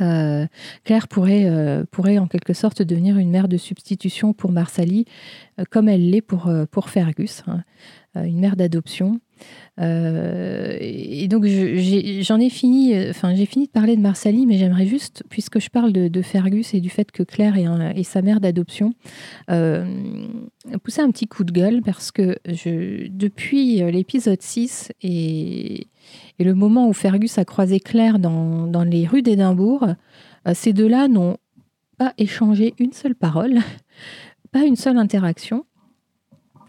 Euh, 0.00 0.46
Claire 0.84 1.08
pourrait, 1.08 1.46
euh, 1.46 1.84
en 2.18 2.26
quelque 2.26 2.52
sorte 2.52 2.82
devenir 2.82 3.18
une 3.18 3.30
mère 3.30 3.48
de 3.48 3.56
substitution 3.56 4.32
pour 4.32 4.52
Marsali, 4.52 5.04
euh, 5.58 5.64
comme 5.70 5.88
elle 5.88 6.10
l'est 6.10 6.20
pour, 6.20 6.50
pour 6.70 6.88
Fergus, 6.88 7.42
hein. 7.46 7.64
une 8.14 8.38
mère 8.38 8.56
d'adoption. 8.56 9.20
Et 9.78 11.28
donc 11.28 11.44
j'en 11.46 12.40
ai, 12.40 12.50
fini, 12.50 12.94
enfin 13.10 13.34
j'ai 13.34 13.46
fini 13.46 13.66
de 13.66 13.70
parler 13.70 13.96
de 13.96 14.00
Marsali, 14.00 14.46
mais 14.46 14.58
j'aimerais 14.58 14.86
juste, 14.86 15.22
puisque 15.28 15.60
je 15.60 15.70
parle 15.70 15.92
de, 15.92 16.22
Fergus 16.22 16.74
et 16.74 16.80
du 16.80 16.90
fait 16.90 17.12
que 17.12 17.22
Claire 17.22 17.56
est, 17.56 18.02
sa 18.02 18.22
mère 18.22 18.40
d'adoption, 18.40 18.92
pousser 19.46 21.00
un 21.00 21.10
petit 21.10 21.26
coup 21.26 21.44
de 21.44 21.52
gueule 21.52 21.82
parce 21.82 22.10
que 22.10 22.36
depuis 23.08 23.76
l'épisode 23.90 24.42
6 24.42 24.92
et 25.02 25.86
et 26.38 26.44
le 26.44 26.54
moment 26.54 26.88
où 26.88 26.92
Fergus 26.92 27.38
a 27.38 27.44
croisé 27.44 27.80
Claire 27.80 28.18
dans, 28.18 28.84
les 28.84 29.06
rues 29.06 29.22
d'Édimbourg, 29.22 29.86
euh, 30.46 30.52
ces 30.54 30.72
deux-là 30.72 31.08
n'ont 31.08 31.36
pas 31.96 32.14
échangé 32.16 32.74
une 32.78 32.92
seule 32.92 33.14
parole, 33.14 33.58
pas 34.52 34.64
une 34.64 34.76
seule 34.76 34.98
interaction. 34.98 35.66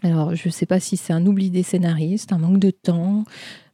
Alors, 0.02 0.34
je 0.34 0.48
ne 0.48 0.52
sais 0.52 0.66
pas 0.66 0.80
si 0.80 0.96
c'est 0.96 1.12
un 1.12 1.26
oubli 1.26 1.50
des 1.50 1.62
scénaristes, 1.62 2.32
un 2.32 2.38
manque 2.38 2.58
de 2.58 2.70
temps, 2.70 3.24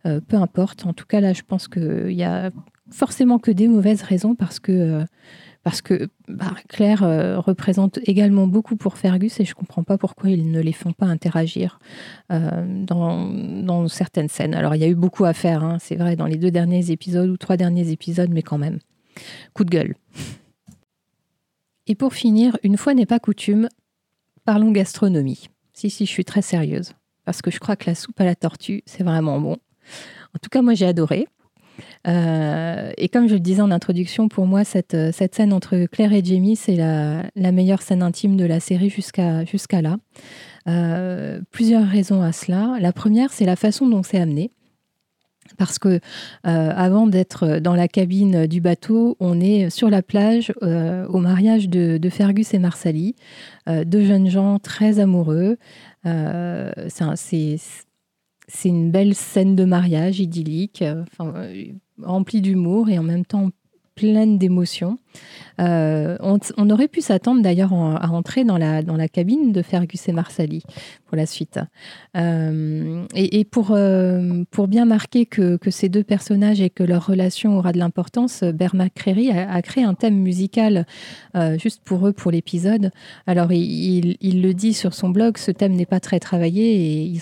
euh, 0.07 0.21
peu 0.21 0.37
importe. 0.37 0.87
En 0.87 0.93
tout 0.93 1.07
cas, 1.07 1.21
là, 1.21 1.33
je 1.33 1.43
pense 1.43 1.69
qu'il 1.69 2.13
y 2.13 2.25
a 2.25 2.51
forcément 2.91 3.39
que 3.39 3.51
des 3.51 3.69
mauvaises 3.69 4.03
raisons 4.03 4.35
parce 4.35 4.61
que 4.61 4.73
euh, 4.73 6.07
bah, 6.29 6.55
Claire 6.69 7.03
euh, 7.03 7.41
représente 7.41 7.99
également 8.05 8.47
beaucoup 8.47 8.77
pour 8.77 8.97
Fergus 8.99 9.41
et 9.41 9.45
je 9.45 9.51
ne 9.51 9.55
comprends 9.55 9.83
pas 9.83 9.99
pourquoi 9.99 10.31
ils 10.31 10.51
ne 10.51 10.61
les 10.61 10.73
font 10.73 10.93
pas 10.93 11.07
interagir 11.07 11.81
dans, 12.31 13.89
certaines 13.89 14.29
scènes. 14.29 14.55
Alors 14.55 14.77
il 14.77 14.81
y 14.81 14.85
a 14.85 14.89
eu 14.89 14.95
beaucoup 14.95 15.25
à 15.25 15.33
faire, 15.33 15.65
hein, 15.65 15.79
c'est 15.81 15.97
vrai, 15.97 16.15
dans 16.15 16.27
les 16.27 16.37
deux 16.37 16.53
derniers 16.53 16.93
épisodes 16.93 17.29
ou 17.29 17.37
trois 17.37 17.57
derniers 17.57 17.91
épisodes, 17.91 18.31
mais 18.33 18.43
quand 18.43 18.59
même. 18.59 18.79
Coup 19.55 19.65
de 19.65 19.71
gueule. 19.71 19.95
Et 21.89 21.95
pour 21.95 22.15
finir, 22.15 22.57
une 22.63 22.77
fois 22.77 22.95
n'est 22.95 23.07
pas 23.07 23.19
coutume, 23.19 23.69
parlons 24.45 24.71
gastronomie. 24.71 25.49
Si, 25.77 25.91
si, 25.91 26.07
je 26.07 26.11
suis 26.11 26.25
très 26.25 26.41
sérieuse, 26.41 26.93
parce 27.27 27.43
que 27.43 27.51
je 27.51 27.61
crois 27.61 27.77
que 27.77 27.85
la 27.87 27.95
soupe 27.95 28.19
à 28.19 28.25
la 28.25 28.35
tortue, 28.35 28.83
c'est 28.87 29.03
vraiment 29.03 29.39
bon. 29.39 29.59
En 30.35 30.39
tout 30.41 30.49
cas, 30.51 30.63
moi 30.63 30.73
j'ai 30.73 30.87
adoré. 30.87 31.29
Euh, 32.09 32.93
et 32.97 33.11
comme 33.11 33.29
je 33.29 33.35
le 33.35 33.41
disais 33.41 33.61
en 33.61 33.71
introduction, 33.71 34.29
pour 34.29 34.47
moi, 34.47 34.65
cette, 34.65 34.97
cette 35.13 35.35
scène 35.35 35.53
entre 35.53 35.85
Claire 35.85 36.15
et 36.15 36.25
Jamie, 36.25 36.57
c'est 36.57 36.77
la, 36.77 37.53
meilleure 37.53 37.83
scène 37.83 38.03
intime 38.03 38.39
de 38.39 38.47
la 38.47 38.59
série 38.59 38.89
jusqu'à 38.89 39.45
jusqu'à 39.45 39.83
là. 39.83 39.99
Euh, 40.67 41.41
plusieurs 41.51 41.87
raisons 41.87 42.23
à 42.23 42.33
cela. 42.33 42.79
La 42.81 42.95
première, 42.95 43.31
c'est 43.31 43.45
la 43.45 43.57
façon 43.57 43.87
dont 43.87 44.03
c'est 44.03 44.19
amené. 44.19 44.53
Parce 45.57 45.79
que 45.79 45.89
euh, 45.89 46.01
avant 46.45 47.07
d'être 47.07 47.59
dans 47.59 47.75
la 47.75 47.89
cabine 47.89 48.47
du 48.47 48.61
bateau, 48.61 49.17
on 49.21 49.41
est 49.41 49.71
sur 49.71 49.91
la 49.91 50.03
plage 50.03 50.53
au 50.63 51.19
mariage 51.19 51.69
de, 51.69 52.09
Fergus 52.11 52.55
et 52.55 52.59
Marsali, 52.59 53.17
deux 53.85 54.05
jeunes 54.05 54.31
gens 54.31 54.59
très 54.59 55.01
amoureux. 55.01 55.59
c'est 58.49 58.69
une 58.69 58.91
belle 58.91 59.15
scène 59.15 59.57
de 59.57 59.65
mariage 59.65 60.21
idyllique, 60.21 60.83
euh, 60.83 61.05
euh, 61.21 61.65
remplie 62.03 62.41
d'humour 62.41 62.89
et 62.89 62.99
en 62.99 63.03
même 63.03 63.25
temps 63.25 63.51
pleine 63.95 64.39
d'émotions. 64.39 64.99
Euh, 65.61 66.17
on, 66.21 66.71
aurait 66.71 66.89
pu 66.89 67.01
s'attendre 67.01 67.43
d'ailleurs 67.43 67.73
à 67.73 68.11
entrer 68.11 68.45
dans 68.45 68.59
la, 68.59 68.83
dans 68.83 68.97
la 68.97 69.09
cabine 69.09 69.53
de 69.53 69.63
Fergus 69.63 70.09
et 70.09 70.13
Marsali 70.13 70.63
pour 71.07 71.17
la 71.17 71.27
suite. 71.27 71.59
Euh, 72.17 73.05
et, 73.15 73.45
pour, 73.45 73.71
euh, 73.71 74.45
pour 74.51 74.69
bien 74.69 74.85
marquer 74.85 75.25
que, 75.25 75.57
que, 75.57 75.71
ces 75.71 75.89
deux 75.89 76.05
personnages 76.05 76.61
et 76.61 76.69
que 76.69 76.83
leur 76.83 77.07
relation 77.07 77.57
aura 77.57 77.73
de 77.73 77.79
l'importance, 77.79 78.43
Bear 78.43 78.75
McCreary 78.75 79.31
a, 79.31 79.63
créé 79.63 79.85
un 79.85 79.95
thème 79.95 80.17
musical 80.17 80.87
juste 81.59 81.83
pour 81.85 82.07
eux 82.07 82.13
pour 82.13 82.31
l'épisode. 82.31 82.91
Alors 83.27 83.53
il, 83.53 84.17
il, 84.21 84.43
le 84.43 84.55
dit 84.55 84.75
sur 84.75 84.95
son 84.95 85.09
blog, 85.09 85.39
ce 85.39 85.51
thème 85.51 85.73
n'est 85.73 85.87
pas 85.87 86.01
très 86.01 86.21
travaillé 86.21 87.13
et 87.13 87.21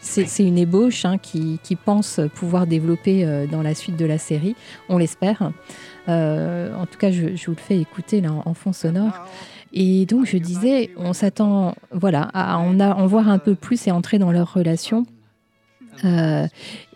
c'est 0.00 0.42
une 0.42 0.58
ébauche 0.58 1.04
hein, 1.04 1.18
qui, 1.18 1.58
qui 1.62 1.76
pense 1.76 2.20
pouvoir 2.34 2.66
développer 2.66 3.46
dans 3.50 3.62
la 3.62 3.74
suite 3.74 3.96
de 3.96 4.04
la 4.04 4.18
série. 4.18 4.54
On 4.88 4.98
l'espère. 4.98 5.50
Euh, 6.08 6.74
en 6.74 6.86
tout 6.86 6.98
cas, 6.98 7.10
je, 7.10 7.26
vous 7.26 7.52
le 7.52 7.56
fais 7.56 7.78
écouter 7.78 8.20
là, 8.20 8.30
en, 8.44 8.54
fond 8.54 8.72
sonore. 8.72 9.26
Et 9.72 10.06
donc, 10.06 10.26
je 10.26 10.38
disais, 10.38 10.90
on 10.96 11.12
s'attend 11.12 11.74
voilà, 11.92 12.22
à 12.32 12.58
en, 12.58 13.06
voir 13.06 13.28
un 13.28 13.38
peu 13.38 13.54
plus 13.54 13.86
et 13.86 13.90
entrer 13.90 14.18
dans 14.18 14.32
leur 14.32 14.52
relation. 14.52 15.04
Euh, 16.04 16.46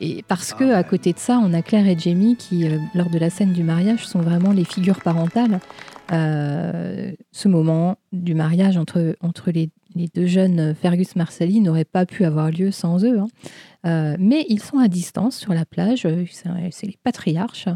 et 0.00 0.22
parce 0.28 0.54
que 0.54 0.72
à 0.72 0.84
côté 0.84 1.12
de 1.12 1.18
ça, 1.18 1.40
on 1.42 1.52
a 1.54 1.62
Claire 1.62 1.88
et 1.88 1.98
Jamie 1.98 2.36
qui, 2.36 2.68
euh, 2.68 2.78
lors 2.94 3.10
de 3.10 3.18
la 3.18 3.30
scène 3.30 3.52
du 3.52 3.64
mariage, 3.64 4.06
sont 4.06 4.20
vraiment 4.20 4.52
les 4.52 4.64
figures 4.64 5.00
parentales. 5.02 5.60
ce 6.10 7.48
moment 7.48 7.96
du 8.12 8.34
mariage 8.34 8.76
entre, 8.76 9.16
entre 9.20 9.50
les, 9.50 9.70
les 9.94 10.08
deux 10.14 10.26
jeunes 10.26 10.74
Fergus 10.74 11.16
Marsali 11.16 11.60
n'aurait 11.60 11.84
pas 11.84 12.06
pu 12.06 12.24
avoir 12.24 12.50
lieu 12.50 12.70
sans 12.70 13.04
eux. 13.04 13.18
Hein. 13.18 13.28
Euh, 13.84 14.16
mais 14.18 14.46
ils 14.48 14.62
sont 14.62 14.78
à 14.78 14.88
distance 14.88 15.36
sur 15.36 15.54
la 15.54 15.64
plage, 15.64 16.06
euh, 16.06 16.24
c'est 16.70 16.86
les 16.86 16.98
patriarches. 17.02 17.68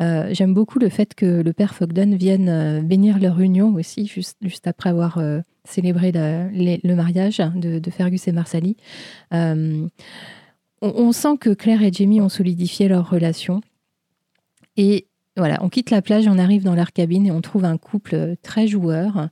Euh, 0.00 0.28
j'aime 0.32 0.54
beaucoup 0.54 0.78
le 0.78 0.88
fait 0.88 1.14
que 1.14 1.42
le 1.42 1.52
père 1.52 1.74
Fogden 1.74 2.16
vienne 2.16 2.86
bénir 2.86 3.18
leur 3.18 3.38
union 3.40 3.74
aussi, 3.74 4.06
juste, 4.06 4.38
juste 4.42 4.66
après 4.66 4.90
avoir 4.90 5.20
célébré 5.64 6.12
le 6.12 6.94
mariage 6.94 7.38
de, 7.54 7.90
Fergus 7.90 8.26
et 8.28 8.32
Marsali. 8.32 8.76
On, 9.30 9.88
on, 10.80 11.12
sent 11.12 11.36
que 11.38 11.50
Claire 11.50 11.82
et 11.82 11.92
Jamie 11.92 12.20
ont 12.20 12.28
solidifié 12.28 12.88
leur 12.88 13.08
relation. 13.08 13.60
Et 14.76 15.06
voilà, 15.36 15.58
on 15.62 15.68
quitte 15.68 15.90
la 15.90 16.02
plage, 16.02 16.26
on 16.26 16.38
arrive 16.38 16.64
dans 16.64 16.74
leur 16.74 16.92
cabine 16.92 17.26
et 17.26 17.30
on 17.30 17.40
trouve 17.40 17.64
un 17.64 17.76
couple 17.76 18.34
très 18.42 18.66
joueur, 18.66 19.28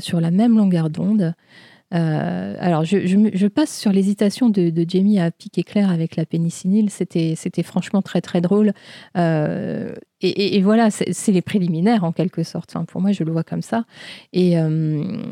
sur 0.00 0.20
la 0.20 0.30
même 0.30 0.56
longueur 0.56 0.90
d'onde. 0.90 1.34
Euh, 1.94 2.56
alors, 2.58 2.84
je, 2.84 3.46
passe 3.46 3.78
sur 3.78 3.92
l'hésitation 3.92 4.48
de, 4.50 4.84
Jamie 4.88 5.20
à 5.20 5.30
piquer 5.30 5.62
clair 5.62 5.90
avec 5.90 6.16
la 6.16 6.26
pénicilline. 6.26 6.88
C'était, 6.88 7.36
franchement 7.62 8.02
très, 8.02 8.20
très 8.20 8.40
drôle. 8.40 8.72
Euh, 9.16 9.94
et, 10.20 10.60
voilà, 10.62 10.90
c'est, 10.90 11.32
les 11.32 11.42
préliminaires 11.42 12.04
en 12.04 12.12
quelque 12.12 12.42
sorte. 12.42 12.74
pour 12.88 13.00
moi, 13.00 13.12
je 13.12 13.22
le 13.24 13.32
vois 13.32 13.44
comme 13.44 13.62
ça. 13.62 13.84
Et, 14.32 14.58
euh, 14.58 15.22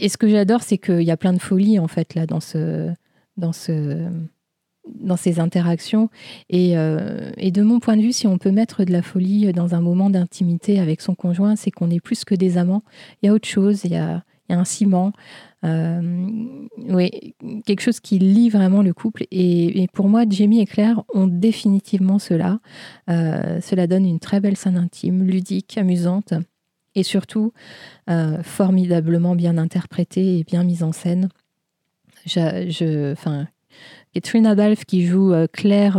et 0.00 0.08
ce 0.08 0.16
que 0.16 0.28
j'adore, 0.28 0.62
c'est 0.62 0.78
qu'il 0.78 1.02
y 1.02 1.10
a 1.10 1.16
plein 1.16 1.32
de 1.32 1.40
folie, 1.40 1.78
en 1.78 1.88
fait, 1.88 2.14
là, 2.14 2.26
dans 2.26 2.40
ce. 2.40 2.90
Dans 3.38 3.52
ce 3.52 4.10
dans 4.88 5.16
ces 5.16 5.40
interactions. 5.40 6.10
Et, 6.48 6.72
et, 6.72 7.50
de 7.50 7.62
mon 7.62 7.80
point 7.80 7.96
de 7.96 8.02
vue, 8.02 8.12
si 8.12 8.26
on 8.26 8.38
peut 8.38 8.50
mettre 8.50 8.84
de 8.84 8.92
la 8.92 9.02
folie 9.02 9.52
dans 9.52 9.74
un 9.74 9.80
moment 9.80 10.10
d'intimité 10.10 10.80
avec 10.80 11.00
son 11.00 11.14
conjoint, 11.14 11.56
c'est 11.56 11.70
qu'on 11.70 11.90
est 11.90 12.00
plus 12.00 12.24
que 12.24 12.34
des 12.34 12.58
amants. 12.58 12.82
Il 13.22 13.26
y 13.26 13.28
a 13.28 13.32
autre 13.32 13.48
chose, 13.48 13.82
il 13.84 13.92
y 13.92 13.96
a, 13.96 14.24
un 14.48 14.64
ciment, 14.64 15.12
oui, 15.62 17.34
quelque 17.64 17.80
chose 17.80 18.00
qui 18.00 18.18
lie 18.18 18.50
vraiment 18.50 18.82
le 18.82 18.92
couple. 18.92 19.24
Et, 19.30 19.86
pour 19.94 20.08
moi, 20.08 20.24
Jamie 20.28 20.60
et 20.60 20.66
Claire 20.66 21.02
ont 21.14 21.26
définitivement 21.26 22.18
cela. 22.18 22.60
cela 23.06 23.86
donne 23.86 24.04
une 24.04 24.20
très 24.20 24.40
belle 24.40 24.56
scène 24.56 24.76
intime, 24.76 25.22
ludique, 25.22 25.78
amusante 25.78 26.34
et 26.94 27.02
surtout 27.02 27.52
formidablement 28.42 29.34
bien 29.34 29.56
interprétée 29.58 30.38
et 30.38 30.44
bien 30.44 30.64
mise 30.64 30.82
en 30.82 30.92
scène. 30.92 31.28
Je, 32.26 32.68
je, 32.68 33.14
Katrina 34.14 34.54
Balfe 34.54 34.84
qui 34.84 35.06
joue 35.06 35.32
Claire 35.52 35.98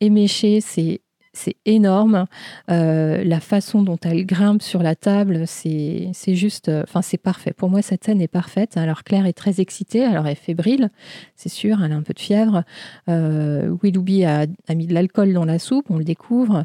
éméchée, 0.00 0.60
c'est 0.60 1.00
c'est 1.32 1.56
énorme. 1.64 2.26
Euh, 2.70 3.22
la 3.24 3.40
façon 3.40 3.82
dont 3.82 3.98
elle 4.02 4.26
grimpe 4.26 4.62
sur 4.62 4.82
la 4.82 4.94
table, 4.94 5.44
c'est 5.46 6.12
juste, 6.26 6.68
euh, 6.68 6.82
enfin 6.82 7.02
c'est 7.02 7.18
parfait. 7.18 7.52
Pour 7.52 7.70
moi, 7.70 7.82
cette 7.82 8.04
scène 8.04 8.20
est 8.20 8.28
parfaite. 8.28 8.76
Alors 8.76 9.04
Claire 9.04 9.26
est 9.26 9.32
très 9.32 9.60
excitée, 9.60 10.04
alors 10.04 10.26
elle 10.26 10.32
est 10.32 10.36
fébrile, 10.36 10.90
c'est 11.36 11.48
sûr, 11.48 11.82
elle 11.84 11.92
a 11.92 11.96
un 11.96 12.02
peu 12.02 12.14
de 12.14 12.20
fièvre. 12.20 12.64
Euh, 13.08 13.74
Willoughby 13.82 14.24
a, 14.24 14.46
mis 14.74 14.86
de 14.86 14.94
l'alcool 14.94 15.32
dans 15.32 15.44
la 15.44 15.58
soupe, 15.58 15.86
on 15.90 15.98
le 15.98 16.04
découvre. 16.04 16.64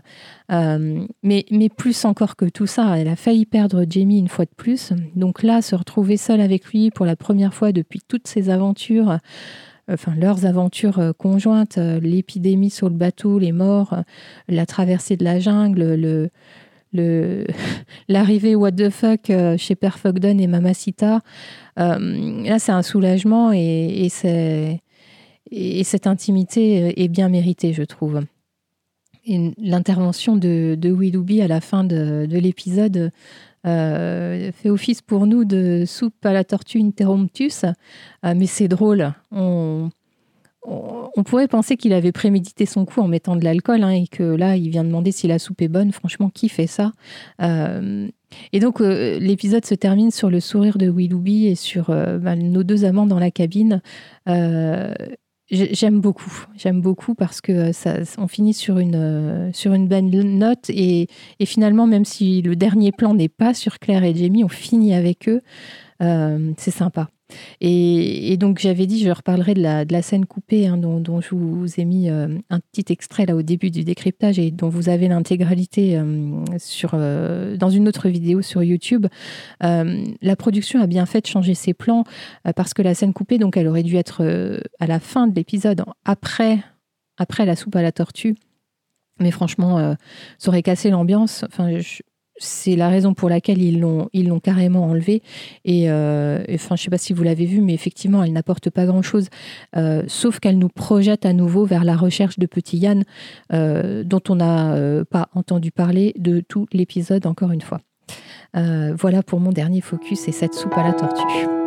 Euh, 0.52 1.06
mais 1.24 1.46
plus 1.76 2.06
encore 2.06 2.36
que 2.36 2.46
tout 2.46 2.68
ça, 2.68 2.98
elle 2.98 3.08
a 3.08 3.16
failli 3.16 3.46
perdre 3.46 3.86
Jamie 3.88 4.20
une 4.20 4.30
fois 4.30 4.46
de 4.46 4.54
plus. 4.56 4.94
Donc 5.16 5.44
là, 5.44 5.62
se 5.62 5.76
retrouver 5.76 6.18
seule 6.18 6.42
avec 6.42 6.66
lui 6.66 6.90
pour 6.92 7.06
la 7.06 7.16
première 7.16 7.54
fois 7.54 7.72
depuis 7.72 8.02
toutes 8.08 8.28
ses 8.28 8.50
aventures 8.50 9.18
enfin 9.92 10.16
leurs 10.16 10.46
aventures 10.46 11.00
euh, 11.00 11.14
conjointes, 11.14 11.78
euh, 11.78 12.00
l'épidémie 12.00 12.70
sur 12.70 12.90
le 12.90 12.96
bateau, 12.96 13.40
les 13.40 13.52
morts, 13.52 13.94
euh, 13.94 14.02
la 14.48 14.66
traversée 14.66 15.18
de 15.18 15.24
la 15.24 15.40
jungle, 15.40 15.96
le, 15.96 16.30
l'arrivée 18.08 18.56
what 18.56 18.72
the 18.72 18.90
fuck 18.90 19.30
chez 19.58 19.76
Père 19.76 20.00
Fogden 20.00 20.40
et 20.40 20.48
Mamacita. 20.48 21.20
là, 21.76 22.60
c'est 22.60 22.72
un 22.72 22.84
soulagement 22.84 23.52
et, 23.52 24.08
et, 24.24 24.82
et, 25.52 25.84
cette 25.84 26.08
intimité 26.08 27.04
est 27.04 27.10
bien 27.10 27.28
méritée, 27.28 27.74
je 27.74 27.84
trouve. 27.84 28.22
L'intervention 29.28 30.38
de, 30.38 30.78
de 30.80 30.90
Willoughby 30.90 31.42
à 31.42 31.50
la 31.50 31.60
fin 31.60 31.84
de, 31.84 32.26
de 32.30 32.38
l'épisode 32.38 33.12
euh, 33.66 34.52
fait 34.52 34.70
office 34.70 35.02
pour 35.02 35.28
nous 35.28 35.46
de 35.46 35.84
soupe 35.86 36.26
à 36.26 36.34
la 36.34 36.44
tortue 36.44 36.80
interruptus, 36.80 37.64
euh, 37.64 38.34
mais 38.36 38.46
c'est 38.46 38.68
drôle. 38.68 39.14
On, 39.32 39.90
on, 40.64 41.24
pourrait 41.24 41.48
penser 41.48 41.78
qu'il 41.78 41.94
avait 41.94 42.12
prémédité 42.12 42.66
son 42.66 42.86
coup 42.86 43.02
en 43.02 43.08
mettant 43.08 43.36
de 43.36 43.44
l'alcool 43.44 43.84
hein, 43.84 43.90
et 43.90 44.08
que 44.08 44.24
là, 44.24 44.56
il 44.56 44.70
vient 44.70 44.84
demander 44.84 45.12
si 45.12 45.28
la 45.28 45.40
soupe 45.40 45.62
est 45.62 45.68
bonne. 45.68 45.92
Franchement, 45.92 46.30
qui 46.30 46.50
fait 46.50 46.68
ça? 46.68 46.92
Euh, 47.42 48.08
Et 48.54 48.60
donc, 48.60 48.80
l'épisode 48.80 49.66
se 49.66 49.76
termine 49.76 50.12
sur 50.12 50.30
le 50.30 50.40
sourire 50.40 50.78
de 50.78 50.90
Willoughby 50.90 51.48
et 51.48 51.56
sur 51.56 51.86
bah, 51.88 52.36
nos 52.36 52.64
deux 52.64 52.86
amants 52.86 53.06
dans 53.06 53.20
la 53.20 53.32
cabine. 53.32 53.82
J'aime 55.52 56.02
beaucoup, 56.02 56.48
j'aime 56.56 56.82
beaucoup 56.82 57.14
parce 57.14 57.40
que 57.40 57.52
euh, 57.52 57.72
ça, 57.72 57.98
on 58.18 58.28
finit 58.28 58.56
sur 58.56 58.80
une, 58.80 58.96
euh, 58.96 59.52
sur 59.54 59.78
belle 59.88 60.10
note 60.10 60.72
et, 60.72 61.08
et 61.40 61.46
finalement, 61.46 61.86
même 61.86 62.04
si 62.04 62.42
le 62.42 62.56
dernier 62.56 62.92
plan 62.92 63.14
n'est 63.14 63.30
pas 63.30 63.54
sur 63.54 63.78
Claire 63.78 64.04
et 64.04 64.16
Jamie, 64.16 64.44
on 64.44 64.50
finit 64.50 64.96
avec 64.96 65.30
eux. 65.30 65.42
Euh, 66.02 66.54
c'est 66.58 66.72
sympa. 66.72 67.10
Et, 67.60 68.38
donc 68.38 68.60
j'avais 68.60 68.86
dit, 68.86 69.04
je 69.04 69.10
reparlerai 69.10 69.56
de 69.56 69.62
la, 69.62 70.02
scène 70.02 70.26
coupée 70.26 70.68
hein, 70.68 70.78
dont, 70.78 71.22
je 71.22 71.34
vous 71.34 71.66
ai 71.80 71.86
mis 71.86 72.10
euh, 72.10 72.38
un 72.52 72.60
petit 72.60 72.94
extrait 72.94 73.26
là 73.26 73.36
au 73.36 73.42
début 73.42 73.72
du 73.72 73.84
décryptage 73.84 74.38
et 74.38 74.52
dont 74.52 74.70
vous 74.70 74.90
avez 74.90 75.08
l'intégralité 75.08 75.98
euh, 75.98 77.58
dans 77.58 77.70
une 77.70 77.88
autre 77.88 78.10
vidéo 78.10 78.42
sur 78.42 78.62
YouTube. 78.62 79.08
la 79.62 80.36
production 80.36 80.82
a 80.82 80.88
bien 80.88 81.06
fait 81.06 81.22
de 81.22 81.28
changer 81.28 81.56
ses 81.56 81.74
plans 81.74 82.04
parce 82.56 82.74
que 82.74 82.82
la 82.82 82.94
scène 82.94 83.14
coupée, 83.14 83.40
donc 83.40 83.58
elle 83.58 83.68
aurait 83.68 83.84
dû 83.84 83.96
être 83.96 84.24
à 84.80 84.88
la 84.88 85.00
fin 85.00 85.28
de 85.28 85.36
l'épisode, 85.36 85.84
après, 86.04 86.60
après 87.18 87.46
la 87.46 87.56
soupe 87.56 87.76
à 87.76 87.82
la 87.82 87.92
tortue. 87.92 88.36
Mais 89.20 89.32
franchement, 89.32 89.96
ça 90.38 90.50
aurait 90.50 90.62
cassé 90.62 90.90
l'ambiance. 90.90 91.46
C'est 92.38 92.76
la 92.76 92.90
raison 92.90 93.14
pour 93.14 93.30
laquelle 93.30 93.62
ils 93.62 93.80
l'ont 93.80 94.10
ils 94.14 94.28
l'ont 94.28 94.40
carrément 94.40 94.86
enlevée 94.86 95.22
et, 95.64 95.90
euh, 95.90 96.44
je 96.48 96.76
sais 96.76 96.90
pas 96.90 96.98
si 96.98 97.14
vous 97.14 97.24
l'avez 97.24 97.46
vu 97.46 97.62
mais 97.62 97.74
effectivement 97.74 98.24
elle 98.24 98.34
n'apporte 98.34 98.70
pas 98.70 98.86
grand 98.86 99.02
chose 99.02 99.30
euh, 99.78 100.04
sauf 100.08 100.40
qu'elle 100.40 100.58
nous 100.58 100.70
projette 100.70 101.26
à 101.26 101.34
nouveau 101.34 101.66
vers 101.66 101.84
la 101.84 101.96
recherche 101.96 102.40
de 102.40 102.46
petit 102.46 102.78
Yann 102.78 103.04
euh, 103.54 104.04
dont 104.04 104.22
on 104.30 104.36
n'a 104.36 104.76
pas 105.10 105.30
entendu 105.34 105.72
parler 105.72 106.14
de 106.18 106.42
tout 106.42 106.68
l'épisode 106.72 107.26
encore 107.26 107.52
une 107.52 107.62
fois. 107.62 107.80
Voilà 108.54 109.22
pour 109.24 109.40
mon 109.40 109.52
dernier 109.52 109.82
focus 109.82 110.28
et 110.28 110.32
cette 110.32 110.54
soupe 110.54 110.78
à 110.78 110.84
la 110.84 110.94
tortue 110.94 111.65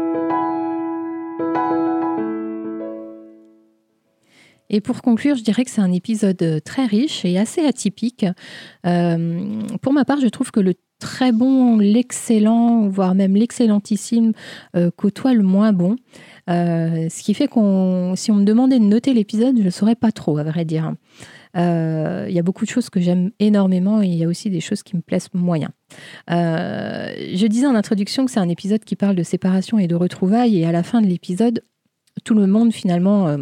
Et 4.70 4.80
pour 4.80 5.02
conclure, 5.02 5.36
je 5.36 5.42
dirais 5.42 5.64
que 5.64 5.70
c'est 5.70 5.80
un 5.80 5.92
épisode 5.92 6.42
euh, 6.42 6.60
très 6.60 6.84
riche 6.84 7.24
et 7.24 7.38
assez 7.38 7.64
atypique. 7.64 8.26
Euh, 8.86 9.62
pour 9.80 9.92
ma 9.92 10.04
part, 10.04 10.20
je 10.20 10.28
trouve 10.28 10.50
que 10.50 10.60
le 10.60 10.74
très 10.98 11.32
bon, 11.32 11.78
l'excellent, 11.78 12.88
voire 12.88 13.14
même 13.14 13.36
l'excellentissime 13.36 14.32
euh, 14.76 14.90
côtoie 14.90 15.32
le 15.32 15.44
moins 15.44 15.72
bon. 15.72 15.96
ce 16.48 17.22
qui 17.22 17.34
fait 17.34 17.46
qu'on, 17.46 18.14
si 18.16 18.30
on 18.30 18.36
me 18.36 18.44
demandait 18.44 18.78
de 18.78 18.84
noter 18.84 19.14
l'épisode, 19.14 19.56
je 19.56 19.62
ne 19.62 19.70
saurais 19.70 19.94
pas 19.94 20.12
trop, 20.12 20.38
à 20.38 20.42
vrai 20.42 20.64
dire. 20.64 20.94
Il 21.54 22.32
y 22.32 22.38
a 22.38 22.42
beaucoup 22.42 22.64
de 22.64 22.70
choses 22.70 22.90
que 22.90 23.00
j'aime 23.00 23.30
énormément 23.38 24.02
et 24.02 24.06
il 24.06 24.14
y 24.14 24.24
a 24.24 24.28
aussi 24.28 24.50
des 24.50 24.60
choses 24.60 24.82
qui 24.82 24.96
me 24.96 25.00
plaisent 25.00 25.28
moyen. 25.34 25.70
je 26.28 27.46
disais 27.46 27.66
en 27.66 27.74
introduction 27.74 28.24
que 28.24 28.30
c'est 28.30 28.40
un 28.40 28.48
épisode 28.48 28.84
qui 28.84 28.96
parle 28.96 29.16
de 29.16 29.22
séparation 29.22 29.78
et 29.78 29.86
de 29.86 29.94
retrouvailles 29.94 30.60
et 30.60 30.66
à 30.66 30.72
la 30.72 30.82
fin 30.82 31.00
de 31.00 31.06
l'épisode, 31.06 31.62
tout 32.24 32.34
le 32.34 32.46
monde 32.46 32.72
finalement 32.72 33.38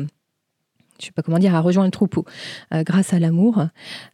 je 1.01 1.07
sais 1.07 1.13
pas 1.13 1.23
comment 1.23 1.39
dire, 1.39 1.55
a 1.55 1.61
rejoint 1.61 1.85
le 1.85 1.91
troupeau 1.91 2.25
euh, 2.73 2.83
grâce 2.83 3.13
à 3.13 3.19
l'amour. 3.19 3.67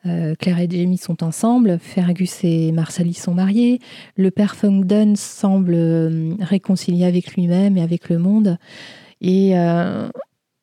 Euh, 0.07 0.35
Claire 0.39 0.61
et 0.61 0.68
Jamie 0.70 0.99
sont 0.99 1.22
ensemble, 1.22 1.78
Fergus 1.78 2.45
et 2.45 2.72
Marsalis 2.72 3.14
sont 3.14 3.35
mariés, 3.35 3.80
le 4.16 4.30
père 4.30 4.57
Fungdon 4.57 5.14
semble 5.16 5.74
euh, 5.74 6.35
réconcilié 6.41 7.05
avec 7.05 7.35
lui-même 7.35 7.76
et 7.76 7.83
avec 7.83 8.09
le 8.09 8.18
monde. 8.18 8.59
Et, 9.20 9.51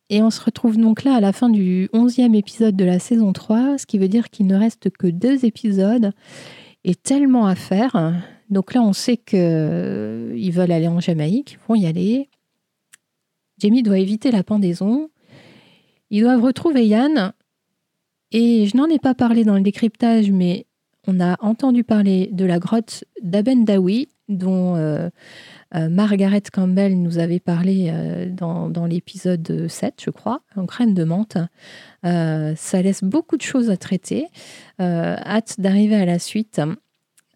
et 0.09 0.21
on 0.21 0.29
se 0.29 0.41
retrouve 0.43 0.75
donc 0.77 1.05
là 1.05 1.15
à 1.15 1.21
la 1.21 1.31
fin 1.31 1.47
du 1.47 1.87
11e 1.93 2.35
épisode 2.35 2.75
de 2.75 2.83
la 2.83 2.99
saison 2.99 3.31
3, 3.31 3.77
ce 3.77 3.85
qui 3.85 3.97
veut 3.97 4.09
dire 4.09 4.29
qu'il 4.29 4.47
ne 4.47 4.55
reste 4.57 4.89
que 4.89 5.07
deux 5.07 5.45
épisodes 5.45 6.11
et 6.83 6.93
tellement 6.93 7.47
à 7.47 7.55
faire. 7.55 8.13
Donc 8.49 8.73
là, 8.73 8.81
on 8.81 8.91
sait 8.91 9.15
qu'ils 9.15 9.39
veulent 10.51 10.73
aller 10.73 10.89
en 10.89 10.99
Jamaïque, 10.99 11.53
ils 11.53 11.67
vont 11.69 11.75
y 11.75 11.85
aller. 11.85 12.29
Jamie 13.59 13.83
doit 13.83 13.99
éviter 13.99 14.31
la 14.31 14.43
pendaison. 14.43 15.09
Ils 16.09 16.21
doivent 16.21 16.43
retrouver 16.43 16.85
Yann. 16.85 17.33
Et 18.31 18.67
je 18.67 18.77
n'en 18.77 18.87
ai 18.87 18.99
pas 18.99 19.15
parlé 19.15 19.43
dans 19.43 19.55
le 19.55 19.61
décryptage, 19.61 20.31
mais 20.31 20.67
on 21.07 21.19
a 21.19 21.35
entendu 21.43 21.83
parler 21.83 22.29
de 22.31 22.45
la 22.45 22.59
grotte 22.59 23.03
d'Abendawi, 23.21 24.09
dont 24.27 24.75
euh, 24.75 25.09
euh, 25.75 25.89
Margaret 25.89 26.43
Campbell 26.53 27.01
nous 27.01 27.17
avait 27.17 27.39
parlé 27.39 27.89
euh, 27.91 28.27
dans, 28.29 28.69
dans 28.69 28.85
l'épisode 28.85 29.67
7, 29.67 29.95
je 30.03 30.11
crois, 30.11 30.41
en 30.55 30.67
crème 30.67 30.93
de 30.93 31.03
menthe. 31.03 31.37
ça 32.03 32.81
laisse 32.81 33.03
beaucoup 33.03 33.37
de 33.37 33.41
choses 33.41 33.71
à 33.71 33.77
traiter. 33.77 34.27
hâte 34.79 35.59
d'arriver 35.59 35.95
à 35.95 36.05
la 36.05 36.19
suite. 36.19 36.61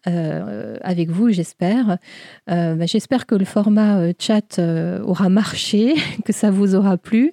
Euh, 0.06 0.76
avec 0.82 1.10
vous, 1.10 1.30
j'espère. 1.30 1.98
Euh, 2.50 2.74
bah, 2.74 2.86
j'espère 2.86 3.26
que 3.26 3.34
le 3.34 3.44
format 3.44 3.98
euh, 3.98 4.12
chat 4.18 4.58
aura 5.04 5.28
marché, 5.28 5.94
que 6.24 6.32
ça 6.32 6.50
vous 6.50 6.74
aura 6.74 6.96
plu. 6.96 7.32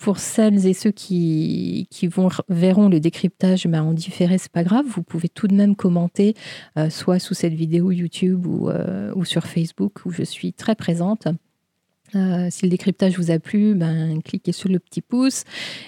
pour 0.00 0.18
celles 0.18 0.66
et 0.66 0.74
ceux 0.74 0.90
qui, 0.90 1.86
qui 1.90 2.06
vont, 2.06 2.28
verront 2.48 2.88
le 2.88 3.00
décryptage 3.00 3.66
bah, 3.66 3.82
en 3.82 3.92
différé, 3.92 4.38
c'est 4.38 4.52
pas 4.52 4.64
grave. 4.64 4.86
Vous 4.86 5.02
pouvez 5.02 5.28
tout 5.28 5.48
de 5.48 5.54
même 5.54 5.76
commenter, 5.76 6.34
soit 6.90 7.18
sous 7.18 7.34
cette 7.34 7.54
vidéo 7.54 7.90
YouTube 7.90 8.46
ou, 8.46 8.70
ou 9.14 9.24
sur 9.24 9.46
Facebook, 9.46 10.04
où 10.04 10.10
je 10.10 10.22
suis 10.22 10.52
très 10.52 10.74
présente. 10.74 11.28
Euh, 12.14 12.48
si 12.50 12.64
le 12.64 12.70
décryptage 12.70 13.18
vous 13.18 13.30
a 13.30 13.38
plu, 13.38 13.74
ben, 13.74 14.20
cliquez 14.22 14.52
sur 14.52 14.68
le 14.68 14.78
petit 14.78 15.00
pouce. 15.00 15.44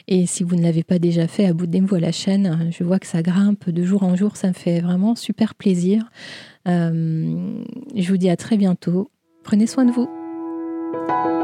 Et 0.08 0.26
si 0.26 0.42
vous 0.42 0.56
ne 0.56 0.62
l'avez 0.62 0.82
pas 0.82 0.98
déjà 0.98 1.26
fait, 1.26 1.46
abonnez-vous 1.46 1.94
à 1.96 2.00
la 2.00 2.12
chaîne. 2.12 2.70
Je 2.70 2.84
vois 2.84 2.98
que 2.98 3.06
ça 3.06 3.22
grimpe 3.22 3.70
de 3.70 3.84
jour 3.84 4.02
en 4.02 4.16
jour. 4.16 4.36
Ça 4.36 4.48
me 4.48 4.52
fait 4.52 4.80
vraiment 4.80 5.14
super 5.14 5.54
plaisir. 5.54 6.10
Euh, 6.68 7.62
je 7.94 8.08
vous 8.08 8.16
dis 8.16 8.30
à 8.30 8.36
très 8.36 8.56
bientôt. 8.56 9.10
Prenez 9.42 9.66
soin 9.66 9.84
de 9.84 9.92
vous. 9.92 11.39